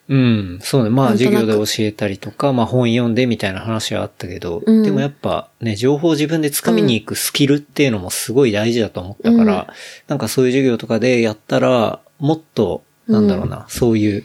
[0.07, 0.91] うん、そうね。
[0.91, 9.67] まあ授業で教えたりとか、まあ本読んでみたいな話はあったけど、うんでもやっぱね、情報を自分で掴みに行くスキルっていうのもすごい大事だと思ったから、うん
[10.09, 14.25] なんかそういう授業とかでやったら、もっと、なんだろうな、そういう、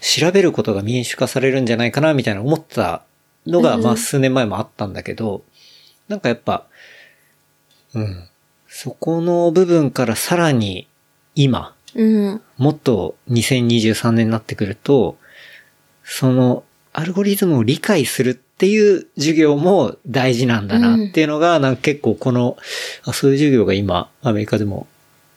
[0.00, 3.02] 調べることが民主化されるんじゃないかな、みたいな思った
[3.46, 3.82] のが、うん。
[3.82, 5.42] まあ数年前もあったんだけど、
[6.08, 6.66] なんかやっぱ、
[7.94, 8.28] うん、
[8.68, 10.86] そこの部分からさらに
[11.34, 12.40] 今、うん。
[12.56, 15.18] もっと2023年になってくると、
[16.04, 22.56] そのアルゴリズムを理解するっていう授業も大事なんだなっていうのが、なんか結構この、
[23.04, 24.86] あ、そういう授業が今アメリカでも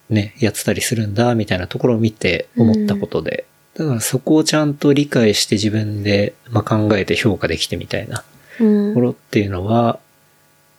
[0.10, 3.46] ね、やってたりするんだ、みたいなところを見て思ったことで、
[3.76, 8.24] だからそこをちゃんと理解して自分で、まあ、考えて評価できてみたいな
[8.60, 9.02] うんとこ。
[9.02, 10.00] ろっていうのは、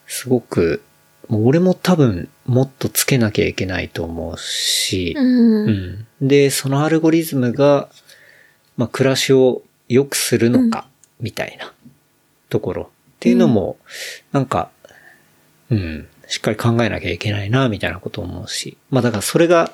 [0.07, 0.83] すごく、
[1.29, 5.67] もう俺も多分もっとつけなきゃいけないと思うし、うん。
[5.67, 5.71] う
[6.23, 6.29] ん。
[6.29, 7.89] で、そのアルゴリズムが、
[8.77, 10.87] まあ、暮らしを良くするのか、
[11.21, 11.73] みたいな
[12.49, 12.87] ところっ
[13.21, 13.77] ていうのも、
[14.33, 14.71] なんか、
[15.71, 18.77] うん、しっかり考えなきゃいけないな、みたいなことを思うし。
[18.91, 19.73] まあ、だからそれが、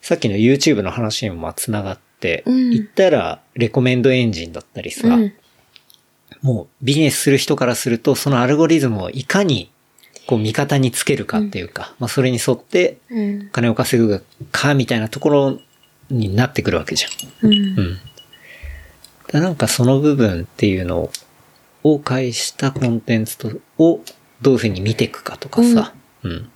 [0.00, 5.32] さっきの YouTube の話にもまあ繋がって、うん言ったら、レコメンドエンジンだったりさ、うん
[6.42, 9.70] もうビジネスする人からすると、そのアルゴリズムをいかに、
[10.26, 12.98] こう味方につけるかっていうか、まあそれに沿って
[13.52, 15.58] 金を稼ぐか、みたいなところ
[16.08, 17.08] になってくるわけじゃ
[17.46, 17.48] ん。
[17.48, 17.52] うん。
[17.52, 17.98] うん。
[19.28, 21.10] だなんかその部分っていうの
[21.82, 24.00] を介したコンテンツとを
[24.42, 25.92] どういうふうに見ていくかとかさ、
[26.22, 26.50] うん。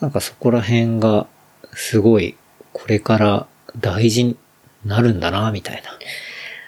[0.00, 1.26] なんかそこら辺が
[1.74, 2.36] すごい
[2.72, 3.46] これから
[3.76, 4.36] 大事に
[4.84, 5.90] なるんだな、みたいな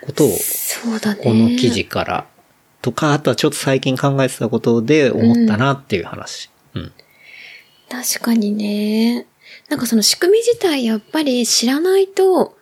[0.07, 1.21] ことをそうだね。
[1.23, 2.27] この記事から
[2.83, 6.51] とか、あとはちょっと最近考えてたことで思ったなっていう話。
[6.75, 6.93] うん。
[7.89, 9.27] 確かにね。
[9.69, 12.57] なんかその仕組み自体やっぱり知らないと、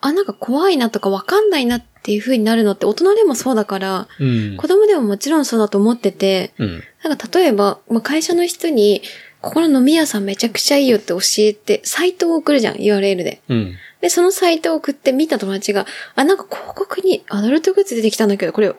[0.00, 4.56] あ、なんか怖いなとかわかんないなっっていう風になるのって大人でもそうだから、うん。
[4.56, 6.82] 子供でももちろんそうだと思ってて、うん。
[7.04, 9.02] なんか例えば、まあ、会社の人に、
[9.40, 13.40] ここの飲み屋さんめちゃくちゃいいよって教えて、サイトを送るじゃん、URL で。
[13.48, 13.76] うん。
[14.00, 18.74] で、そのサイトを送って見た友達が、あ、なんか広告にアダルトグッズ出てきたんだけど、これ、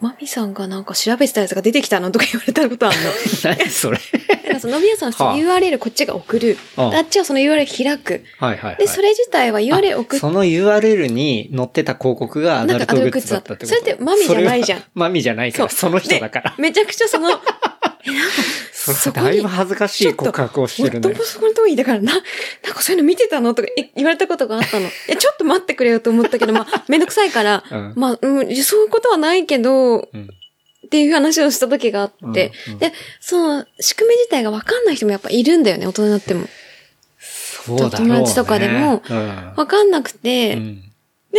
[0.00, 3.10] マミさんがなんか調べてたやつが出てきたのとか言われたことあるの。
[3.44, 6.56] 何それだからその飲み屋さんははあ URL こっちが送る。
[6.76, 8.24] あっちはその URL 開く。
[8.38, 8.76] はいはいはい。
[8.76, 13.78] で、それ自体は URL 送っその URL に載ってた広告がアダルトグッズだったってこと？
[13.78, 16.54] それってマミじゃないじゃんマミじゃないから、その人だから。
[16.58, 17.28] めちゃくちゃその、
[18.06, 18.34] え、なんか、
[18.72, 21.08] それだいぶ恥ずかしい告白をしてるね。
[21.10, 21.18] 夫。
[21.18, 22.22] もそこの通りだからな、なん
[22.72, 23.54] かそういうの見てたの？
[23.54, 24.86] とかえ言われたことがあったの？
[24.86, 27.92] いや、ちょっと待ってくれよと思ったけど、まあ、 めんどくさいから、うん。
[27.96, 30.28] まあ、うん、そういうことはないけど、うん。
[30.86, 32.78] っていう話をした時があって、うんうん。
[32.78, 36.46] で、その仕組み自体がわかんない人もやっぱいるんだよね、大人になっても。
[37.18, 38.14] そうだろうね。
[38.14, 39.02] 友達とかでも。
[39.08, 39.52] うん。
[39.56, 40.82] わかんなくて、うん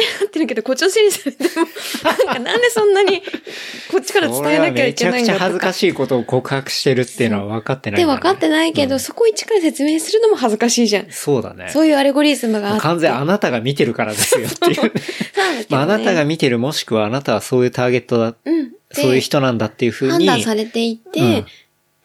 [0.01, 1.67] なってるけど、こっちのせいにされても、
[2.03, 3.21] なんかなんでそんなに、
[3.91, 5.73] こっちから伝えなきゃいけないんだそれはめちゃくちゃ恥ずとかか。
[5.73, 11.11] しいことを告白してるっていうのは分かってないね分かってないけど、うんそこを一から説明するのも恥ずかしいじゃん。
[11.11, 11.69] そうだね。
[11.71, 12.81] そういうアルゴリズムがあって。
[12.81, 14.75] 完全あなたが見てるからですよっていう。
[14.75, 18.71] そうなんだけどねまあ、あなたが見てるもしくはあなたはそういうターゲットだ、うん。
[18.71, 20.27] でそういう人なんだっていうふうに。
[20.27, 21.45] 判断されていて、うん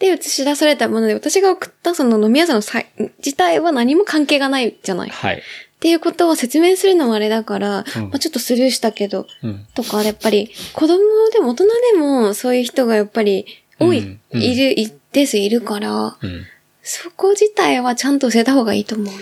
[0.02, 2.86] で、映し出されたもので、私が送ったその飲み屋さんのサイ
[3.18, 5.08] 自体は何も関係がないじゃない。
[5.08, 5.42] っはい。
[5.82, 9.66] ていうことを説明するのもあれだから、うんまあちょっとスルーしたけど、うん。
[9.74, 10.98] とか、やっぱり、子供
[11.32, 13.46] でも大人でも、そういう人がやっぱり、
[13.80, 16.46] 多い、うんうんいる、一定数いるから、うん。
[16.84, 19.12] そこ自体はちゃんと教えた方がいいと思うな。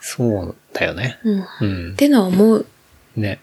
[0.00, 1.18] そうだよね。
[1.22, 1.42] うん。
[1.42, 1.96] っうん。
[1.96, 2.66] てのは思う。
[3.14, 3.38] ね。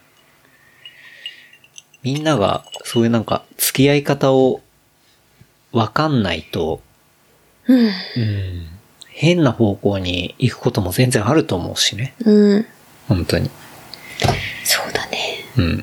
[2.02, 4.62] みんなが、そういうなんか、付き合い方を
[5.70, 6.82] わかんないと、
[7.68, 7.86] うん。
[7.86, 8.73] うん。
[9.16, 12.14] 変な方向に行くことも全然あると思うしね。
[12.24, 12.66] うん。
[13.08, 13.48] 本当に。
[14.64, 15.44] そうだね。
[15.56, 15.78] うん。
[15.78, 15.82] っ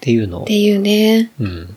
[0.00, 1.30] ていうのをっていうね。
[1.38, 1.76] うん。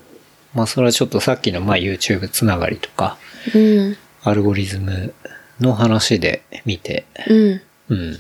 [0.54, 3.18] まあそれはちょっとさっきのまあ YouTube つながりとか、
[3.54, 3.98] うん。
[4.24, 5.14] アルゴリズム
[5.60, 7.62] の話で見て、うん。
[7.90, 8.20] うん。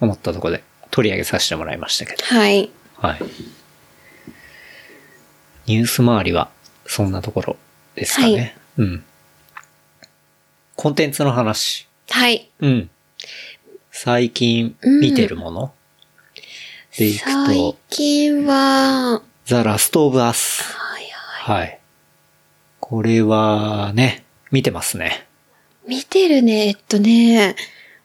[0.00, 2.24] 思ったところで取り上げさせてもらいましたけど。
[2.24, 2.70] はい。
[2.94, 3.20] はい。
[5.66, 6.48] ニュース周りは
[6.86, 7.56] そんなところ
[7.96, 8.36] ですかね。
[8.36, 9.04] はいうん。
[10.80, 11.86] コンテンツの話。
[12.08, 12.50] はい。
[12.60, 12.90] うん。
[13.90, 15.74] 最近見てるもの、
[16.96, 20.62] でいく最と、近は、ザ・ラスト・オブ・アス。
[20.72, 21.80] はいははい。
[22.80, 25.26] これはね、見てますね。
[25.84, 25.96] い。
[25.96, 26.68] 見てるね。
[26.68, 27.56] えっとね、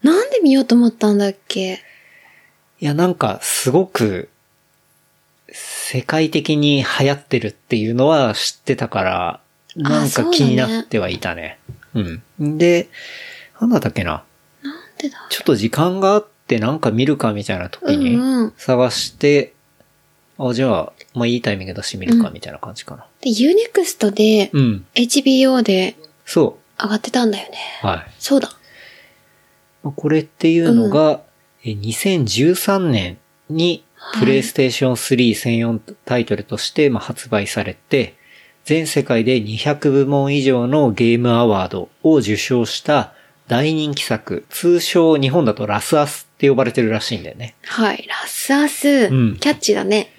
[0.03, 1.75] なんで見ようと思ったんだっけ？
[2.81, 4.27] いや、なんか、すごく、
[5.47, 9.39] 世界的に流行ってるっていうのは知ってたから、
[9.77, 11.57] なんか気になってはいたね。
[11.95, 12.57] うん。
[12.57, 12.89] で、
[13.59, 14.23] なんだったっけな？
[14.61, 15.25] なんでだ？
[15.29, 18.53] ちょっと時間があってなんか見るかみたいな時うんにうん。
[18.57, 19.53] 探して、
[20.37, 23.07] あ、じゃあ、まあいいタイミングだし見るかみたいな感じかな。
[23.21, 24.85] で、Unext で、うん。
[24.93, 25.95] HBO で
[26.25, 27.57] そ上がってたんだよね。
[27.83, 27.87] う。
[27.87, 28.11] はい。
[28.19, 28.49] そうだ。
[29.83, 31.21] まあこれっていうのが、
[31.63, 33.17] え2013年
[33.49, 38.15] にはいプレイステーション3専用タイトルとしてまあ発売されて、
[38.65, 43.13] 全世界で200部門以上のゲームアワードを受賞した
[43.47, 47.53] 大人気作、通称日本だとラスアスって呼ばれてるらしいんだよね。
[47.63, 48.07] はい。
[48.07, 50.09] ラスアス、んキャッチだね。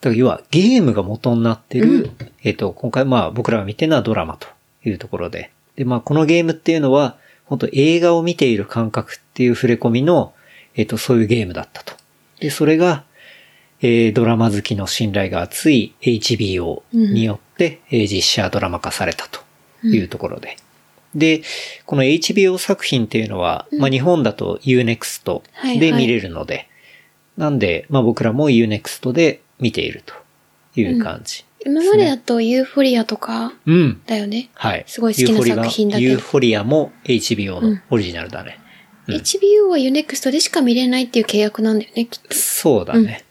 [0.00, 4.48] だから要はゲームが元になってる、うんえっ、と、今回まあ僕らが見てるのはドラマと
[4.86, 5.50] いうところで。
[5.76, 10.32] で、まあこのゲームっていうのは、本当映画を見ている感覚っていう触れ込みの、
[10.74, 11.92] えっ、と、そういうゲームだったと。
[12.40, 13.04] で、それが、
[13.80, 19.40] えードラマ好きの信頼が厚い HBO によって、えー実写ドラマ化されたと
[19.86, 20.56] いうところで。
[21.14, 21.42] で、
[21.86, 26.68] この HBO 作品っていうのは、まあ日本だと Unext はいはいで見れるので、
[27.36, 30.14] なんで、まあ僕らも Unext で見ていると
[30.78, 31.44] いう感じ。
[31.64, 34.00] 今までだとユーフォリアとかうん。
[34.06, 34.50] だよね。
[34.54, 34.84] はい。
[34.86, 38.58] すごい好きな作品だけどユーフォリアも HBO のオリジナルだね。
[38.62, 38.68] うん
[39.08, 42.34] HBO は Unext でしか見れないっていう契約なんだよね、きっと。
[42.34, 43.24] そうだね。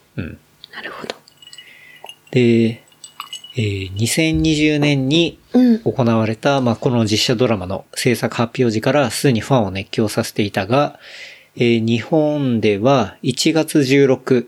[0.77, 0.83] うん。
[0.83, 1.15] なるほど。
[2.31, 2.83] で、
[3.55, 5.79] えー2020年にうん。
[5.79, 10.99] 行われた、まあ、この実写ドラマの制作発表時からすでにファンを熱狂させていたが、
[11.55, 14.47] えー日本では1月16、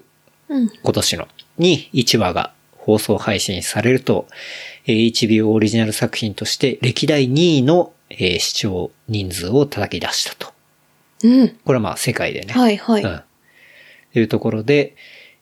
[0.50, 0.70] うん。
[0.84, 1.28] 今年の、
[1.58, 4.28] に1話が放送配信されると、
[4.86, 10.54] えー HBO オリジナル作品として歴代2位の、えー視聴人数を叩き出したと。
[11.24, 11.50] うん。
[11.66, 12.54] これはまあ世界でね。
[12.54, 13.04] はいはい。
[13.04, 13.22] うん。
[14.14, 14.96] というところで、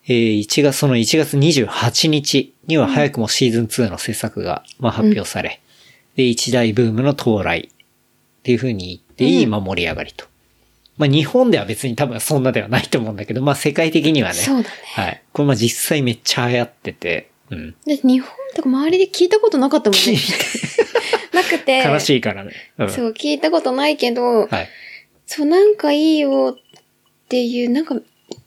[0.07, 5.61] えー1月、その1月28日には早くもシーズン2の制作が、まあ、発表され、
[6.15, 10.25] で、一大ブームの到来っていう風に言っていい、うんまあ、盛り上がりと
[10.97, 14.35] まあ日本では別に多分そんなではないと思うんだけど、まあ世界的にはね。
[14.35, 14.75] そうだね。
[14.95, 15.23] はい。
[15.31, 17.75] これまあ実際めっちゃ流行ってて、うん。
[17.85, 20.17] で日本とか周りで聞いたことなかったもんね。
[21.33, 21.83] なくて。
[21.83, 22.51] 悲しいからね。
[22.79, 22.89] うん。
[22.89, 24.69] そう、聞いたことないけど、はい。
[25.27, 26.77] そう、なんかいいよっ
[27.29, 27.95] ていう、なんか、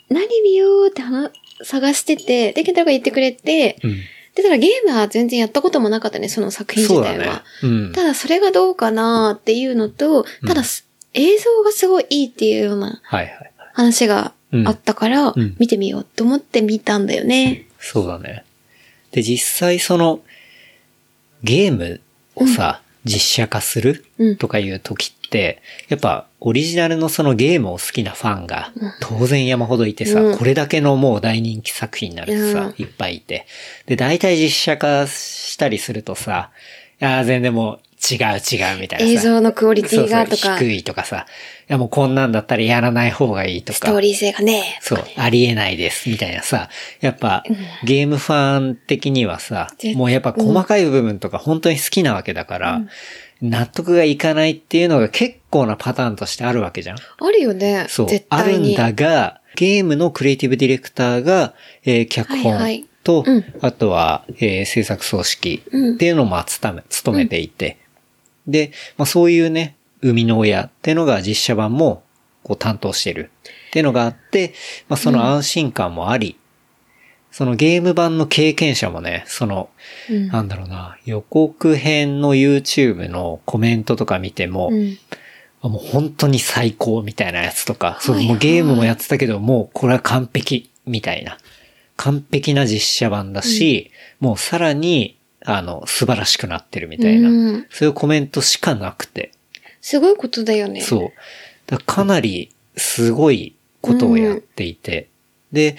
[0.09, 1.31] 何見ようって話、
[1.65, 3.97] 探してて、で、ケンタロウが言ってくれて、うん。
[4.35, 7.45] で、ただゲームは全然やったこともなかったね、その作品自そうだね体は。。
[7.63, 7.93] うん。
[7.93, 10.63] ただそれがどうかなっていうのと、ただ、
[11.15, 13.03] 映像がすごいいいっていうような。
[13.73, 14.33] 話が
[14.65, 17.67] あったから、うん見てみようと思って見たんだよね。
[17.79, 18.45] そうだね。
[19.13, 20.21] で、実際その、
[21.43, 22.01] ゲーム
[22.37, 25.20] をさ、実写化するうんとかいう時って、
[25.89, 30.39] やっぱオリジナルのそのゲームを好きなファンが当然山ほどいてさ、うん。
[30.39, 33.47] これだけのもう大人気作品になるとさ、いっぱいいて。
[33.87, 36.51] で、大体実写化したりするとさ、
[37.01, 39.13] いやー全然もう違う違うみたいなさ。
[39.13, 41.27] 映像のクオリティがとか、そうそう低いとかさ、
[41.69, 43.77] いやもうこんなんだったらやらない方がいいとか。
[43.77, 46.71] ストーリー性がね、そう、ありえないです、みたいなさ。
[47.01, 47.45] やっぱ、
[47.85, 52.81] ゲームファン的にはさ、絶もうやっぱ細かい部分とか本当に好きなわけだから、
[53.43, 56.97] 納得がいかないっていうのが結構なパターンとしてあるわけじゃん。
[56.97, 57.87] あるよね。
[57.89, 58.27] そう絶。
[58.29, 58.59] ある。
[58.59, 61.55] んだが、ゲームのクリエイティブディレクターが、
[61.85, 65.63] えー脚はいはい本と、うんあとは、えー制作組織
[65.95, 67.79] っていうのをまあ務め、務めていて、
[68.47, 72.03] で、まあそういうね、生みの親っていうのが実写版も
[72.43, 73.31] こう担当してる
[73.69, 74.55] っていうのがあって、
[74.89, 76.37] まあその安心感もあり、
[77.31, 79.71] そのゲーム版の経験者もね、その、
[80.11, 84.99] うんなんだろうな、予告編の YouTube のコメントとか見ても、うん
[85.63, 91.39] あもう本当に最高みたいなやつとか、そう、はいもうゲームもやってたけど、もうこれは完璧みたいな。
[91.97, 93.91] 完璧な実写版だし、
[94.21, 97.29] もうさらに、あの、素晴らしくなってるみたいな。
[97.29, 99.33] うんそういうコメントしかなくて。
[99.83, 100.81] すごいことだよね。
[100.81, 101.01] そう。
[101.67, 105.09] だからかなりすごいことをやっていて。
[105.53, 105.77] で、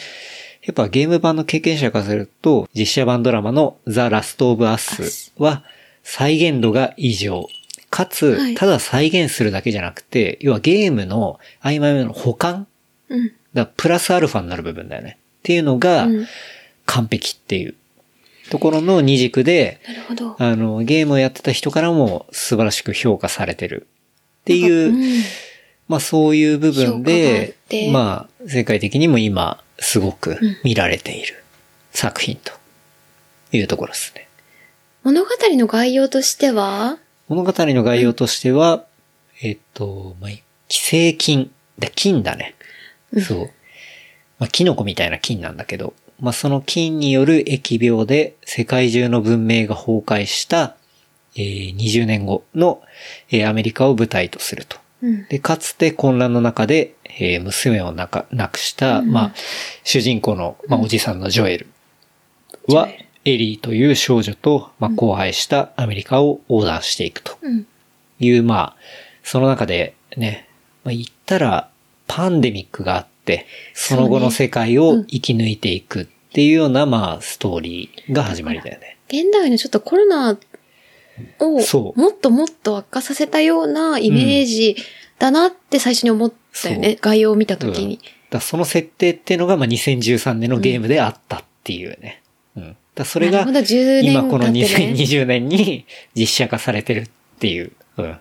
[0.64, 5.64] やっぱゲーム版の経験者からすると、実写版ドラマのザ・ラスト・オブ・アスは
[6.04, 7.48] 再現度が異常。
[7.90, 12.68] かつ、はいただ再現するだけじゃなくて、要はゲームの曖昧めの保管
[13.10, 13.32] うん。
[13.54, 15.18] だプラスアルファになる部分だよね。
[15.40, 16.28] っていうのがうん
[16.86, 17.76] 完璧っていう
[18.50, 19.80] ところの二軸で。
[20.38, 23.88] あの、ゲームをやってた人からも素晴らしく評価されてる
[24.42, 25.22] っていう、うん
[25.92, 31.44] まあそういう部分で、てまあ世界的にも今すごく見られている
[31.92, 32.54] 作品と
[33.52, 34.30] いうところですね。
[35.04, 36.98] 物語の概要としては、
[37.28, 38.86] 物語の概要としては、
[39.42, 40.32] えっと、まあ、
[40.70, 41.52] 寄生菌。
[41.78, 42.56] で、菌だね。
[43.20, 43.50] そう。
[44.40, 50.78] まあ、キノコみたいな菌なんだけど、まあ、その菌による疫病で世界中の文明が崩壊した、
[51.36, 52.82] えー20年後の、
[53.30, 54.81] えーアメリカを舞台とすると。
[55.02, 55.28] うん。
[55.28, 59.34] で、かつて混乱の中で、えー娘をなか亡くした、まあ、
[59.84, 61.68] 主人公の、まあ、おじさんのジョエル
[62.68, 62.88] は、
[63.26, 67.68] エリーという少女と、まあ、荒廃したアメリカを横断していくとうん。
[68.20, 68.76] いう、まあ、
[69.24, 70.48] その中でね、
[70.84, 71.70] まあ、言ったら、
[72.08, 78.98] パンデミックがあって、その後の世界を生き抜いていくっていうような、まあ、ストーリーが始まりだよね。
[79.08, 80.38] 現代のちょっとコロナ
[81.40, 84.76] をもっともっと悪化させたようなイメージ
[85.20, 86.98] だなって最初に思ったよね。
[87.00, 87.96] 概要を見たときに。
[87.96, 88.00] うん
[88.40, 92.22] その設定っていうのが、まあ、2013年のゲームであったっていうね。
[92.56, 92.78] うん。
[92.96, 95.86] だそれがなるほど、10年今この経ってね2020年に
[96.16, 97.74] 実写化されてるっていう。
[97.98, 98.18] うん。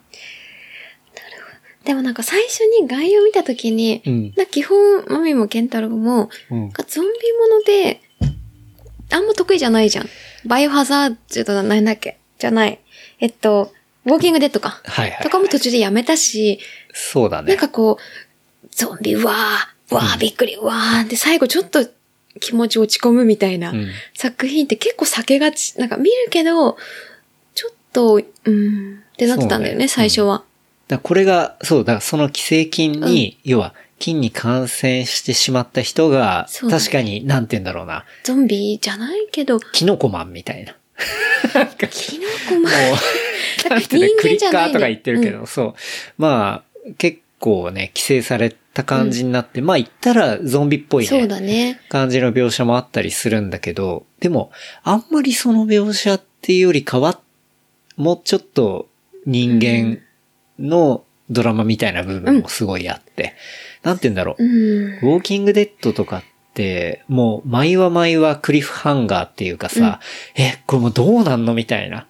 [1.85, 4.35] でもなんか最初に概要を見たときに、うん。
[4.37, 8.01] な基本、マミもケンタロウも、うんゾンビもので、
[9.13, 10.09] あんま得意じゃないじゃん。
[10.45, 12.19] バイオハザードだ、なんだっけ？
[12.41, 12.81] じゃない。
[13.21, 13.73] えっと、
[14.07, 14.81] ウォーキングデッドか。
[14.85, 15.23] はいはい。
[15.23, 17.57] とかも途中でやめたし、なんそうだね。
[17.57, 21.87] かこう、ゾンビ、うわー、わー、びっくり、うわーって最後ちょっと
[22.41, 25.79] 気持ち落ち込むみたいなうん作品って結構避けがち。
[25.79, 26.77] なんか見るけど、
[27.55, 30.45] ちょっと、うん、ってなってたんだよね、ね最初は。
[30.89, 40.75] だからこれが、そう、だからその寄生菌に、要は、菌に感染してしまった人が、ね確かに、なんて言うんだろうな、ゾンビじゃないけど、キノコマンみたいな。
[41.91, 42.73] キノコマン。
[43.71, 45.75] なんてね、クリッカ人間じゃないねーとか言ってるけど、そう。
[46.19, 51.81] まあ、結構ね、規制された感じになって、まあ言ったらゾンビっぽいそうね、だね。
[51.89, 54.53] 感じの描写もあったりするんだけど、でも、
[54.83, 57.21] あんまりその描写っていうよりかは、
[57.97, 58.89] もうちょっと
[59.27, 60.01] 人間
[60.59, 63.35] のドラマみたいな部分もすごいあって、
[63.83, 64.45] なんて言うんだろう。
[64.45, 64.95] うん。
[64.99, 66.30] ウォーキングデッドとかって、
[67.09, 70.01] もう、毎話毎話クリフハンガーっていうかさ、
[70.37, 72.07] え、これもうどうなんのみたいな。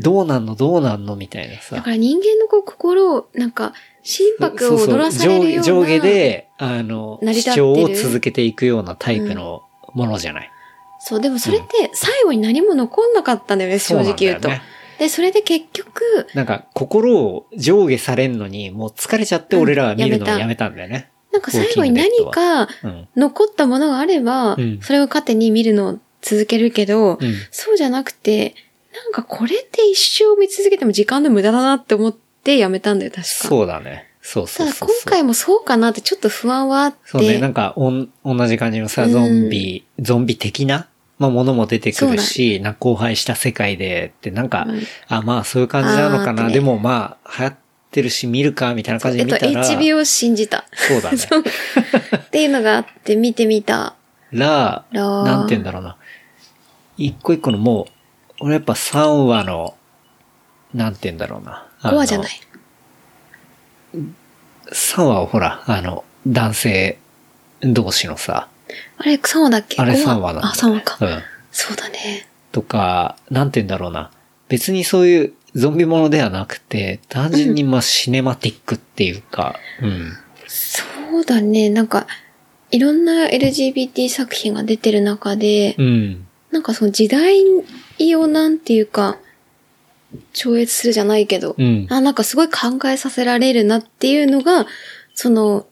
[0.00, 0.56] どうなんの？
[0.56, 1.90] どうなんのみたいなださか。
[1.90, 3.72] ら人間のこう心を、なんか、
[4.02, 5.62] 心拍を踊らされるような。
[5.62, 9.62] 上下上下で、あの、主る張を続けていくようなタイプの
[9.94, 10.50] ものじゃない。
[10.98, 14.50] そう、でもそれって最後に何も残んなかったんだよね、正直言うと。
[14.98, 21.11] で、それで結局、なんか、心を上下されんのに、もう疲れちゃって俺らは見るのをやめたんだよね。
[21.32, 23.08] なんか最後に何かうん。
[23.16, 27.34] 残ったものがあれば、うんそれを糧に見るのを続けるけど、うん。
[27.50, 28.54] そうじゃなくて、
[28.94, 33.26] なんかこれって一生見続けても時間の無駄だなって思ってやめたんだよ、確か。
[33.26, 34.08] そうだね。
[34.20, 34.98] そうそただうそうそう。
[35.02, 36.98] 今回もそうかなってちょっと不安はあって。
[37.06, 40.88] そうね、なんかおん、同じ感じのさ、うんゾンビ、ゾンビ的な、
[41.18, 46.48] まあ、ものも出てくるし、な荒廃した世界でって、なんか、うんあ、まあ、そういう感じなのかな。
[46.48, 47.56] ねでもまあ、流行っ
[47.92, 50.64] てるし、見るか、みたいな感じえっと、で見たら、HBO を信じた。
[50.74, 51.16] そうだね。
[51.18, 53.94] そうっていうのがあって見てみた。
[54.32, 55.96] ら、らなんて言うんだろうな。
[56.96, 57.86] 一個一個のも
[58.40, 59.76] う、俺やっぱ3話の、
[60.74, 61.66] なんて言うんだろうな。
[61.82, 62.30] 5話じゃない。
[64.72, 66.98] 3話はほら、あの、男性
[67.60, 68.48] 同士のさ、
[68.96, 69.80] あれ、3話だっけ？
[69.80, 70.96] あれ5 3話なんだ、あ、3話か。
[71.00, 71.22] うん。
[71.50, 72.26] そうだね。
[72.52, 74.10] とか、なんて言うんだろうな。
[74.48, 80.12] 別にそういうゾンビものではなくて、単純にまあシネマティックっていうか、うん。
[80.46, 80.84] そ
[81.18, 81.68] うだね。
[81.68, 82.06] なんか、
[82.70, 86.26] いろんな LGBT 作品が出てる中で、うん。
[86.50, 87.42] なんかその時代
[88.16, 89.18] をなんていうか、
[90.32, 91.86] 超越するじゃないけど、うん。
[91.90, 94.66] あ、なんかすごい考えさせられるなっていうのが、
[95.14, 95.66] その、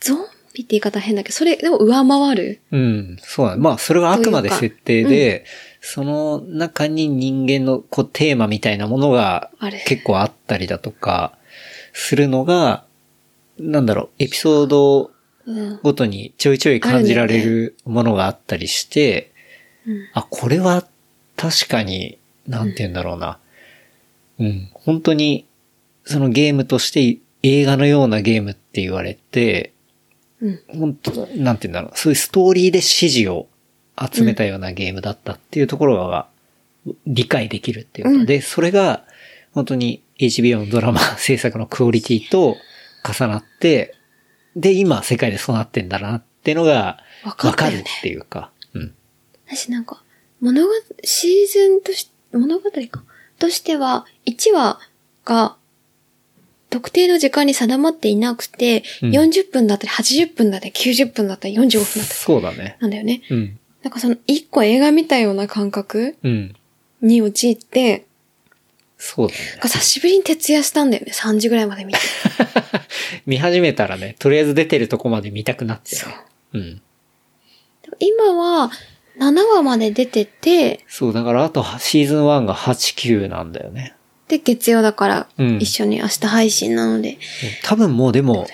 [0.00, 0.18] ゾン
[0.54, 2.60] ビって言い方変だけど、それを上回る。
[2.72, 3.16] うん。
[3.20, 3.62] そうだね。
[3.62, 5.44] まあ、それはあくまで設定で、
[5.80, 9.50] その中に人間のこうテーマみたいなものが
[9.86, 11.36] 結構あったりだとか、
[11.92, 12.84] するのが、
[13.58, 15.10] なんだろう、エピソード
[15.46, 15.80] うん。
[15.82, 19.32] ごとにちょいちょい感じられるものがあったりして、
[19.86, 20.86] うんあ、これは
[21.36, 23.38] 確かに、なんて言うんだろうな。
[24.38, 24.70] うん。
[24.74, 25.46] 本当に、
[26.04, 29.72] そのゲームとして映画のようなゲームって言われて、
[30.40, 30.60] うん。
[30.68, 31.98] 本当なんて言うんだろう。
[31.98, 33.48] そういうストーリーで支持を
[34.00, 36.26] 集めたようなゲームだったっていうところが
[37.06, 39.04] 理解できるっていうか、うんで、それが
[39.52, 42.56] 本当に HBO のドラマ制作のクオリティと
[43.04, 43.94] 重なって、
[44.56, 48.50] で、今世界でそうなってんだなっていうのがわかるっていうか。
[48.74, 48.94] うん。
[49.46, 50.02] 私なんか、
[50.40, 50.72] 物語、
[51.04, 53.04] シーズンとし、物語か。
[53.38, 54.80] としては、1話
[55.24, 55.56] が、
[56.68, 62.76] 特定の時間に定まっていなくて、うん40分だったり80分だったり90分だったり45分だったり、そうだね。
[62.80, 63.22] なんだよね。
[63.28, 63.59] うん。
[63.82, 66.54] なんかその1個映画見たような感覚うん。
[67.00, 68.06] に陥って、
[68.98, 69.60] そうだねなん。
[69.60, 71.12] か久しぶりに徹夜したんだよね。
[71.14, 71.98] 3時ぐらいまで見て。
[73.26, 76.02] 見始めたらね、とりあえず出てるとこまで見たくなって、ね。
[76.52, 76.82] うん。
[77.98, 78.70] 今は、
[79.18, 83.94] 7話まで出てて、そう、だからあとシーズン1が8、9なんだよね。
[84.28, 87.18] で、月曜だから、うん一緒に明日配信なので、
[87.64, 88.46] 多分もうでも、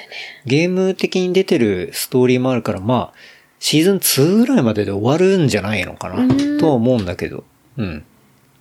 [0.47, 3.19] ゲーム的に出てるストーリーもあるから、まあ、
[3.67, 7.43] シーズン2ぐらいまでで終わるんじゃないのかな、うんとは思うんだけど。
[7.77, 8.05] うん。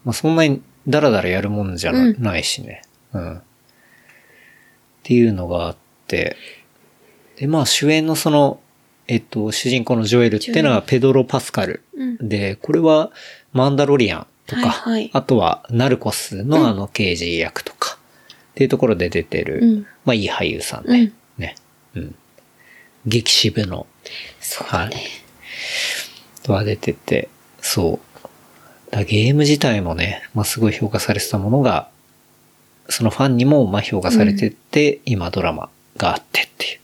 [0.04, 2.82] まあそんなにダラダラやるもんじゃな,、いしね。
[3.14, 3.38] うん。
[3.38, 3.42] っ
[5.04, 5.78] ていうのがあっ
[6.08, 6.38] て。
[7.36, 8.60] で、まあ主演のその、
[9.08, 11.84] えっと、主人公のジョエルっていうのはペドロ・パスカル。
[11.96, 12.28] うん。
[12.28, 13.12] で、これは
[13.54, 18.00] マンダロリアンとか、はいはいあとはナルコスのあの刑事役とか、
[18.54, 21.54] っていうところで出てる、うんまあいい俳優さんで、うんね。
[21.94, 22.16] うん。
[23.06, 23.86] 激渋の、
[24.48, 25.04] そうだね。
[26.48, 27.30] は出てて、
[27.62, 28.00] そ
[28.92, 28.92] う。
[28.92, 31.90] だゲーム自体もね、まあすごい評価されてたものが、
[32.88, 36.80] そのファンにもまあ評価されてて、今ドラマがあってっていう、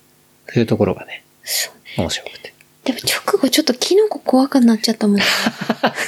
[0.47, 2.01] そういうところがね、そう。
[2.01, 2.53] 面白くて。
[2.83, 5.17] でも直後ちょっとキノコ怖くなっちゃったもん。
[5.17, 5.25] な ん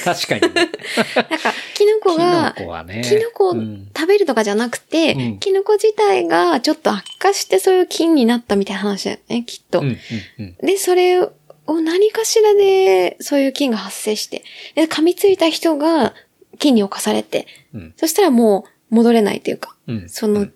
[0.04, 0.68] 確かにね。
[1.14, 3.04] か、キノコが、キノコはね。
[3.08, 9.82] キノコをうん食べるとかじゃなくて、うんキノコ自体がちょっと悪化してそういう菌になったみたいな話だよね、きっと。
[9.82, 10.00] うん、うん、
[10.40, 10.66] うん。
[10.66, 11.32] で、それを
[11.68, 14.44] 何かしらでそういう菌が発生して、
[14.76, 16.14] で、噛みついた人が
[16.60, 17.94] 菌に侵されて、うん。
[17.98, 20.10] そしたらもう戻れないというか、うん。
[20.10, 20.54] その、うん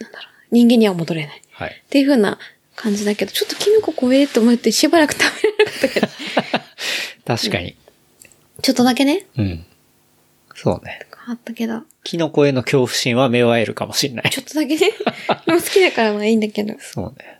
[0.00, 1.42] なんだろう、人間には戻れない。
[1.52, 1.70] はい。
[1.70, 2.38] っていう風な
[2.76, 6.08] 感じだけど、ちょっとキノコ怖えと思ってしばらく食べれなかったけど、
[7.36, 7.76] 確かに。
[8.62, 9.64] ちょっとだけね、うん。
[10.54, 11.00] そうね。
[11.28, 14.30] あったけど、キノコへの恐怖心は芽生えるかもしれない。
[14.30, 14.92] ちょっとだけね、
[15.46, 16.72] もう好きだからまあいいんだけど。
[16.72, 17.37] いそうね。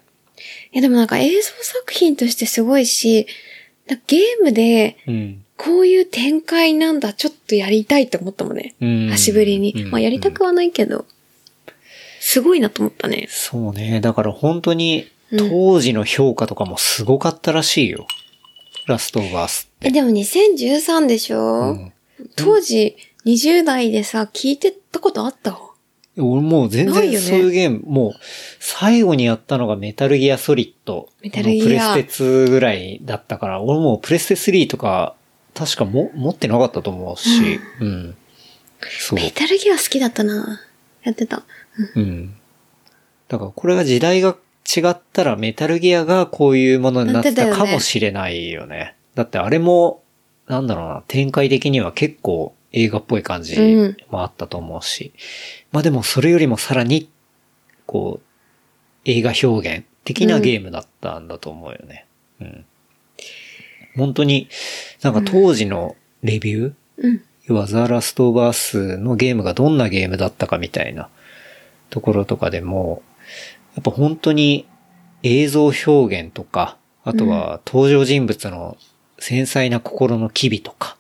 [0.73, 3.27] やでもなんか映像作品としてすごいし、
[4.07, 5.45] ゲームでうん。
[5.57, 8.75] こういう展開なんだ、ちょっとやりたいって思ったもんね。
[8.81, 9.73] うん久しぶりに。
[9.77, 11.05] うんまあやりたくはないけど、
[12.21, 13.27] すごいなと思ったね。
[13.29, 14.01] そうね。
[14.01, 18.07] だから本当に、うん当時の評価とかもすごかったらしいよ。
[18.87, 19.89] ラストオブアスって。
[19.89, 21.93] え、でも2013でしょ、うん
[22.37, 22.97] 当時、
[23.27, 25.59] 20代でさ、聞いてたことあった？
[26.21, 28.13] 俺もう全然そういうゲーム、もう
[28.59, 31.09] 最後にやったのがメタルギアソリッド。
[31.23, 35.15] メタルギアのプレステ2ぐらいだったから、俺もうプレステ3とか
[35.55, 38.17] 確かも持ってなかったと思うし、うん。
[39.01, 39.19] そう。
[39.19, 40.61] メタルギア好きだったな
[41.03, 41.43] やってた。
[41.97, 42.35] うん。
[43.29, 48.95] だからこれが時代が違ったらメタルギアがこういうものになってたかもしれないよね。
[49.15, 50.03] だってあれも、
[50.47, 55.13] なんだろうな、展開的には結構映画っぽい感じうんもあったと思うし。
[55.73, 57.11] まあでもそれよりもさらに、
[57.87, 58.27] こう、
[59.05, 62.07] 映画表現的なゲームだったんだと思うよね。
[62.41, 62.65] うん。
[63.97, 64.49] 本当に、
[65.03, 67.23] なんか当時のレビュー、うん。
[67.47, 71.09] 要はザ・ラスト・オブ・アースのゲームがどんなゲームだったかみたいな
[71.89, 73.03] ところとかでも、
[73.75, 74.67] やっぱ本当に
[75.23, 78.77] 映像表現とか、あとは登場人物の
[79.19, 80.98] 繊細な心の機微とか、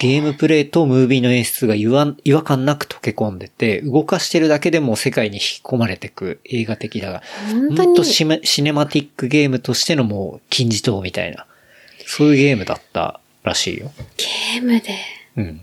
[0.00, 7.22] ゲームプレイとムービーの演出が違和感なく溶け込んでて、動かしてるだけでも世界に引き込まれてく映画的だが、
[7.52, 11.46] 本当にとシネマティックゲームとしてのもう金字塔みたいな、
[12.06, 13.92] そういうゲームだったらしいよ。
[14.16, 14.94] ゲームで。
[15.36, 15.60] うん。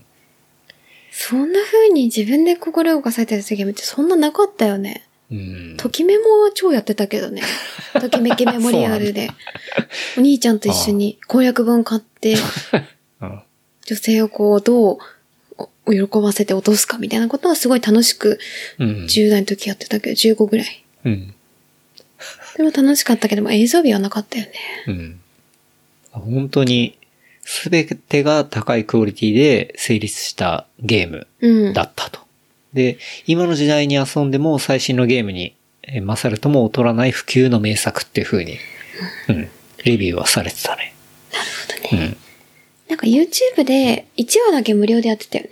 [1.11, 5.05] そんな風に自分で心を動かされてるゲームってそんななかったよね。
[5.29, 5.75] うん。
[5.77, 7.41] ときメモは超やってたけどね。
[7.99, 9.29] ときめきメモリアルで。
[10.17, 12.39] お兄ちゃんと一緒に攻略本買って、う ん
[13.89, 14.97] 女性をこう、どう
[15.85, 18.39] お喜ばせて落とすかみたいなことはすごい楽しく、
[18.77, 18.89] うん。
[19.05, 20.85] 10代の時やってたけど、15ぐらい。
[21.05, 21.33] うん。
[22.57, 24.51] でも楽しかったけども映像美はなかったよね。
[24.87, 25.19] うん。
[26.11, 26.97] 本当に、
[27.41, 31.73] すべてが高いクオリティで成立したゲームうん。
[31.73, 32.19] だったと。
[32.73, 35.55] で、今の時代に遊んでも最新のゲームに
[35.91, 38.57] えー勝るとも劣らない普及の名作っていう風に、
[39.27, 39.49] うん、
[39.85, 40.93] レビューはされてたね。
[41.31, 41.45] なる
[41.83, 42.07] ほどね。
[42.07, 42.17] うん。
[42.89, 45.51] なんか YouTube で1話だけ無料でやってたよね。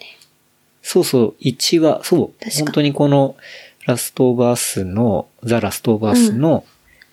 [0.82, 2.50] そうそう、1話、そう。
[2.64, 3.36] 本当にこの、
[3.86, 6.66] ラストオブアースの、ザ・ラストオブアースの、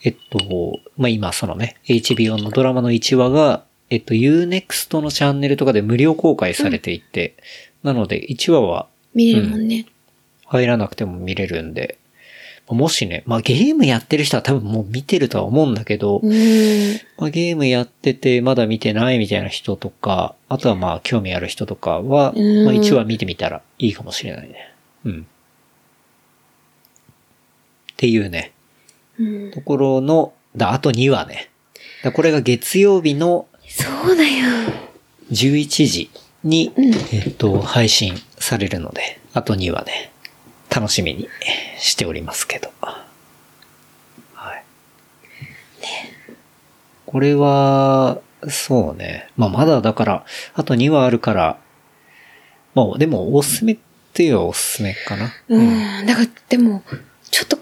[0.03, 7.35] えっと、まあ、今そのね、HBO のドラマの1話が、えっと、Unext のチャンネルとかで無料公開されていて、
[7.83, 9.87] なので1話は見れるもんね。
[10.47, 11.99] 入らなくても見れるんで、
[12.69, 16.33] もしね、まあ、ゲームやってる人は多分もう見てるとは思うんだけど、うん。
[17.19, 24.75] まあ、ゲームやっててまだ見てないみたいな人とか、あとはまあ興味ある人とかは、うんまあ1話見てみたらいいかもしれないね。
[25.05, 25.27] うん。
[27.93, 28.53] っていうね、
[29.19, 29.51] うん。
[29.51, 31.51] ところの、だ、あと2話ね。
[32.03, 34.47] だこれが月曜日のそうだよ。
[35.33, 36.11] 11時
[36.45, 40.13] に、うんえっと、配信されるので、あと2話ね、
[40.75, 41.29] 楽しみに
[41.79, 42.73] しておりますけど。
[44.35, 44.65] はい。
[47.07, 48.19] これは、
[48.49, 49.29] そうね。
[49.37, 50.25] まあ、まだだから、
[50.55, 51.59] あと2話あるから、
[52.75, 53.79] まあ、でも、おすすめっ
[54.13, 55.33] ていうはおすすめかな。
[55.49, 55.63] う
[56.03, 56.07] ん。
[56.07, 56.83] だから、でも、
[57.31, 57.59] ちょっと、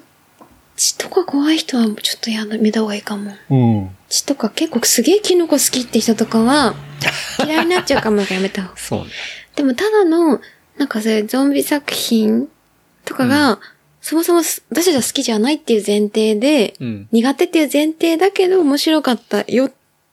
[0.76, 3.32] 血とか怖い人はちょっとやめた方がいいかも。
[3.50, 3.96] うん。
[4.08, 6.74] 血とか結構すげえキノコ好きって人とかは、
[7.44, 8.76] 嫌いになっちゃうかもやめた方が。
[8.80, 9.10] そうね。
[9.54, 10.40] でもただの、
[10.78, 12.48] なんかそういうゾンビ作品
[13.04, 13.58] とかが、
[14.00, 17.08] そもそもす私たちは好きじゃないっていう前提で、うん。
[17.12, 19.72] 苦手っていう前提だけど面白かったよっ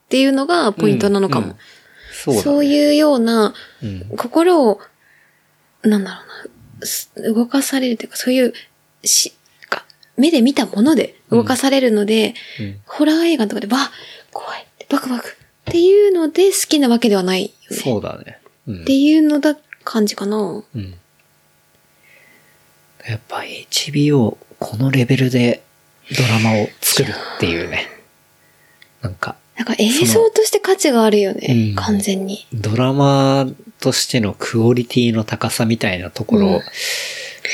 [0.09, 1.47] ていうのがポイントなのかも。
[1.47, 1.57] うんうん
[2.23, 2.43] そうだ、ね。
[2.43, 4.05] そういうような、うん。
[4.17, 4.79] 心を、
[5.83, 8.53] なんだろうな、す動かされるというか、そういう、
[9.03, 9.33] し、
[9.69, 9.85] か
[10.17, 12.81] 目で見たもので動かされるので、うん。
[12.85, 13.91] ホラー映画とかで、わ、
[14.31, 15.31] 怖い、バクバクっ
[15.65, 17.77] ていうので好きなわけではないよね。
[17.77, 18.39] そうだね。
[18.67, 18.81] うん。
[18.81, 19.55] っていうのだ、
[19.85, 20.37] 感じかな。
[20.37, 20.95] うん。
[23.09, 25.63] やっぱ HBO、このレベルで
[26.15, 27.87] ドラマを作るっていうね。
[29.01, 31.75] なんか、なんか映像として価値があるよね、うん。
[31.75, 32.45] 完全に。
[32.53, 33.47] ドラマ
[33.79, 36.61] としてのクオリティの高さみたいなところは、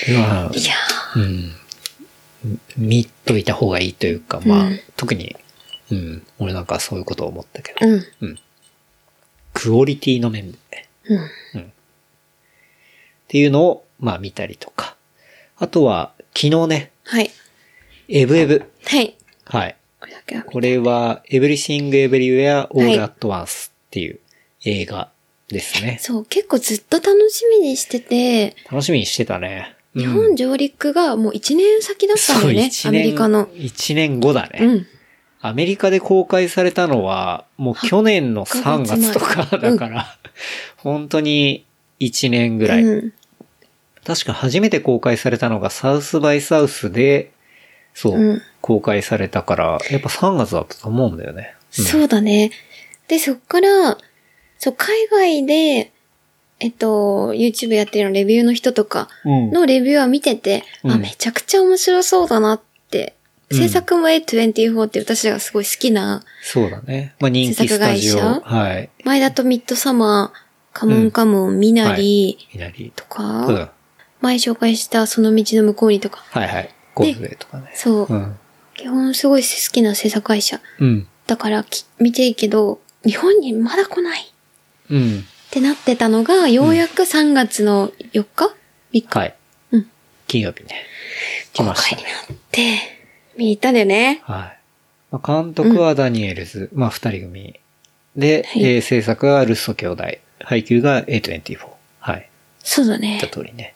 [0.08, 0.52] いや
[1.16, 1.54] うん、
[2.76, 4.80] 見といた方がいいというか、まあ、うん。
[4.98, 5.38] 特に、
[5.90, 8.40] うん、俺なんかそういうことを思ったけー、ど、うん、
[9.54, 10.90] クオリティの面で、ね、
[11.54, 11.62] うん。
[11.62, 11.66] っ
[13.30, 14.95] ていうのを、まあ見たりとか。
[15.58, 17.32] あとは、昨日ね、はい。
[18.10, 18.64] エブエブ。
[18.86, 19.16] はい。
[19.46, 19.76] はい。
[20.00, 24.20] これだけは見これは、Everything Everywhere は All い at Once っていう
[24.66, 25.10] 映画
[25.48, 25.98] ですね。
[26.02, 29.70] そう、結構ずっと楽しみにしてて、楽しみにしてたね。
[29.70, 33.48] うん日本上陸がもう1年先だったんだよね、アメリカの。
[33.48, 34.60] 1年後だね。
[34.62, 34.88] うん。
[35.40, 40.18] アメリカで公開されたのは、もう去年の3月とかだから、
[40.76, 41.66] 本当に
[42.02, 42.84] 1年ぐらい。
[44.08, 44.16] うん。
[44.16, 47.32] 確か初めて公開されたのがサウスバイサウスで、
[47.94, 51.56] そう、うん公開されたから、やっぱ3月だったと思うんだよね。
[51.78, 52.50] うんそうだね。
[53.08, 53.98] で、そっから、
[54.58, 55.92] そう、海外で、
[56.60, 63.14] えっと、YouTube やってるのレビューの人とかうんのレビューは見てて、あ、うんめちゃくちゃ面白そうだなって。
[63.52, 67.14] うん制作も A24 って私がすごい好きな、そうだね。
[67.20, 68.90] まあ人気スタジはい。
[69.04, 70.40] 前だとミッドサマー、
[70.74, 72.40] カモンカモン、ミナリ。
[72.96, 73.72] とか、
[74.22, 76.70] 前紹介したその道の向こうにとか、いはい。
[76.94, 77.72] ゴールデーとかね。
[77.76, 78.36] そう、うん。
[78.76, 80.60] 基本すごい好きな制作会社。
[80.80, 81.08] うん。
[81.28, 84.26] だからき見ていいけど、日本にまだ来ないっ
[84.90, 85.26] うん。
[85.52, 88.46] てなってたのが、ようやく3月の4日
[88.94, 89.36] ?3 日、はい。
[89.72, 89.90] うん。
[90.28, 90.70] 金曜日ね。
[91.54, 92.78] 来ました公ね開になって、
[93.38, 94.22] 見に行ったんだよね。
[94.24, 94.60] はい。
[95.12, 97.60] まあ、監督はダニエルズ、まあ二人組。
[98.16, 100.04] で、はいえー制作はルッソ兄弟。
[100.42, 101.60] 配給が A24。
[102.00, 102.30] はい。
[102.60, 103.28] そうだね言った。
[103.28, 103.75] 通りね。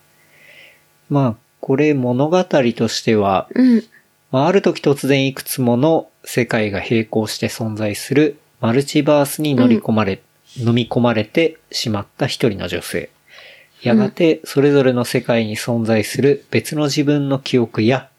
[1.10, 3.84] まあ、これ物語としては、うん。
[4.32, 10.22] まあ、ある時突然いくつもの世界が並行して存在するマルチバースに乗り込まれ、
[10.58, 13.10] 飲み込まれてしまった一人の女性。
[13.82, 18.10] やがてそれぞれの世界に存在する別の自分の記憶や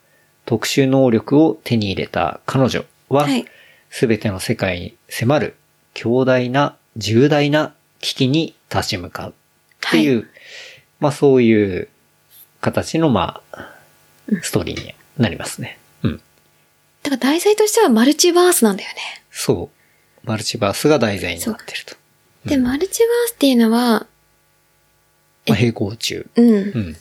[0.46, 3.44] 特殊能力を手に入れた彼女ははい、
[3.90, 5.56] すべての世界に迫る
[5.92, 9.30] 強大な重大な危機に立ち向かう。
[9.30, 10.28] っていう、
[10.98, 11.88] まあそういう
[12.60, 13.74] 形のまあ、
[14.42, 15.78] ストーリーになりますね。
[16.02, 16.20] うん。
[17.02, 18.96] だから題材としてはマルチバースなんだよね。
[19.30, 20.26] そう。
[20.26, 21.96] マルチバースが題材になってると。
[22.44, 24.06] で、マルチバースっていうのは、
[25.46, 26.26] まあ、平行宇宙。
[26.36, 26.96] うん、うん。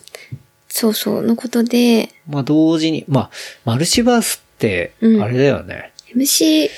[0.68, 3.30] そうそう、のことで、まあ、同時に、まあ、
[3.64, 5.92] マルチバースって、うんあれだよね。
[6.14, 6.70] MC、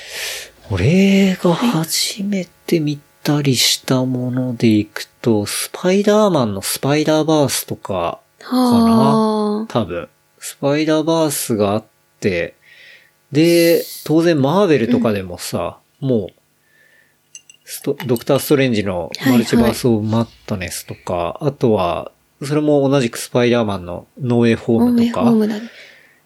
[0.71, 10.09] 俺が初めて見たりしたものでいくと、スパイダーマンのスパイダーバースとか、はあ、多分。
[10.39, 11.83] スパイダーバースがあっ
[12.19, 12.55] て、
[13.31, 16.33] で、当然マーベルとかでもさ、もう、
[17.63, 22.11] ストドクターストレンジのマルチバース・オブ・マットネスとか、あとは、
[22.43, 25.23] それも同じくスパイダーマンのノーウェイホームムとか。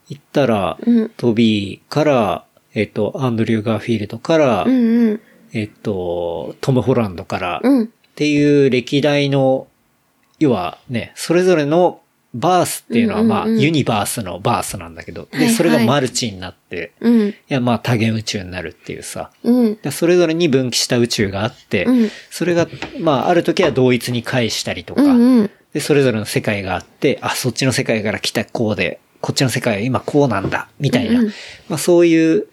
[0.09, 1.09] 行ったら、うん。
[1.09, 5.21] トビーから、えっと、アンドリュー・ガーフィールドから、うんうん。
[5.53, 7.93] えっと、トム・ホランドから、っうん。
[8.15, 9.67] ていう歴代の、
[10.39, 12.01] 要はね、それぞれの
[12.33, 17.29] バースっていうのは、まあ、ユニバースのバースなんだけど、で、それがマルチになって、うん。
[17.29, 19.75] いや、まあ、多元宇宙になるっていうさ、うん。
[19.75, 22.67] でそれぞれに分岐した宇宙があって、うんそれが、
[22.99, 25.51] まあ、ある時は同一に返したりとか、うんうん。
[25.73, 31.19] で、それぞれの世界があって、あ、そっちの世界から来たこうで、こっちの世界は今こうなんだ、みたいな。
[31.19, 31.33] うんうん
[31.69, 32.47] まあそういう、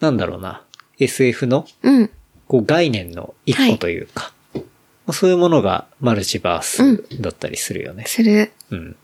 [0.00, 0.62] なんだろうな、
[0.98, 2.10] SF のうん。
[2.46, 4.60] こう概念の一個というか、ま
[5.08, 8.04] あそういうものがマルチバースだったりするよね。
[8.06, 8.52] する。
[8.70, 8.96] うん。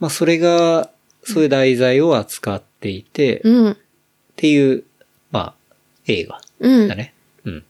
[0.00, 0.90] まあそれが、
[1.22, 3.76] そういう題材を扱っていて、っうん。
[4.36, 4.84] ていう、
[5.30, 5.54] まあ、
[6.06, 6.94] 映画うんだ。
[6.96, 7.12] ね。
[7.44, 7.64] うん。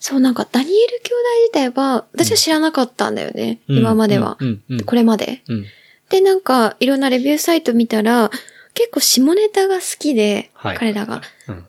[0.00, 3.60] そう、なんか、ダニエル兄弟自体は、私は知らなかったんだよね。
[3.68, 4.36] うん今までは。
[4.40, 5.42] うんうんうんこれまで。
[5.48, 5.66] うん。
[6.08, 8.30] で、なんか、いろんなレビューサイト見たら、
[8.74, 10.78] 結構下ネタが好きで、はい。
[10.78, 11.20] 彼らが。
[11.46, 11.66] 好うん。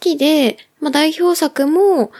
[0.00, 2.10] きで、まあ代表作も、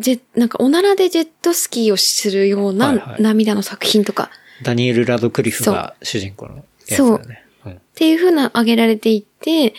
[0.00, 4.30] ジェなんか、おならでジェットスキーをするようはいはない涙の作品とか、
[4.62, 7.44] ダニエル・ラドクリフが主人公のやつだよね。
[7.66, 7.72] うん。
[7.72, 9.74] っていう風な挙げられていて、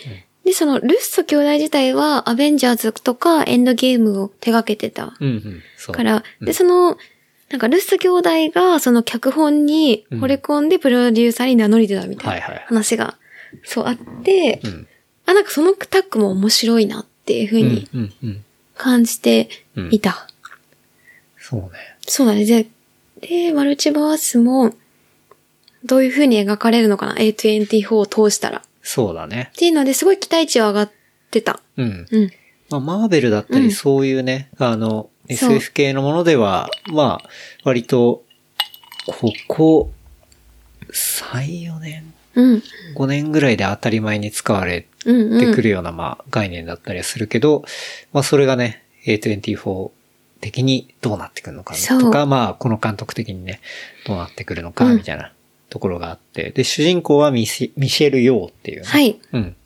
[0.46, 5.62] で、その、ルッソ兄弟自体は、アベンジャーズとか、エンドゲームを手掛けてたうんうん。
[5.76, 5.94] そう。
[5.96, 6.96] から、うんで、その、
[7.50, 12.46] なんか、ルッソ兄弟が、その脚本に惚れ込んでプロデューサーに名乗り出たみたいな。
[12.66, 13.16] 話が、
[13.64, 14.86] そうあって、うん。
[15.26, 18.44] あ、なんかそのタッグも面白いなっていう風にうんうんうん。
[18.76, 19.48] 感じて
[19.90, 20.28] いた。
[21.38, 21.68] そうね。
[22.06, 22.44] そうだね。
[22.44, 22.68] で、
[23.20, 24.74] で、マルチバースも、
[25.84, 28.58] どういう風に描かれるのかな ?A24 を通したら。
[28.58, 29.50] っそうだね。
[29.56, 30.92] ていうので、すごい期待値は上がっ
[31.30, 31.60] てた。
[31.76, 32.06] うん。
[32.10, 32.30] うん。
[32.70, 37.28] まあ、マーベルだったうんり、そういうね、あの、そう SF 系のものでは、まあ、
[37.64, 38.24] 割と、
[39.06, 39.90] ここ、
[40.92, 42.62] 3、4年、うん。
[42.96, 45.40] 5年ぐらいで当たり前に使われうん、うん。
[45.40, 47.64] てくるような、まあ、概念だったりはするけど、
[48.12, 49.90] まあ、それがね、A24
[50.46, 53.60] 的にどうなってくるのかとか、まあ、この監督的にね、
[54.06, 55.32] どうなってくるのか、うんみたいな
[55.70, 59.18] ところがあって、で、主人公はミシミシェル・ヨーっていうね、はい。
[59.32, 59.56] うん。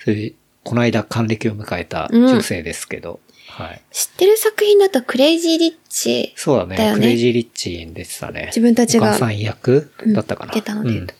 [0.00, 0.32] それ
[0.64, 3.80] この間還暦を迎えた女性ですけど、はい。
[3.92, 6.32] 知ってる作品だと、クレイジー・リッチ。
[6.34, 6.94] そうだね。
[6.94, 8.46] クレイジー・リッチに出てたね。
[8.46, 10.52] 自分たちがお母さん役だったかな。
[10.52, 11.14] うん受けたので言うと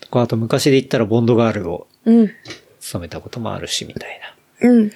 [0.00, 2.30] とか、あと昔で言ったらボンドガールをうん。
[2.80, 4.20] 務めたこともあるし、みたい
[4.60, 4.68] な。
[4.68, 4.92] うん。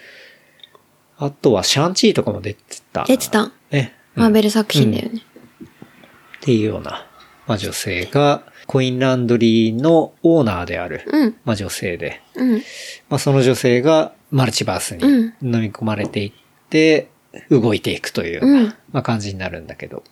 [1.21, 3.05] あとはシャンチーとかも出てた。
[3.05, 3.53] 出てた。
[3.71, 3.95] ね。
[4.17, 5.21] うんマーベル作品だよね。
[5.21, 7.07] っていうような、
[7.47, 11.37] まあ女性が、コインランドリーのオーナーである、うん。
[11.45, 12.63] まあ女性で、うん。
[13.09, 16.33] まあその女性がマルチバースにうん飲み込まれていっ
[16.71, 17.09] て、
[17.51, 20.03] 動いていくというようまあ感じになるんだけど。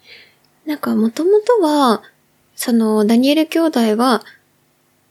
[0.67, 2.03] なんか、もともとは、
[2.55, 4.23] その、ダニエル兄弟は、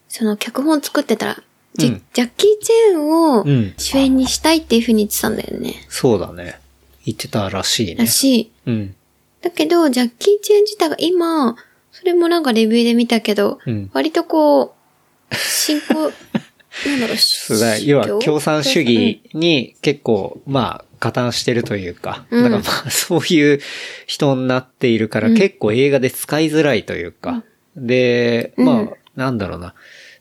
[0.08, 1.42] その、脚本作ってたら、
[1.78, 5.86] ジャッキー・チェーンをうん主演にしたいっていう風に言ってたんだよね。
[5.88, 6.58] そうだね。
[7.04, 8.04] 言ってたらしいね。
[8.04, 8.06] ら。
[8.06, 8.52] しい。
[8.66, 8.94] うん。
[9.40, 11.56] だけど、ジャッキー・チェーン自体が今、
[11.92, 13.90] それもなんかレビューで見たけど、うん。
[13.92, 14.74] 割とこ
[15.30, 15.94] う、進行、
[16.86, 22.42] なんだろう、そうだ要は共産主義に結構、まあ、加担してるというか、うん。
[22.42, 23.60] だからまあ、そういう
[24.06, 25.34] 人になっているから、うん。
[25.36, 27.42] 結構映画で使いづらいというか、
[27.76, 28.66] で、うん。
[28.66, 29.74] まあ、なんだろうな、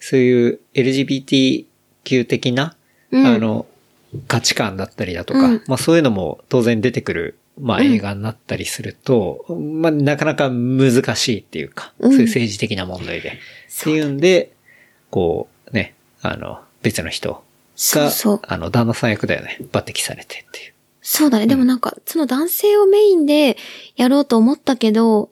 [0.10, 2.78] そういう LGBTQ 的な、
[3.12, 3.66] うんあの、
[4.30, 13.32] 価値観だったりだとか、うんまあそういうのも当然出てくる、まあうん映画になったりすると、まあなかなか難しいっていうか、うんそういう政治的な問題で。
[13.32, 14.54] っていうんで、
[15.10, 17.44] こうね、あの、別の人
[17.76, 20.74] が、そうあの、旦那さん役だよね、抜擢されてっていう。
[21.02, 21.48] そうだね。
[21.48, 23.58] でもなんか、その男性をメインで
[23.98, 25.32] やろうと思ったけど、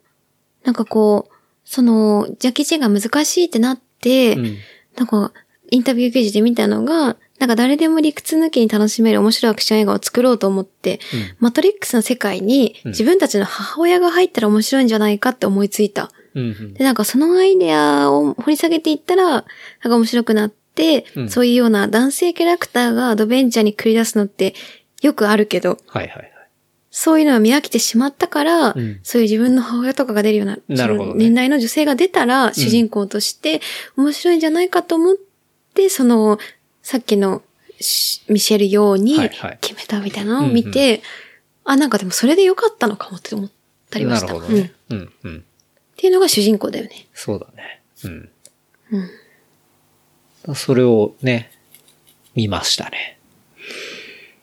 [0.65, 1.33] なんかこう、
[1.63, 4.57] その、ジャッキーチェンが難しいってなって、うん。
[4.95, 5.31] なんか、
[5.71, 10.99] インタビュー記事で見たのが、なんか誰でも理屈抜きに楽しめる面白いアクション映画を作ろうと思って、
[11.39, 16.11] マトリックスの世界にうん自分たちの母親が入ったら面白いんじゃないかって思いついた。
[16.33, 16.73] うんうん。
[16.73, 24.53] で、なんかそのアイデアを掘り下げていったら、なんか面白くなって、うんそういうような男性キャラクターがアドベンチャーに繰り出すのって
[25.01, 26.31] よくあるけど、はいはいはい。
[26.97, 33.59] そういうのは見飽きてしまったから、うんそういう自分の母親とかが出るような、なるほどね年代の女性が出たら、主人公として
[33.97, 35.17] 面白いんじゃないかと思っ
[35.73, 36.39] て、その、
[36.83, 37.41] さっきの
[37.81, 39.17] しミシェル・ヨーに
[39.59, 41.01] 決めたみたいなのを見て、
[41.65, 43.51] あ、なんかでもそれでよかったのかもって思っ
[43.89, 44.27] たりはした。
[44.27, 44.61] なるほどうん。
[44.61, 44.71] っね。
[44.91, 45.43] うん、うん。
[45.97, 47.07] ていうのが主人公だよね。
[47.13, 47.81] そうだね。
[48.05, 48.29] うん。
[50.47, 50.55] うん。
[50.55, 51.51] それをね、
[52.35, 53.14] 見ましたね。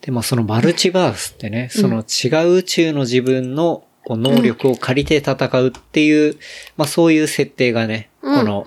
[0.03, 6.37] で、まあそのマルチバースってね、その違う宇宙の自分のこう能力を借りて戦うっていう、
[6.77, 8.66] まあそういう設定がね、うんこの、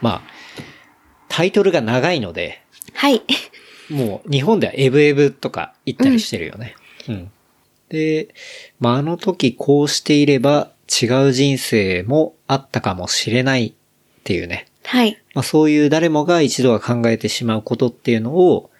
[0.00, 0.22] まあ、
[1.28, 2.62] タイトルが長いので、
[2.94, 3.22] はい。
[3.90, 6.74] もう日本ではエブエブとか言ったりしてるよね。
[7.08, 7.30] うん。
[7.88, 8.34] で、
[8.80, 10.70] まああの時こうしていれば
[11.02, 13.72] 違う人生もあったかもしれないっ
[14.24, 14.66] ていうね。
[14.84, 15.18] はい。
[15.34, 18.70] まあそういう誰もが一度は考えてしまうことっていうのを、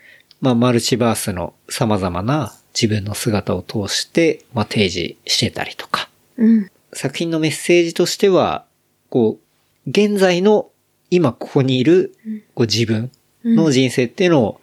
[0.41, 6.09] まあマルチバースの様々な自分の姿を通して、まあ提示してたりとか。
[6.37, 6.71] うん。
[6.93, 8.65] 作品のメッセージとしては、
[9.09, 9.39] こ
[9.87, 10.71] う、現在の
[11.11, 12.17] 今ここにいる
[12.55, 13.11] こう自分
[13.45, 14.61] の人生っていうのを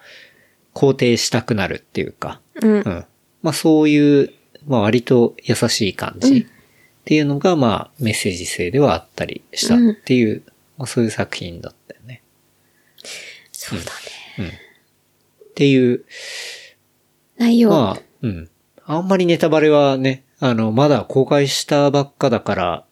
[0.73, 2.71] 肯定したくなるっていうか、うん。
[2.71, 3.05] うん。
[3.41, 4.33] まあそういう、
[4.67, 6.45] まあ割と優しい感じっ
[7.05, 10.43] ていうのが、まあメッセージ性ではあったりしたっていう、
[10.77, 12.21] まあそういう作品だったよね。
[13.51, 13.91] そうだね。
[14.39, 14.51] うん。
[15.53, 16.03] っていう、
[17.37, 17.69] 内容。
[17.69, 18.49] まあ、うん。
[18.85, 22.85] あんまりネタバレはね、あの、まだ公開したばっかだから、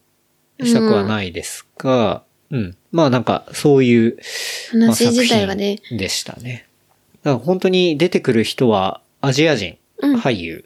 [0.62, 2.76] したくはないですが、うん。
[2.92, 4.18] まあなんか、そういう、
[4.74, 6.68] まあ話自体がねでしたね。
[7.24, 10.64] だから本当に出てくる人は、アジア人うん俳優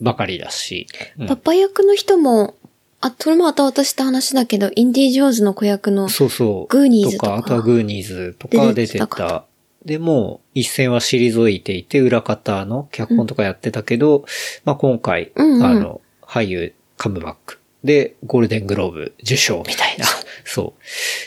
[0.00, 0.86] ばかりだし、
[1.18, 2.56] うんパパ役の人も、
[3.00, 6.72] あ、それも後々した話だけど、インディ・ジョーンズの子役の、そうそう。
[6.72, 9.44] グーニーズとかあとはグーニーズとか出出てた。
[9.84, 14.24] でも、一線は退いていて、裏方の脚本とかやってたけど、
[14.64, 20.06] まあ今回、うんうんあの、俳優カムバックで、ゴールデングローブ受賞みたいな、
[20.44, 20.66] そう。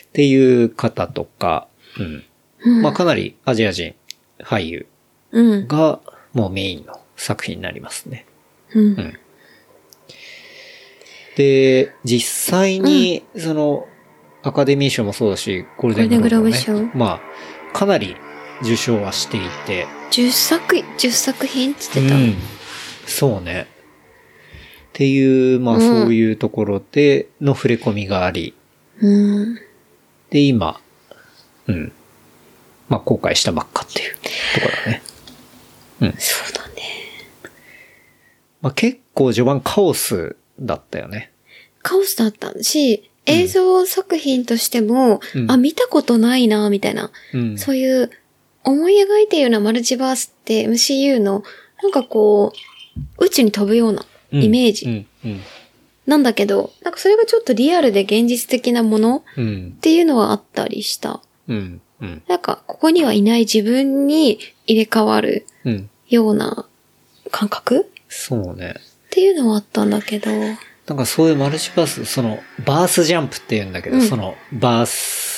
[0.03, 1.67] っていう方とか、
[1.97, 2.23] うん。
[2.63, 3.95] うんまあかなりアジア人
[4.39, 4.85] 俳優
[5.31, 5.67] うん。
[5.67, 5.99] が、
[6.33, 8.25] もうメインの作品になりますね。
[8.73, 9.17] うん。
[11.35, 13.87] で、実際に、その、
[14.43, 17.21] アカデミー賞もそうだし、ゴールデングローブも、ね、ゴールデングローブ賞ま
[17.73, 18.15] あ、かなり
[18.63, 22.17] 受賞はしていて、10作、10作品って言ってた。
[22.17, 22.35] うん
[23.05, 23.67] そうね。
[24.89, 28.53] っていう、まあうんそういうところでの触れ込みがあり、
[28.99, 29.55] うん。
[30.29, 30.79] で、今、
[31.67, 31.91] うん。
[32.87, 34.91] まあ公開したばっかっていうところ
[36.01, 36.15] だね。
[36.19, 36.83] そうだね。
[38.61, 41.31] まあ結構序盤カオスだったよね。
[41.81, 47.11] カオスだったし、映像作品としても、うんあ、見たことないな、みたいな。
[47.33, 47.57] うん。
[47.57, 48.11] そういう、
[48.63, 51.43] 思い描いているようなマルチバースって MCU の、
[51.81, 52.53] なんかこ
[53.19, 55.07] う、宇宙に飛ぶようなイメージ。
[56.05, 61.21] なんだけど、なんかそれがちょっとリアルで現実的なものっうん、ていうのはあったりした。
[61.47, 65.89] うん、うん、なんか、ここにはいない自分に入れ替わるうん。
[66.09, 66.65] ような
[67.31, 68.75] 感覚そうね。
[68.77, 74.01] っていうのはあったんだけど、なんかそういうマルチバース、その、バースジャンプって言うんだけど、うん。
[74.01, 75.30] その、バース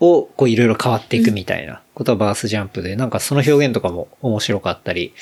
[0.00, 5.14] をこういろいろ変わっていくみたいなことはバースジャンプで、なんかその表現とかも面白かったり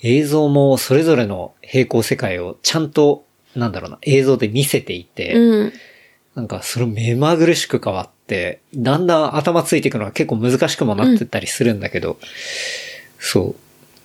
[0.00, 3.24] 映像もそれぞれの平行世界をちゃんと、
[3.56, 5.72] なんだろうな、映像で見せていて、うん。
[6.34, 12.18] なんかそれ目まぐるしく変わって、だんだん頭ついていくのは結構難しくもなってたりするんだけど、
[13.18, 13.56] そ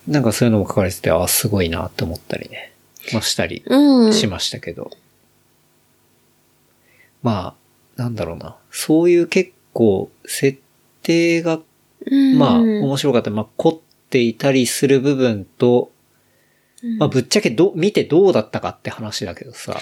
[0.07, 0.11] う。
[0.11, 2.73] なんかそういうのも書かれてて、あ、すごいなって思ったりね。
[3.11, 4.13] まあしたりうん。
[4.13, 4.89] しましたけど。
[7.21, 7.55] ま
[7.97, 8.57] あ、なんだろうな。
[8.71, 10.59] そういう結構、設
[11.01, 11.59] 定が、
[12.05, 13.31] うんまあ、面白かった。
[13.31, 13.79] まあ、凝っ
[14.09, 15.91] ていたりする部分と、
[16.99, 19.79] まあ、ぶっちゃけど、見てどうだったかって話だけどさ。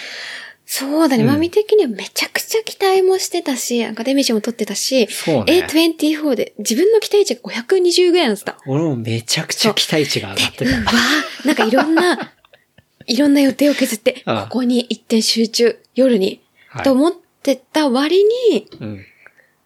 [0.74, 1.24] そうだね。
[1.24, 5.68] うんマミ的にはめちゃくちゃ期待もしてたし、アカデミー賞も取ってたし、そうね。
[5.68, 8.58] A24 で自分の期待値が520ぐらいなんですた。
[8.66, 10.92] 俺もめちゃくちゃ期待値が上がってうん、わた。
[10.92, 12.34] あ、なんかいろんな、
[13.06, 17.14] いろんな予定を削って、ああここに一点集中、夜に、はいと思っ
[17.44, 19.06] てた割に、うん。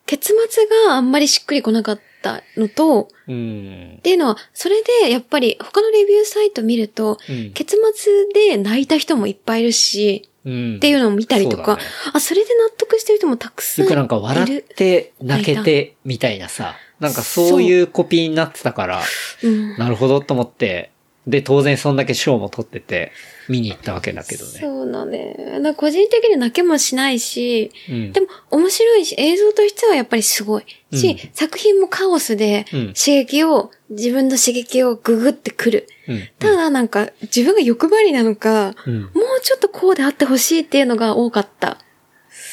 [0.06, 4.02] 結末があんまりしっくりこなかったのと、うんっ。
[4.02, 10.76] ていうのは、それでやっぱり他のレビューサイト見ると、うん結末で泣いた人もいっぱいいるし、うん。
[10.78, 11.82] っていうのを見たりとか、ね
[12.14, 13.96] あ、それで納得してる人もたくさんいる。
[13.96, 19.02] なんか笑って泣けてみたいなさ、なんかそういうコピーになってたから、
[19.44, 19.78] うん。
[19.78, 20.92] なるほどと思って、
[21.28, 23.12] で、当然そんだけ賞も取ってて、
[23.50, 24.60] 見に行ったわけだけどね。
[24.60, 25.60] そうだね。
[25.60, 30.64] なんか個人的に泣けもしないし、うんでも面白いし、映像としてはやっぱりすごい。
[30.94, 35.88] し、うん作品もカオスで、うん刺激を、自分の刺激をググってくる。
[36.08, 36.22] うん。
[36.40, 39.02] ただなんか、自分が欲張りなのか、うん。
[39.02, 39.12] もう
[39.42, 41.78] ちょっとこうであってほしいっていうのが多かった。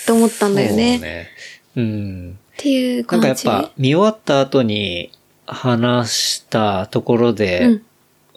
[0.06, 0.94] と思ったんだよね。
[0.94, 1.28] そうね。
[1.76, 2.38] うん。
[2.54, 3.44] っていうなん感じ。
[3.44, 5.10] かやっぱ見終わった後に
[5.46, 7.82] 話したところで、うん。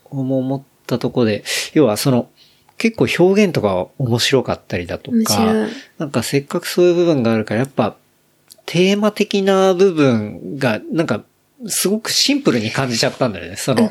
[0.10, 2.30] 思ったところで、要はその、
[2.78, 7.96] 結構表現とか面白かったりだとかなんかせっかくそういう部分があるから、やっぱ、
[8.66, 11.24] テーマ的な部分が、なんか、
[11.68, 13.56] すごくシンプルに感じちゃったんだよね。
[13.56, 13.90] その、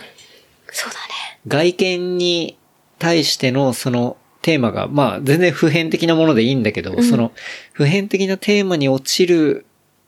[0.71, 1.41] そうだね。
[1.47, 2.59] 外見に
[2.99, 7.33] 対してのそのテーマが、まあ全然普遍的なものでいいんだけど、うんその
[7.73, 9.67] 普遍的なテーマに落ちる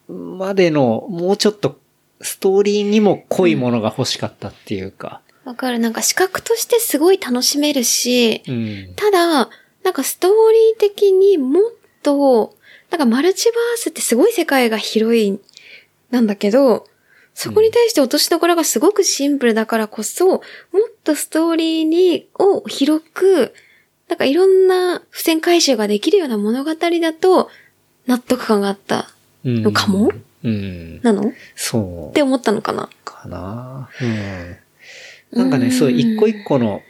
[0.09, 1.79] までのもうちょっと
[2.21, 5.21] ストーリーにも濃いものが欲しかったっていうか。
[5.47, 5.79] わかる。
[5.79, 8.95] なんか視覚としてすごい楽しめるし、うん。
[8.97, 9.49] ただ、
[9.85, 11.63] なんかストーリー的にもっ
[12.03, 12.57] と、
[12.91, 15.39] なんかマルチバースってすごい世界が広い、
[16.11, 16.87] なんだけど、
[17.33, 20.41] そこに対して落としどころがすごくシンプルだからこそ、もっ
[21.05, 23.55] とストーリーに、を広く、
[24.09, 27.51] なんかいろんな付箋回収ができるような物語だと、
[28.07, 29.11] 納得感があった
[29.45, 30.11] うんのかも
[30.43, 31.01] うん。
[31.03, 31.29] なの？
[31.29, 32.15] っそう。
[32.15, 33.91] て思ったのかなかな。
[34.01, 34.57] うん。
[35.33, 36.83] なんかね、そう、うん一個一個の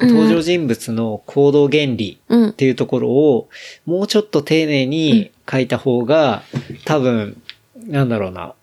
[0.00, 2.52] 登場人物の行動原理うんっ。
[2.52, 3.48] ていうところを、
[3.86, 6.42] もうちょっと丁寧に書いた方が、
[6.84, 7.40] 多分、
[7.86, 8.54] なんだろうな。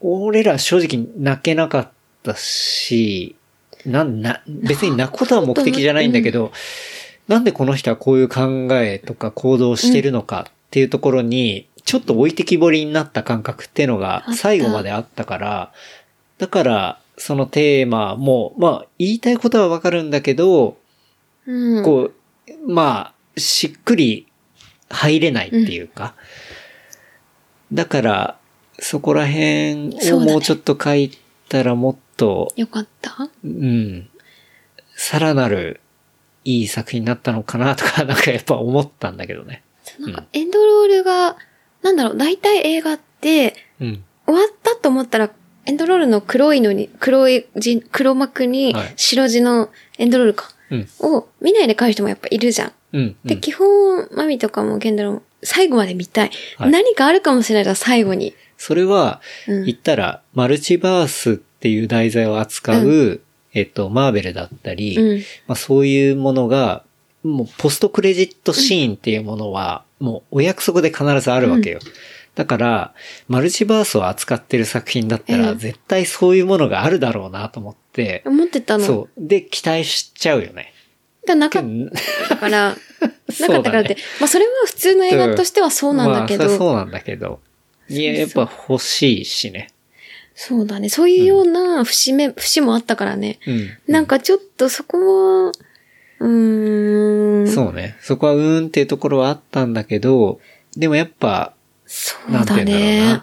[0.00, 1.88] 俺ら正直泣けなかっ
[2.22, 3.36] たし、
[3.86, 6.52] なん、な、別に泣くことは目的じゃないんだけど、
[7.28, 15.72] なんでこの人はこういう考えとか行動をしてるのかっていうところに、ちょっと置いてきぼりになった感覚っていうのが最後まであったから、
[16.38, 20.76] だから、そのテーマも、まあ、言いたいことはわかるんだけど、
[21.46, 21.84] うん。
[21.84, 22.12] こう、
[22.66, 24.26] まあ、しっくり
[24.88, 26.16] 入れないっていうか。
[27.72, 28.38] だから、
[28.80, 31.16] そこら辺をもうちょっと書い
[31.48, 33.30] たらもっと、よかった？
[33.44, 34.08] うん、
[34.96, 35.80] さらなる
[36.44, 39.62] いい作品になったのかなとか、なんかやっぱ思ったんだけどね。
[40.00, 41.36] なんかエンドロールが、
[41.82, 44.04] なんだろう、大体映画って、うん。
[44.26, 45.30] 終わったと思ったら、
[45.64, 50.88] エンドロールの黒いのに、黒い字、黒幕にはい白字のエンドロールか、うん。
[51.00, 52.72] を見ないで書く人もやっぱいるじゃん。
[52.92, 53.16] うん。
[53.24, 56.30] で、うん基本、マミとかもケンドロも最後まで見たい。
[56.56, 58.34] はい何かあるかもしれないから最後に。
[58.56, 63.20] それは、うん言ったら、マルチバースっていう題材を扱う、
[63.54, 66.84] えっと、マーベルだったり、うんまあ、そういうものが、
[67.22, 71.78] もうポストクレジットシーンっていうものは、もうお約束で必ずあるわけよ。
[72.34, 72.94] だから、
[73.28, 78.84] マルチバースを扱ってる作品だったら、うん絶対そういうものがあるだろうなと思って、思ってたの。
[78.84, 79.26] そう。
[79.26, 80.72] で、期待しちゃうよね。
[81.26, 81.90] だなかっうん
[82.28, 82.76] たから、
[83.40, 83.96] なかったからって。
[84.18, 86.46] まあそれは普通の映画としてはそうなんだけど。
[86.46, 87.40] まあ、そうなんだけど。
[87.88, 89.68] いや、やっぱ欲しいしね。
[90.34, 90.88] そうだね。
[90.88, 93.38] そういうような節目、節もあったからね。
[93.46, 93.70] うん。
[93.86, 95.52] なんかちょっとそこは、
[96.20, 97.48] うーん。
[97.48, 97.96] そうね。
[98.00, 100.40] そこはうーんっていうところはあったんだけど、
[100.76, 101.54] でもやっぱ、
[101.94, 103.22] そうなんてだ言うんだろうなね。。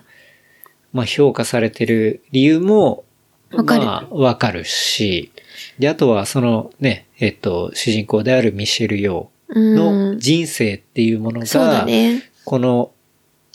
[0.93, 3.03] まあ評価されてる理由も、
[3.51, 5.31] わかるまあわかるし、
[5.79, 10.19] で、あとはそのね、えっと、主人公であるミシェル・ヨーうのん。
[10.19, 12.29] 人生っていうものが、ね。
[12.45, 12.91] この、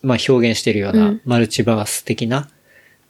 [0.03, 2.51] まあ表現しているよううなんマルチバース的な、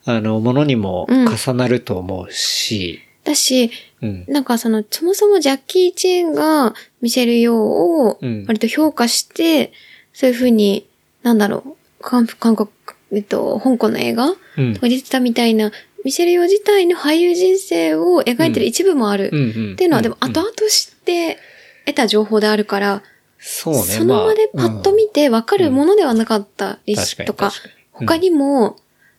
[0.05, 3.71] あの、ものにもうん重なると思うし、だし、
[4.03, 4.25] うん。
[4.27, 9.73] なんかその、そもそもジャッキー・チェーンが見せるようをうん割と評価して、
[10.13, 10.87] そういうふうに、
[11.23, 11.75] なんだろう、
[12.05, 12.69] 韓韓国、
[13.11, 14.33] えっと、香港の映画？
[14.57, 14.73] うん。
[14.75, 15.71] とか出てたみたいな、
[16.03, 19.25] 見せるよう自体の俳優人生を描いてる一部もある。
[19.27, 19.35] って
[19.83, 20.31] いうのは、でもうん。
[20.31, 21.39] 後々知って
[21.85, 23.01] 得た情報であるから、
[23.39, 23.81] そうね。
[23.81, 26.95] その場でパッと見て分かるものではなかったり
[27.25, 27.51] とか
[27.91, 28.77] 他にも、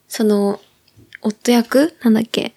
[0.09, 0.61] その、
[1.23, 1.95] 夫役？
[2.03, 2.55] なんだっけ？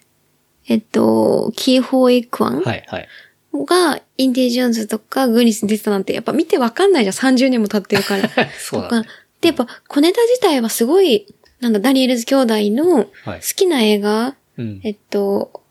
[0.68, 2.60] えっと、キーホーイクワン？
[2.62, 3.08] はいはい。
[3.52, 7.34] が、インディ・ジョーンズとかグーニスに出てたなんて、やっぱ見てわかんないじゃん。
[7.34, 8.30] 30年も経ってるから。
[8.60, 9.04] そうだね。
[9.04, 11.26] とかで、やっぱ、小ネタ自体はすごい、
[11.60, 14.80] なんだ、ダニエルズ兄弟のはい好きな映画、うん。
[14.84, 15.62] えっと、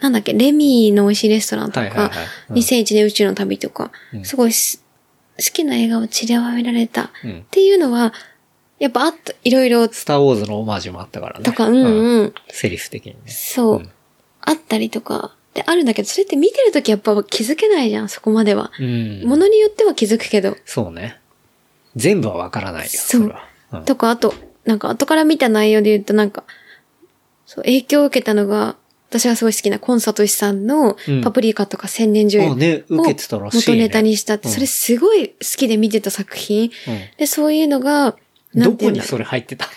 [0.00, 2.10] なんだっけ、レミーの美味しいレストランとか、はいはいはい
[2.50, 4.82] うん2001年宇宙の旅とか、うんすごいす
[5.38, 7.46] 好きな映画を散りばめられたっうん。
[7.50, 8.12] ていうのは、
[8.78, 11.44] やっぱあった、いろいろスターウォーズのオマージュもあったからね。
[11.44, 13.18] とか、うんうん、セリフ的にね。
[13.26, 13.90] そう、うん
[14.48, 18.70] あったりとか、であるんだけど、それって見てるときやっぱ気づけないじゃん、そこまでは。
[18.78, 19.24] うん。
[19.24, 20.56] ものによっては気づくけど。
[20.64, 21.18] そうね。
[21.96, 22.90] 全部はわからないよ。
[22.92, 23.34] そう。
[23.72, 23.84] うん。
[23.84, 26.44] とか、あと、なんか後から見た内容で言うとなんか、
[27.46, 28.76] そう、影響を受けたのが、
[29.08, 31.22] 私がすごい好きなコンサート師さんのうん。
[31.22, 32.64] パプリカとか千年女優を受
[33.06, 33.76] けてたらしいね。
[33.76, 34.54] 元ネタにしたって、うん。
[34.54, 36.64] それすごい好きで見てた作品。
[36.64, 36.70] うん。
[37.16, 38.16] で、そういうのが、
[38.52, 39.70] などこにそれ入ってたの？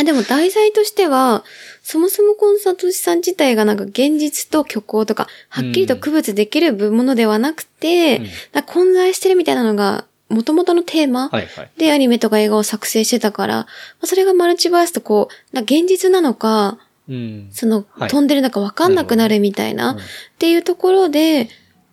[0.00, 1.44] あでも題材としては、
[1.82, 8.18] そもそもコンサート師さん自体がなんか現実と虚構とか、はっきりと区別できるものではなくて、
[8.54, 8.62] うん。
[8.64, 11.70] 混在してるみたいなのが、元々のテーマはいはい。
[11.78, 13.66] でアニメとか映画を作成してたから、ま
[14.02, 16.78] あ、それがマルチバースとこう、現実なのか、
[17.08, 17.48] うん。
[17.50, 19.96] その、はい飛んでるのかわかんなくなるみたいな、っ
[20.38, 21.48] ていうところで、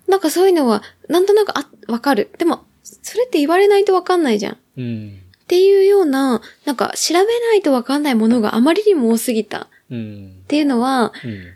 [0.07, 2.29] なんかそういうのは、なんとなくあ、わかる。
[2.37, 4.57] でも、それって言われないとわかんないじゃん。
[4.77, 5.19] うん。
[5.43, 9.59] っていうような、なんか調べないとわかんないものがあまりにも多すぎた。
[9.61, 10.43] っうん。
[10.47, 11.53] ていうのは、うん。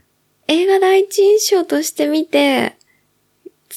[0.48, 2.76] 映画第一印象として見て、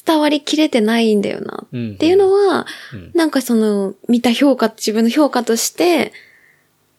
[0.05, 1.65] 伝わりきれてないんだよな。
[1.73, 1.93] うん。
[1.93, 6.13] っていうのは、うんなんかその、見た評価、自分の評価として、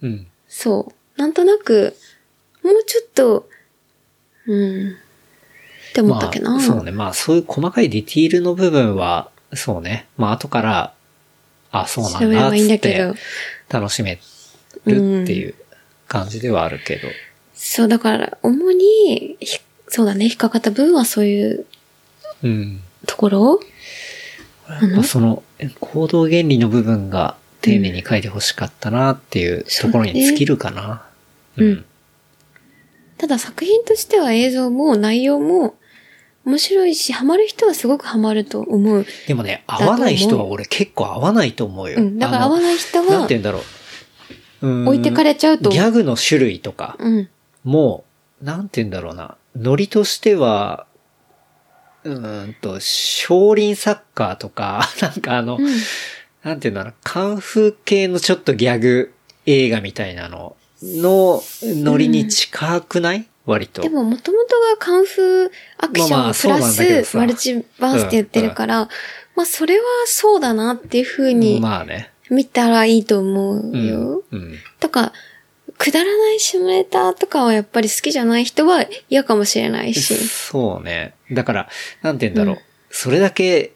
[0.01, 0.27] うん。
[0.47, 1.95] そう、なんとなく、
[2.63, 3.49] もうちょっと、
[4.45, 4.93] うん、っ
[5.93, 6.51] て思ったっけな。
[6.51, 6.91] まあ、そうね。
[6.91, 10.07] まあ、そういう細かいディティールの部分は、そうね。
[10.17, 10.93] まあ、後から、
[11.71, 13.15] あ、そうなんだ、ってだけど、
[13.69, 14.19] 楽しめ
[14.85, 15.55] るっていう
[16.07, 17.07] 感じではあるけど。
[17.53, 21.65] そう、だから、主に、ひそうだね、引っかかった部分はそういう
[22.43, 22.81] うん。
[23.07, 23.59] ところ？
[24.93, 25.43] まあ、その、
[25.79, 31.05] 行動原理の部分が丁寧に書いてほしかったなっていうところに尽きるかな。
[31.57, 31.83] そうだね
[33.17, 35.75] ただ作品としては映像も内容も
[36.45, 39.05] 面白いし、ハマる人はすごくハマると思う。
[39.27, 41.99] でもね、合わない人は俺結構合わないと思うよ。
[41.99, 42.19] うん。
[42.19, 43.59] だから合わない人あのなんはて言うんだろ
[44.61, 44.67] う。
[44.67, 47.29] うーん置いてかれちゃうとギャグの種類とかうん。
[47.63, 48.03] も、
[48.41, 49.37] なんて言うんだろうな。
[49.55, 50.85] ノリとしては、
[52.03, 55.65] うーんと、少林サッカーとか、 なんかあの、うん。
[56.43, 59.13] なんて言うんだろう、カンフー系のちょっとギャグ
[59.45, 63.81] 映画みたいなののノリに近くない、割と。
[63.81, 68.89] でも、もともとがカンフーアクションプラスマルチバースって言ってるから、
[69.35, 72.11] まあ、それはそうだなっていう風にまあね。
[72.29, 73.87] 見たらいいと思ううん。
[73.87, 74.23] よ。
[74.31, 74.57] うん。
[74.79, 75.11] とか、
[75.77, 80.15] くだらない下ネタとかはやっぱり好きじゃない人は嫌かもしれないし。
[80.27, 81.13] そうね。
[81.33, 81.69] だから、
[82.01, 82.55] なんて言うんだろう。
[82.55, 83.73] うんそれだけ、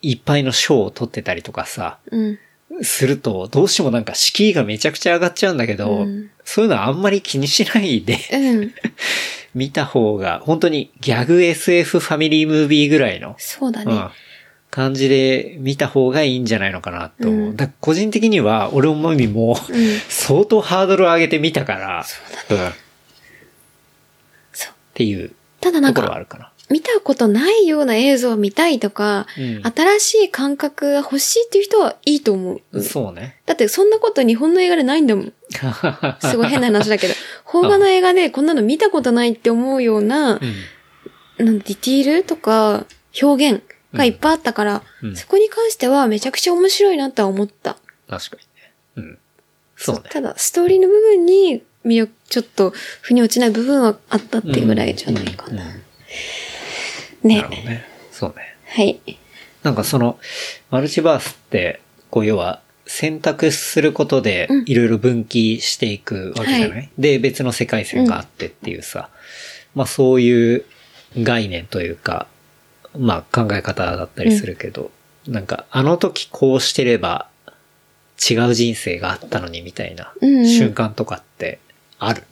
[0.00, 2.38] いっぱいの賞を取ってたりとかさ、うん。
[2.82, 8.74] すると、どうしてもなんか敷居がめちゃくちゃ上がっちゃうんだけど、うんそういうのはあんまり気にしないでうん。
[9.54, 13.92] 見た方が、本当にギャグ SF ファミリームービーぐらいの、そうだね。
[13.92, 14.10] うん、
[14.70, 17.48] 感じで見た方がいいんじゃないのかなと思う。
[17.50, 19.98] うんだ個人的には、俺もマミも、うん。
[20.08, 22.70] 相当ハードルを上げてみたから、そうだうん。
[22.70, 22.72] っ
[24.52, 24.72] そう。
[24.94, 26.52] ていうただなんかかな。
[26.70, 32.82] 見たことないような映像を見たいとか、うん新しい感覚が欲しいっていう人はいいと思う。
[32.82, 33.40] そうね。
[33.44, 35.32] だってそんなこと日本の映画でないんだもん。
[36.20, 37.14] すごい変な話だけど。
[37.44, 40.38] 邦画の映画でこんなの見たことないって思うような、
[41.38, 41.44] うん。
[41.44, 42.86] なんディティールとか
[43.20, 43.62] 表現
[43.92, 47.76] がいっぱいあったから、うんそこに関してはめちゃくちゃ面白いなとは思った。
[48.08, 49.08] 確かにね。
[49.08, 49.18] うん。
[49.76, 50.02] そうね。
[50.10, 55.62] ただ、ストーリーの部分に魅力、ちょっと腑に落ちない部分はあったっていうぐらいじゃないかな。
[55.64, 55.82] うんうん
[57.22, 57.84] ねなるほどね。
[58.10, 58.56] そうね。
[58.66, 59.00] はい。
[59.62, 60.18] なんかその、
[60.70, 61.80] マルチバースって、
[62.10, 69.10] こう要は、選択することでうん、いろいろ分岐していくわけじゃない、はで、別の世界線があってっていうさ、
[69.74, 70.64] まあそういう
[71.16, 72.26] 概念というか、
[72.98, 74.90] まあ考え方だったりするけど、
[75.28, 77.28] なんかあの時こうしてれば
[78.18, 81.60] 違う人生があったのにみたいなうんうん瞬間とかって
[82.00, 82.24] ある、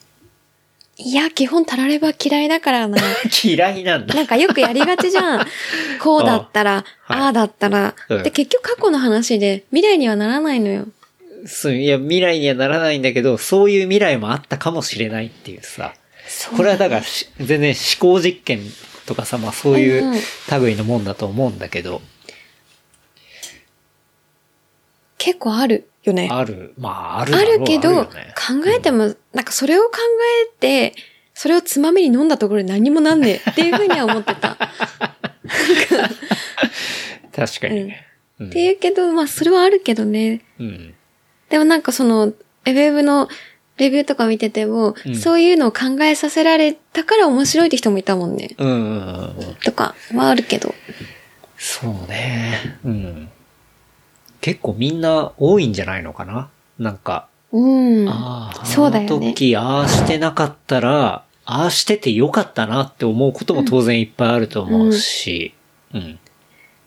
[0.96, 2.98] いいや、基本たられば嫌いだからな。
[3.44, 4.14] 嫌いなんだ。
[4.14, 5.46] なんかよくやりがちじゃん。
[6.00, 10.86] こうだったら、あはいああだったら、うんで、結局過去の話で未来にはならないのよ。
[11.46, 15.94] そう、いや、未来にはならないんだけど、そういう未来もあったかもしれないっていうさ。
[16.56, 18.60] これはだからし、全然思考実験
[19.06, 22.02] とかさ、まあそういうんううん類のもんだと思うんだけど、
[25.18, 26.28] 結構あるよね。
[26.30, 29.98] ある、まああるあるけど、考ねえても、なんかそれを考
[30.46, 30.94] えて、
[31.34, 34.56] それをつまみに飲んだところで何もなんねえ っていうふうには思ってた。
[37.34, 38.04] 確かにね。
[38.40, 40.42] うんっていうけど、まあそれはあるけどね。
[40.60, 40.94] うん。
[41.48, 43.28] でもなんかその、ウェブの
[43.78, 48.50] レビューとか見てても、うんそういうのを考えさせられたから面白いって人もいたもんね。
[48.58, 49.54] うんうんうんうん。
[49.64, 50.74] とかはあるけど。
[51.56, 52.78] そうね。
[52.84, 53.28] うん。
[54.40, 56.48] 結構みんな多いんじゃないのかな？
[56.78, 58.08] なんか、うん。
[58.08, 65.54] ああ、そうだよねあの時、ああしてなかったら、ああしててよかったなって思うことも当然いっぱいあると思うし、
[65.92, 66.18] うん。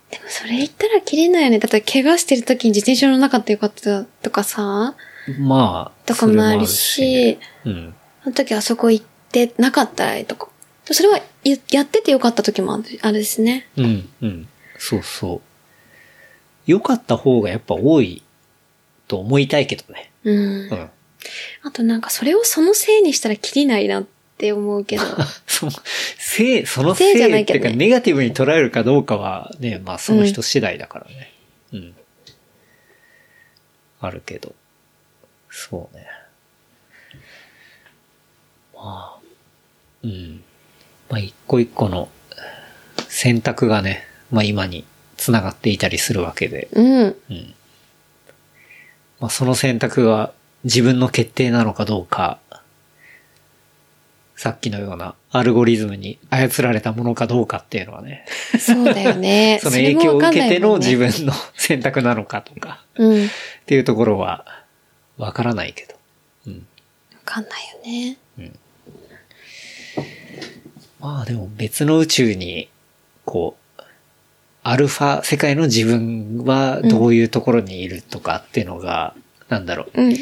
[0.09, 1.59] でもそれ言ったら切れないよね。
[1.59, 4.95] だって怪我してる時に自転車乗らなかっよかったとかさ、
[5.39, 10.47] まあ、とかもあるそし、れもあるしねあの時あそこ行ってなかったらとか。
[10.93, 13.67] それはややっててよかった時もあるあるですね。
[13.77, 13.85] うん。
[13.85, 14.47] うん、うん。
[14.77, 15.41] そうそう。
[16.65, 18.23] よかった方がやっぱ多い
[19.07, 20.11] と思いたいけどね。
[20.23, 20.37] うん
[20.71, 20.75] う。
[20.75, 20.89] ん。
[21.63, 24.05] あとなんかそれをそのせいにしたら切りないなっ
[24.37, 25.03] て思うけど。
[25.45, 25.71] その、
[26.17, 31.33] せい、そのせせいじゃいっていうか、ないけどねネガティブに捉えるかどうかはね、まあその人次第だからね。
[31.73, 31.95] うん。
[33.99, 34.55] あるけど。
[35.49, 36.07] そうね。
[38.73, 39.19] まあ、
[40.03, 40.43] うん。
[41.09, 42.09] まあ一個一個の
[43.09, 44.85] 選択がね、まあ今に
[45.21, 46.67] 繋がっていたりするわけで。
[46.71, 47.01] うん。
[47.03, 47.53] うん。
[49.19, 50.33] まあその選択が
[50.63, 52.39] 自分の決定なのかどうか、
[54.35, 58.25] さっきのようなアルゴリズムに操られたものかどうかっていうのはね、
[58.59, 59.59] そうだよね。
[59.63, 61.11] その影響を受けての自分。
[61.11, 63.21] 分の選択なのかとかうん。
[63.21, 63.29] わっ
[63.67, 64.45] ていうところは
[65.17, 65.95] わからないけど。
[66.47, 66.65] うん。
[67.23, 68.17] かんないよね。
[70.99, 72.69] まあでも別の宇宙に、
[73.25, 73.60] こう、
[74.63, 79.15] アルファ世界の自分はどういうところにいるとかっていうのが、
[79.49, 80.15] なんだろう、うん。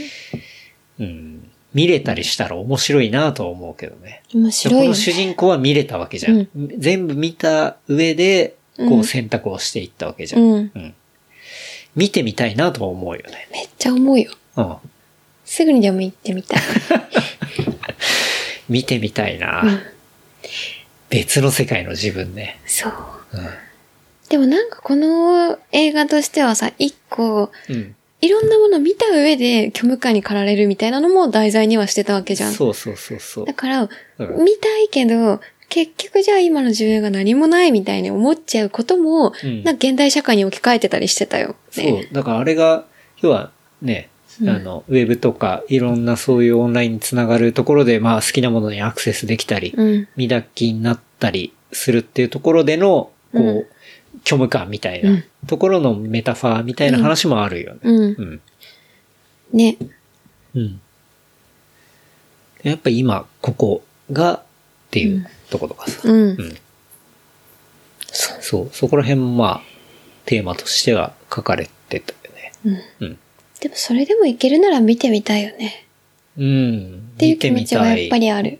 [0.99, 1.49] うん。
[1.74, 4.24] 見れたりしたら面白いなとは思うけどね。
[4.34, 4.98] 面白いよ、このね。
[4.98, 6.48] 主人公は見れたわけじゃん。
[6.78, 10.41] 全部見た上で、こうんう選択をしていったわけじゃん。
[10.41, 10.72] うん。
[10.74, 10.94] うん。
[11.95, 13.49] 見てみたいなとは思うよね。
[13.52, 14.32] めっちゃ思うよ。
[14.56, 14.76] うん。
[15.44, 16.61] すぐにでも行ってみたい。
[18.70, 19.80] 見てみたいな、うん
[21.10, 22.60] 別の世界の自分ね。
[22.66, 22.94] そう。
[24.30, 24.39] うん。
[24.39, 27.95] でもなんかこの映画としてはさ、一個、うん。
[28.22, 32.53] いろんなものを見た上で虚無感に駆られるみたいなのも題材にはしてたわけじゃん。
[32.53, 33.53] そうそうそうそうだ。
[33.53, 33.89] から、うん
[34.43, 35.39] 見たいけど、
[35.69, 41.56] 結局じゃあ今の自分が何もないみたいに思っちゃうことも、うんなんか現代社会に置き換えてたりしてたよ。
[41.77, 42.14] ね、そう。
[42.14, 42.85] だからあれが、
[43.22, 43.51] 要は
[43.81, 44.10] ね、
[44.41, 50.07] うんあの、ウェブとか、いろんなそういうオンラインにつながるところで、まあ好きなものにアクセスできたり、うん。
[50.18, 53.65] 見だきになったりするっていうところでの、こう、うん
[54.30, 57.80] 虚無感みたいうんなところのメタファーみたいな話もあるよね。
[57.84, 57.95] うん。
[57.95, 58.41] うん。
[59.53, 59.77] ね。
[60.53, 60.81] うん。
[62.61, 64.41] やっぱ今、ここが、っ
[64.91, 66.01] ていうところとかさ。
[66.03, 66.14] うん。
[66.14, 66.57] うん。
[68.11, 69.61] そう、そこら辺もまあ、
[70.26, 72.51] テーマとしては書かれてたよね。
[72.99, 73.07] うん。
[73.07, 73.19] うん。
[73.61, 75.88] でもそれでもいけるなら見てみたいよね。
[76.38, 77.11] うん。
[77.15, 78.18] っていう気持ちはやっぱ。
[78.18, 78.60] りある。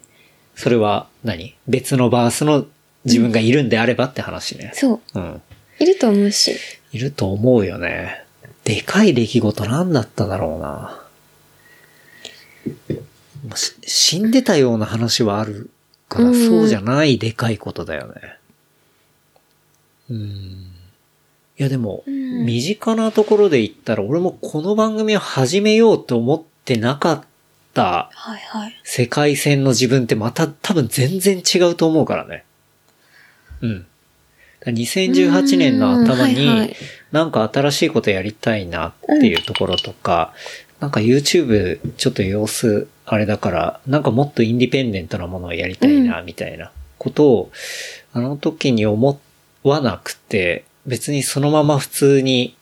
[0.56, 1.56] それは何？
[1.68, 2.66] 別のバースの
[3.06, 4.72] 自分がいるんであればって話ね。
[4.74, 5.20] そう。
[5.20, 5.42] うん。
[5.80, 6.58] いると思うし。
[6.92, 8.26] いると思うよね。
[8.64, 11.02] でかい出来事なんだっただろうな。
[13.86, 15.70] 死んでたような話はある
[16.08, 18.38] から、うんそうじゃないでかいことだよね。
[20.10, 20.18] うん。
[20.18, 27.24] いやでも、うん身近なところで言ったら、俺もこの番組を始めようと思ってなかっ
[27.74, 28.10] た。
[28.84, 32.46] 世界線の自分ってまた多分全然違うと思うからね。
[33.62, 33.88] うん。
[34.60, 36.76] だから2018年の頭にい、
[37.12, 40.34] なんか新しいことやりたいなっていうところとか、
[40.80, 47.52] なんか YouTube ちょっと様子あれだから、なんかもっとインディペンデントなものをやりたいなみたいなことを、
[48.14, 49.20] あの時に思
[49.64, 52.56] わなくて、別にそのまま普通に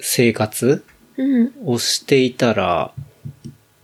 [0.00, 0.84] 生活
[1.16, 1.52] うん。
[1.66, 2.92] をしていたら、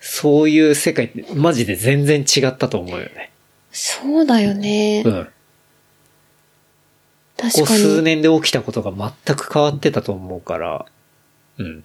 [0.00, 3.30] そういう世界ってマジで全然違ったと思うよね。
[3.70, 5.02] そうだよね。
[5.04, 5.28] うん。
[7.44, 7.66] ここ。
[7.66, 10.86] 数年で起きたことが全く変わってたと思うから、
[11.58, 11.84] うん。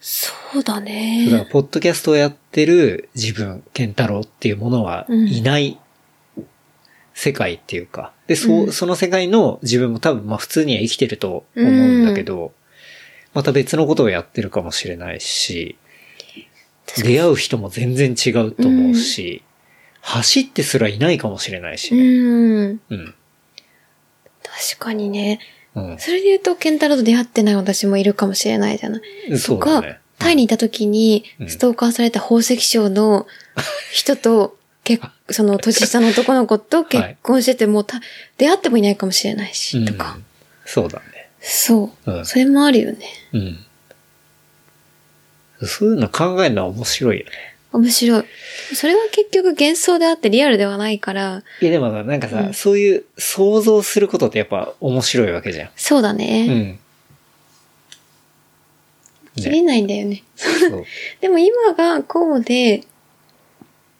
[0.00, 1.48] そうだだから、ね。
[1.50, 5.78] ポッドキャストをやってる自分、ケンタロウっていうものはいない
[7.14, 12.52] 世界っていうか、で、そう、うんその世界の自分も多分、まあ普通には生きてると思うんだけど、
[13.34, 15.76] また別のことをやってるかもしれないし、
[16.96, 19.42] 出会う人も全然違うと思うし、
[20.00, 22.72] 走ってすらいないかもしれないしうね。
[22.72, 22.80] ん。
[22.88, 23.14] うん。
[24.72, 25.40] 確かにね。
[25.74, 25.98] うん。
[25.98, 29.38] それで言うと、ケンタロウと出会ってない私もいるかもしれないじゃない。
[29.38, 29.98] そうだね。
[30.18, 33.26] タイにいた時にう、んストーカーされた宝石商の
[33.92, 38.00] 人と、結その年下の男の子と結婚してても、た
[38.38, 40.20] 出会ってもいないかもしれないし、とかう。
[40.20, 40.24] ん
[40.66, 41.04] そうだね。
[41.40, 42.12] そう。
[42.12, 42.98] うんそれもあるよね。
[43.32, 43.64] うん。
[45.66, 47.32] そういうの考えるのは面白いよね。
[47.72, 48.24] 面白い。
[48.74, 55.70] それは結局幻想であってリアルではないから、いやでもなんかさ、うんそういう想像することってやっぱ面白いわけじゃん。
[55.76, 56.46] そうだうね。
[56.72, 56.78] ん。
[59.36, 60.22] 切れないんだよね。
[60.36, 60.84] そう。
[61.20, 62.82] でも今がこうで、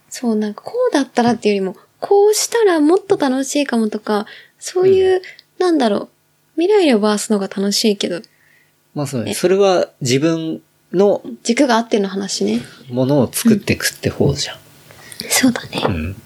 [0.09, 4.27] そうなんかこうだったらっていうよりも、こうしたらもっと楽しいかもとか、
[4.59, 5.23] そういう、
[5.59, 6.09] なんだろ
[6.57, 8.21] う、未来をバースの方が楽しいけど、
[8.95, 9.35] まあそうね。
[9.35, 10.61] それは自分
[10.93, 12.61] の軸があっての話ね。
[12.89, 14.59] ものを作っていくって方じゃん。
[15.29, 15.83] そうだね。
[15.87, 16.17] うん。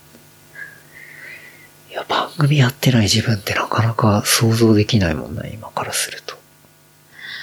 [1.90, 6.36] いや、番組やってない自分ってなかなか想像できないもんな、今からすると。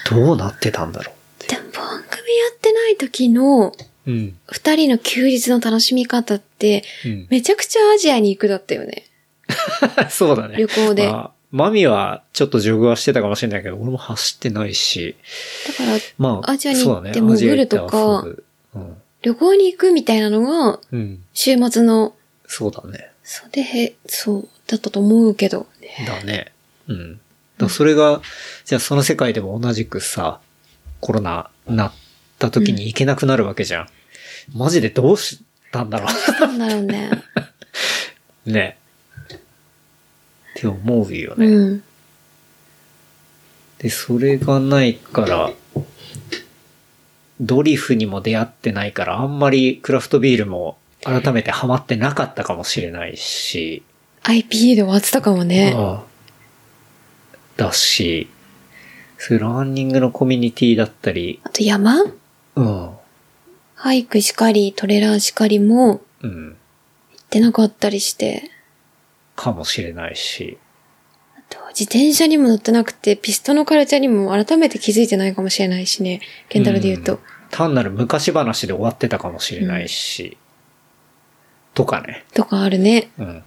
[0.10, 1.14] どうなってたんだろ
[1.48, 3.73] でも番組やってない時のう。
[4.07, 4.35] うん。
[4.52, 7.27] 二人の休日の楽しみ方って、うん。
[7.30, 9.06] めちゃくちゃアジアに行くだったよね。
[10.10, 10.57] そうだね。
[10.57, 15.15] 旅行でまあ、マミはちょっとジョグはしてたかもしれないけど、俺も走ってないし。
[15.68, 18.45] だから、まあ、アジアに行って潜るとかアジア行って遊ぶ
[18.76, 18.98] うん。
[19.22, 21.23] 旅行に行くみたいなのが、うん。
[21.34, 22.15] 週末の、
[22.48, 23.11] そうだね。
[23.23, 25.68] そうで、へそう、だったと思うけど。
[26.07, 26.52] だね。
[26.88, 27.19] うん。
[27.57, 28.22] だそれが、
[28.65, 30.40] じゃあその世界でも同じくさ、
[31.02, 31.94] コロナなっ
[32.40, 33.88] た時に行けなくなるわけじゃん。
[34.56, 36.07] マジでどうしたんだろ
[36.38, 37.11] なんだろうね。
[38.45, 38.52] う。
[38.52, 38.78] ね。
[40.67, 41.47] って思うよね。
[41.47, 41.83] うん。
[43.79, 45.51] で、それがないから、
[47.39, 53.81] ドリフにも出会ってないから、あんまりクラフトビールも改めてハマってなかったかもしれないし、
[54.23, 55.73] IPA で終わってたかもね。
[55.75, 56.11] ああ
[57.57, 58.29] だし、
[59.17, 62.03] そういうランニングのコミュニティだったり、あと山？
[62.55, 62.89] うん。
[63.73, 66.55] ハイクしかり、トレラーしかりもうん。
[67.11, 68.43] 行ってなかったりして。
[69.41, 70.59] かもしれないし。
[71.35, 76.22] あと自転車にも乗ってなくて、ピストのカルチャーにも改めて気づいてないかもしれないしね。
[76.47, 77.15] ケンタロウで言うと。
[77.15, 77.19] ん
[77.49, 80.38] 単なる昔話で終わってたかもしれないし。
[81.73, 82.23] とかね。
[82.35, 83.09] とかあるね。
[83.18, 83.43] うん。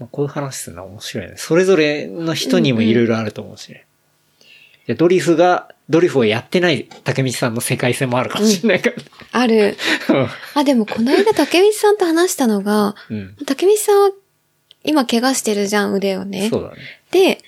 [0.00, 1.34] まあこういう話するのは面白いね。
[1.36, 3.86] それぞれの人にもいろいろあると思うしね。
[4.86, 8.96] いやドリフが、ドリフをやってない竹道さんの世界線もあるかもしれないから。
[9.32, 9.76] ある。
[10.54, 13.36] あ、でもこの間竹光さんと話したのが、うん。
[13.46, 14.10] 竹光さんは
[14.84, 16.48] 今怪我してるじゃん、腕をね。
[16.50, 16.76] そうだね。
[17.10, 17.42] で、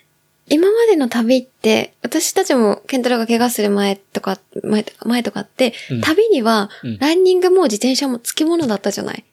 [0.49, 9.25] 今までの旅って、私たちもケンタロウが怪我する前とか、前とか、前とかって、うん旅にはうん、ランニングも自転車も付き物だったじゃない。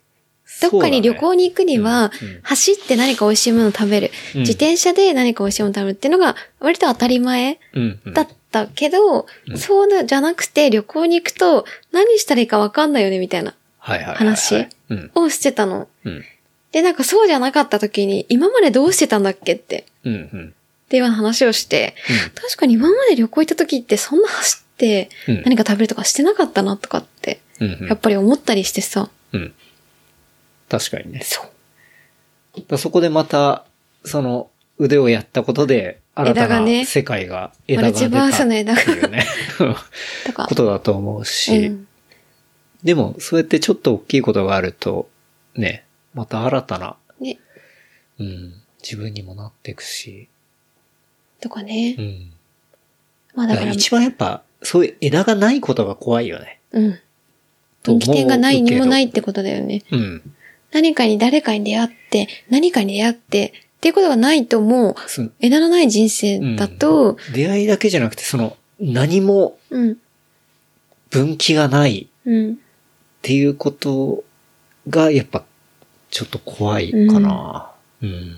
[0.62, 2.12] どっかに旅行に行くには
[2.44, 4.12] 走って何か美味しいものを食べる。
[4.36, 7.60] うん自転車で何か美味しいものを食べるっていうのが、割と当たり前。
[8.14, 13.56] だったけど、うんそうなじゃなくて旅行に行くと、何したらいいかわかんないよね、みたいな。
[13.80, 15.12] 話うん。
[15.16, 15.88] をしてたの。
[16.06, 16.24] うん。
[16.72, 19.86] で、なんかそうじゃなかった時に、今までどうしてたんだっけって。
[20.06, 21.96] っていう話をして、
[22.36, 29.10] 確かに今まで旅行行った時ってそんな走ってうん何か食べるとかしてなかったなとかって、やっぱり思ったりしてさ。
[29.34, 29.54] うん。
[30.74, 31.22] 確かにね。
[31.24, 32.64] そう。
[32.68, 33.64] だそこでまた、
[34.04, 39.26] その腕をやったことで、新たな世界が、枝が出たマルチバースの枝がっていうね。
[40.48, 41.88] ことだと思うし、うん。
[42.84, 45.08] でも、そうやってちょっと大きいことがあると、
[45.56, 45.86] ね、
[46.16, 47.38] また新たな、ね。
[48.18, 50.28] うん、自分にもなっていくし、
[51.40, 52.02] とかねう。
[52.02, 52.32] ん。
[53.36, 56.60] まあだからか一番やっぱ、そういう枝がないことが怖いよね。
[56.72, 57.00] うん。
[57.84, 59.84] 分岐点がないにもないっけてことだよね。
[59.92, 59.98] ど。
[59.98, 60.36] うん。
[60.74, 64.96] 何かに誰かに出会って、何かに出会って、っていうことがないともう、
[65.40, 69.98] 枝のない人生だと、出会いだけじゃなくて、その、何もうん、
[71.10, 72.10] 分岐がない。
[72.26, 72.56] うん、っ
[73.22, 74.24] ていうこと
[74.90, 75.44] が、やっぱ、
[76.10, 77.72] ちょっと怖いかな。
[78.02, 78.38] うん。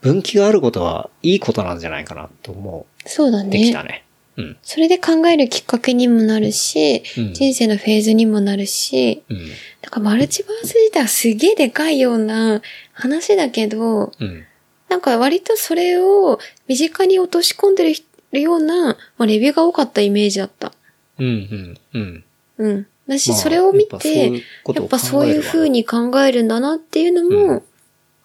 [0.00, 4.04] 分岐があることは、いいことなんじゃないかなと思そうだってきたね。
[4.36, 4.44] ね。
[4.44, 4.56] うん。
[4.62, 9.38] それで考えるきっかけにもなるし、うん人生のフェーズにもなるし、うん。
[9.82, 12.62] なんかマルチバース自体はすげえでかいような
[12.92, 14.44] 話だけど、うん。
[14.88, 17.94] なんか割とそれを身近に落とし込んで
[18.32, 20.72] るような、まあ、レビューが多かったイメージだった。
[21.18, 22.24] うん、うん、うん。
[22.58, 22.86] うん。
[23.08, 27.62] だし、まあそれを見やっぱそういてやっぱそういう風に考えるんだなっていうのうも、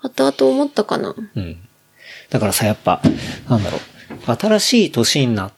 [0.02, 1.15] 後々思ったかな。
[1.36, 1.57] うん。
[2.30, 3.02] だからさ、やっぱ、
[3.49, 3.82] なんだろう。
[4.36, 5.55] 新しい年になって、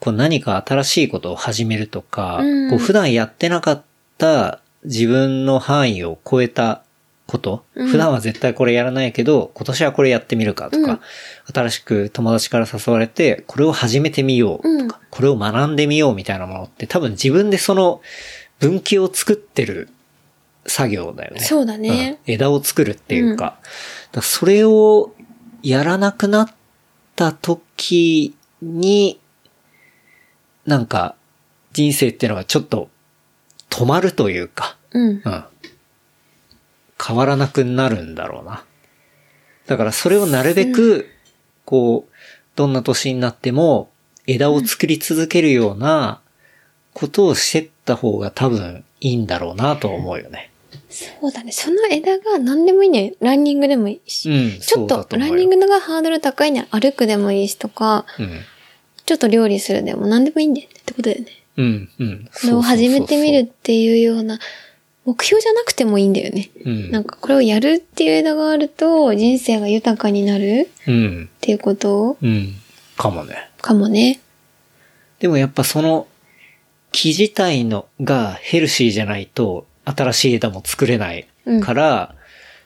[0.00, 2.70] こう何か新しいことを始めるとか、うん。
[2.70, 3.82] こう普段やってなかっ
[4.18, 6.82] た自分の範囲を超えた
[7.26, 7.88] こと、うん。
[7.88, 11.00] 普段は絶対これやらないけど、今年はこれやってみるかとか、うん。
[11.52, 18.00] 新しく友達から誘われて、これを始めてみようとか、これを学んでみようみたいなものって多分自分でその
[18.58, 19.88] 分岐を作ってる
[20.66, 21.40] 作業だよね。
[21.40, 22.18] そうだね。
[22.26, 22.32] うん。
[22.32, 23.58] 枝を作るっていうか、だか
[24.16, 25.12] らそれを
[25.62, 26.48] やらなくなっ
[27.16, 29.18] た時に、
[30.66, 31.14] なんか
[31.72, 32.88] 人生ってのはちょっと
[33.70, 35.22] 止まるというか、うん。
[35.24, 35.44] うん。
[37.02, 38.64] 変わらなくなるんだろうな。
[39.66, 41.08] だからそれをなるべく、
[41.64, 42.12] こう、
[42.56, 43.90] どんな年になっても
[44.26, 46.20] 枝を作り続けるような
[46.92, 50.50] ことをしてった方が多分いいんだろうなと思うよね。
[50.88, 51.52] そうだね。
[51.52, 53.14] その枝が何でもいいね。
[53.20, 54.30] ランニングでもいいし。
[54.30, 58.40] うんちょっとランニングのがハードル高いなら歩くでもいいしとか、うん。
[59.10, 61.26] ちょっと料理するでも何でもいいんだよねってことだよね。
[61.56, 62.28] うん、うん。
[62.32, 64.38] これを始めてみるっていうような、
[65.04, 66.48] 目標じゃなくてもいいんだよね。
[66.64, 66.90] うん。
[66.92, 71.24] なんかこれをやるっていう枝があると人生が豊かになるうん。
[71.24, 72.54] っていうことうん。
[72.96, 73.50] かもね。
[73.60, 74.20] かもね。
[75.18, 76.06] でもやっぱその
[76.92, 81.26] 木自体のがヘルシーじゃないと新しい枝も作れない
[81.64, 82.14] から、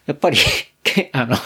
[0.04, 0.36] やっぱり
[0.82, 1.36] けあの、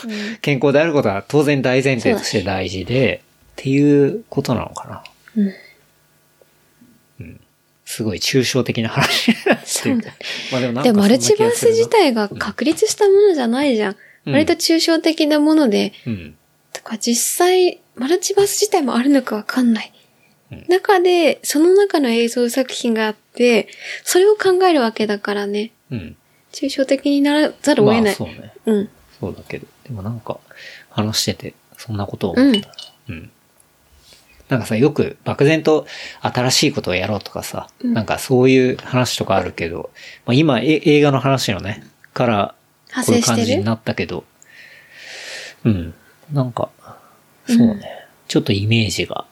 [0.43, 3.23] 健康であることは当然大前提として大事で、
[3.59, 5.03] っていうことなのかな。
[5.37, 7.41] うん。
[7.85, 9.33] すごい抽象的な話
[9.65, 10.15] そうだね。
[10.53, 13.97] まあでもなんかでもマルチバース自体が確立したものじゃないじゃん。
[14.27, 16.37] うん割と抽象的なもので、うん。
[16.75, 19.93] とか実際、マルチバース自体もあるのかわかんない。
[20.53, 23.69] うん中で、その中の映像作品があって、
[24.05, 25.73] それを考えるわけだからね。
[25.91, 26.17] うん。
[26.53, 28.03] 抽象的にならざるを得ない。
[28.05, 28.53] まあそうね。
[28.67, 28.89] うん。
[29.19, 29.67] そうだけど。
[29.85, 30.39] でもなんか、
[30.91, 32.75] 話してて、そんなことを思ったな。
[33.09, 33.31] うん。
[34.49, 35.87] なんかさ、よく漠然と
[36.23, 39.91] 新しいことをやろうとかさ、うんなんかそういう話とかあるけど、
[40.27, 41.85] まあ、今え映画の話のね、
[42.15, 42.55] から、
[43.07, 44.25] こういう感じになったけど、
[45.65, 45.95] うん。
[46.33, 46.71] なんか、
[47.47, 49.27] そうね、ちょっとイメージが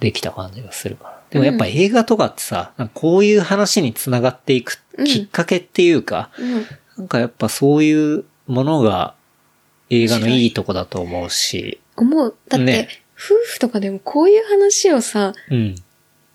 [0.00, 1.14] できた感じがするかな。
[1.30, 6.66] でもやっぱ映画とかってさ、こういう話につながっていくきっかけっていうか、うん。
[6.98, 9.14] なんかやっぱそういうものが
[9.90, 12.36] 映画のいいとこだと思うし、思う。
[12.48, 15.74] だって、ね夫婦とかでもこういう話をさ、うん。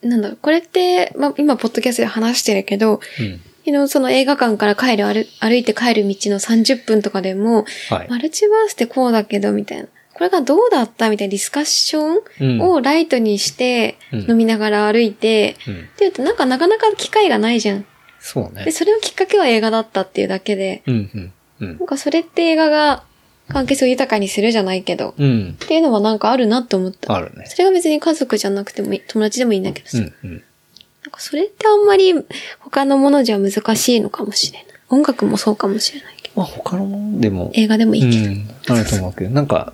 [0.02, 3.42] なんだろう、これって、まあ、今、ポッドキャストで話してるけど、うん。
[3.66, 8.08] 昨日その映画館から帰る歩、歩いて帰る道の30分とかでも、はい。
[8.10, 9.86] マルチバースってこうだけど、みたいな。
[10.14, 15.74] これがどうだったみたいなディスカッショうんンをライトにして、うん飲みながら歩いて、うん。
[15.76, 17.86] って言うとなんかなかなか機会がないじゃん。
[18.20, 18.72] そうねで、。
[18.72, 21.88] それをきっかけは映画だったっていうだけで、うん、うん、うんなん。
[21.88, 23.04] かそれって映画が
[23.50, 25.58] 関係性を豊かにするじゃないけど、うん。
[25.62, 27.14] っていうのはなんかあるなと思った。
[27.16, 27.46] あるね。
[27.48, 29.98] それが別に家族じゃなくてもいい、友達でもいいんだけどさ。
[29.98, 30.32] うん、うん。
[30.32, 32.14] なんかそれってあんまり
[32.60, 34.68] 他のものじゃ難しいのかもしれない。
[34.90, 36.34] 音楽もそうかもしれないけど。
[36.36, 38.26] まあ他のものでも、映画でもいいけど。
[38.26, 39.74] うん、あると思うけど、なんか、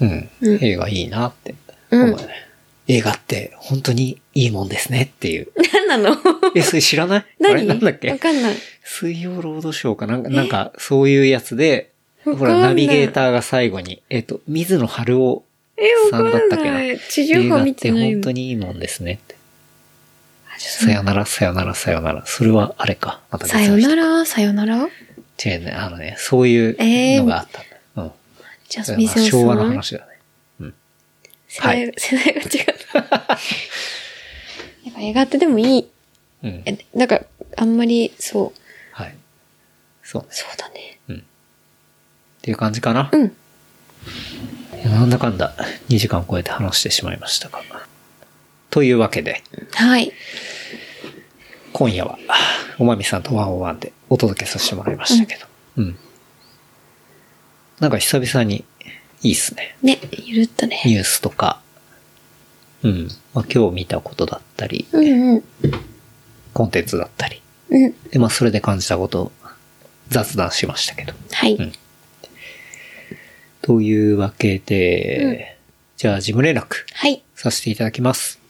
[0.00, 1.54] うん、うん映画いいなって
[1.90, 2.28] うん思うね。
[2.88, 5.48] 映画って本当にいいもんですねっていう。
[5.86, 6.16] 何なの？
[6.56, 7.24] え、それ知らない？
[7.44, 8.10] あれ何なんだっけ？
[8.10, 8.54] わかんない。
[8.82, 11.89] 水曜ロードショーかなんか、なんか、そういうやつで、
[12.36, 15.44] ほら、ナビゲーターが最後に、えっ、と、水野春夫
[15.76, 16.74] え、さんんだったっけな？
[16.74, 16.98] ない。
[16.98, 19.18] 地上波見てない本当にいいもんですね
[20.58, 22.26] さよなら、さよなら、さよなら。
[22.26, 23.22] それはあれか。
[23.30, 24.76] またとさよなら、さよなら？
[24.76, 25.70] 違うね。
[25.72, 26.76] あのね、そういう
[27.20, 27.76] のがあったんだ。
[27.96, 28.12] うん。
[28.68, 29.24] じゃあ、水野さん。
[29.24, 30.06] 昭和の話だ
[30.60, 30.72] ね。
[31.48, 32.48] 世代、世代が違っ
[32.92, 32.98] た。
[32.98, 35.88] やっぱ映画ってでもいい。
[36.42, 36.62] うん。
[36.66, 37.22] えなんか、
[37.56, 38.60] あんまり、そう。
[38.92, 39.14] はい。
[40.02, 40.28] そうね。
[40.30, 40.98] そうだね。
[42.40, 43.10] っていう感じかな。
[43.12, 43.32] うん。
[44.84, 45.54] なんだかんだ
[45.90, 47.60] 2時間超えて話してしまいましたが。
[48.70, 49.42] というわけで、
[49.74, 50.12] はい。
[51.74, 52.18] 今夜は、
[52.78, 55.46] おまみさんとワンオワンでお届けさせてもらいましたけど。
[55.76, 55.98] うん。
[57.78, 58.64] なんか久々に
[59.22, 59.76] いいっすね。
[59.82, 60.80] ね、ゆるっとね。
[60.86, 61.60] ニュースとか、
[62.82, 63.08] うん。
[63.34, 65.44] まあ、今日見たことだったり、うんうん。
[66.54, 67.42] コンテンツだったり。
[67.68, 67.94] うん。
[68.10, 69.32] で、まあ、それで感じたことを
[70.08, 71.12] 雑談しましたけど。
[71.32, 71.56] はい。
[71.56, 71.72] うん
[73.62, 75.58] というわけで、
[75.96, 77.22] じゃあ、事務連絡はい。
[77.34, 78.40] させていただきます。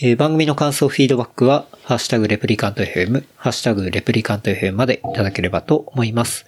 [0.00, 6.46] えー番組の感想、フィードバックは、ハッシュタグレプリカント FM、ハッシュタグレプリカント FM までいただければと思います。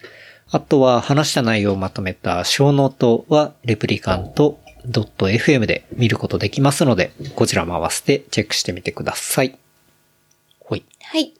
[0.50, 9.56] あとは、話した内容をまとめたショーノートは、レプリカント .fm で見ることできますので、こちらも合わせてチェックしてみてください。
[10.60, 10.84] ほい。
[11.02, 11.22] はい。
[11.28, 11.32] っ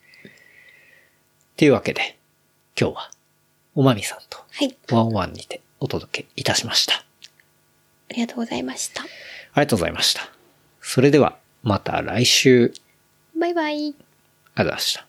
[1.57, 2.17] ていうわけで、
[2.81, 3.11] 今日は、
[3.75, 4.77] おまみさんとはい。
[4.91, 6.95] ワンワンにてお届けいたしました。
[6.95, 9.03] ありがとうございました。
[9.03, 9.07] あ
[9.61, 10.23] りがとうございました。
[10.81, 12.73] それでは、また来週、
[13.39, 13.75] バイバイ。
[13.75, 13.97] ありがとう
[14.57, 15.06] ございました。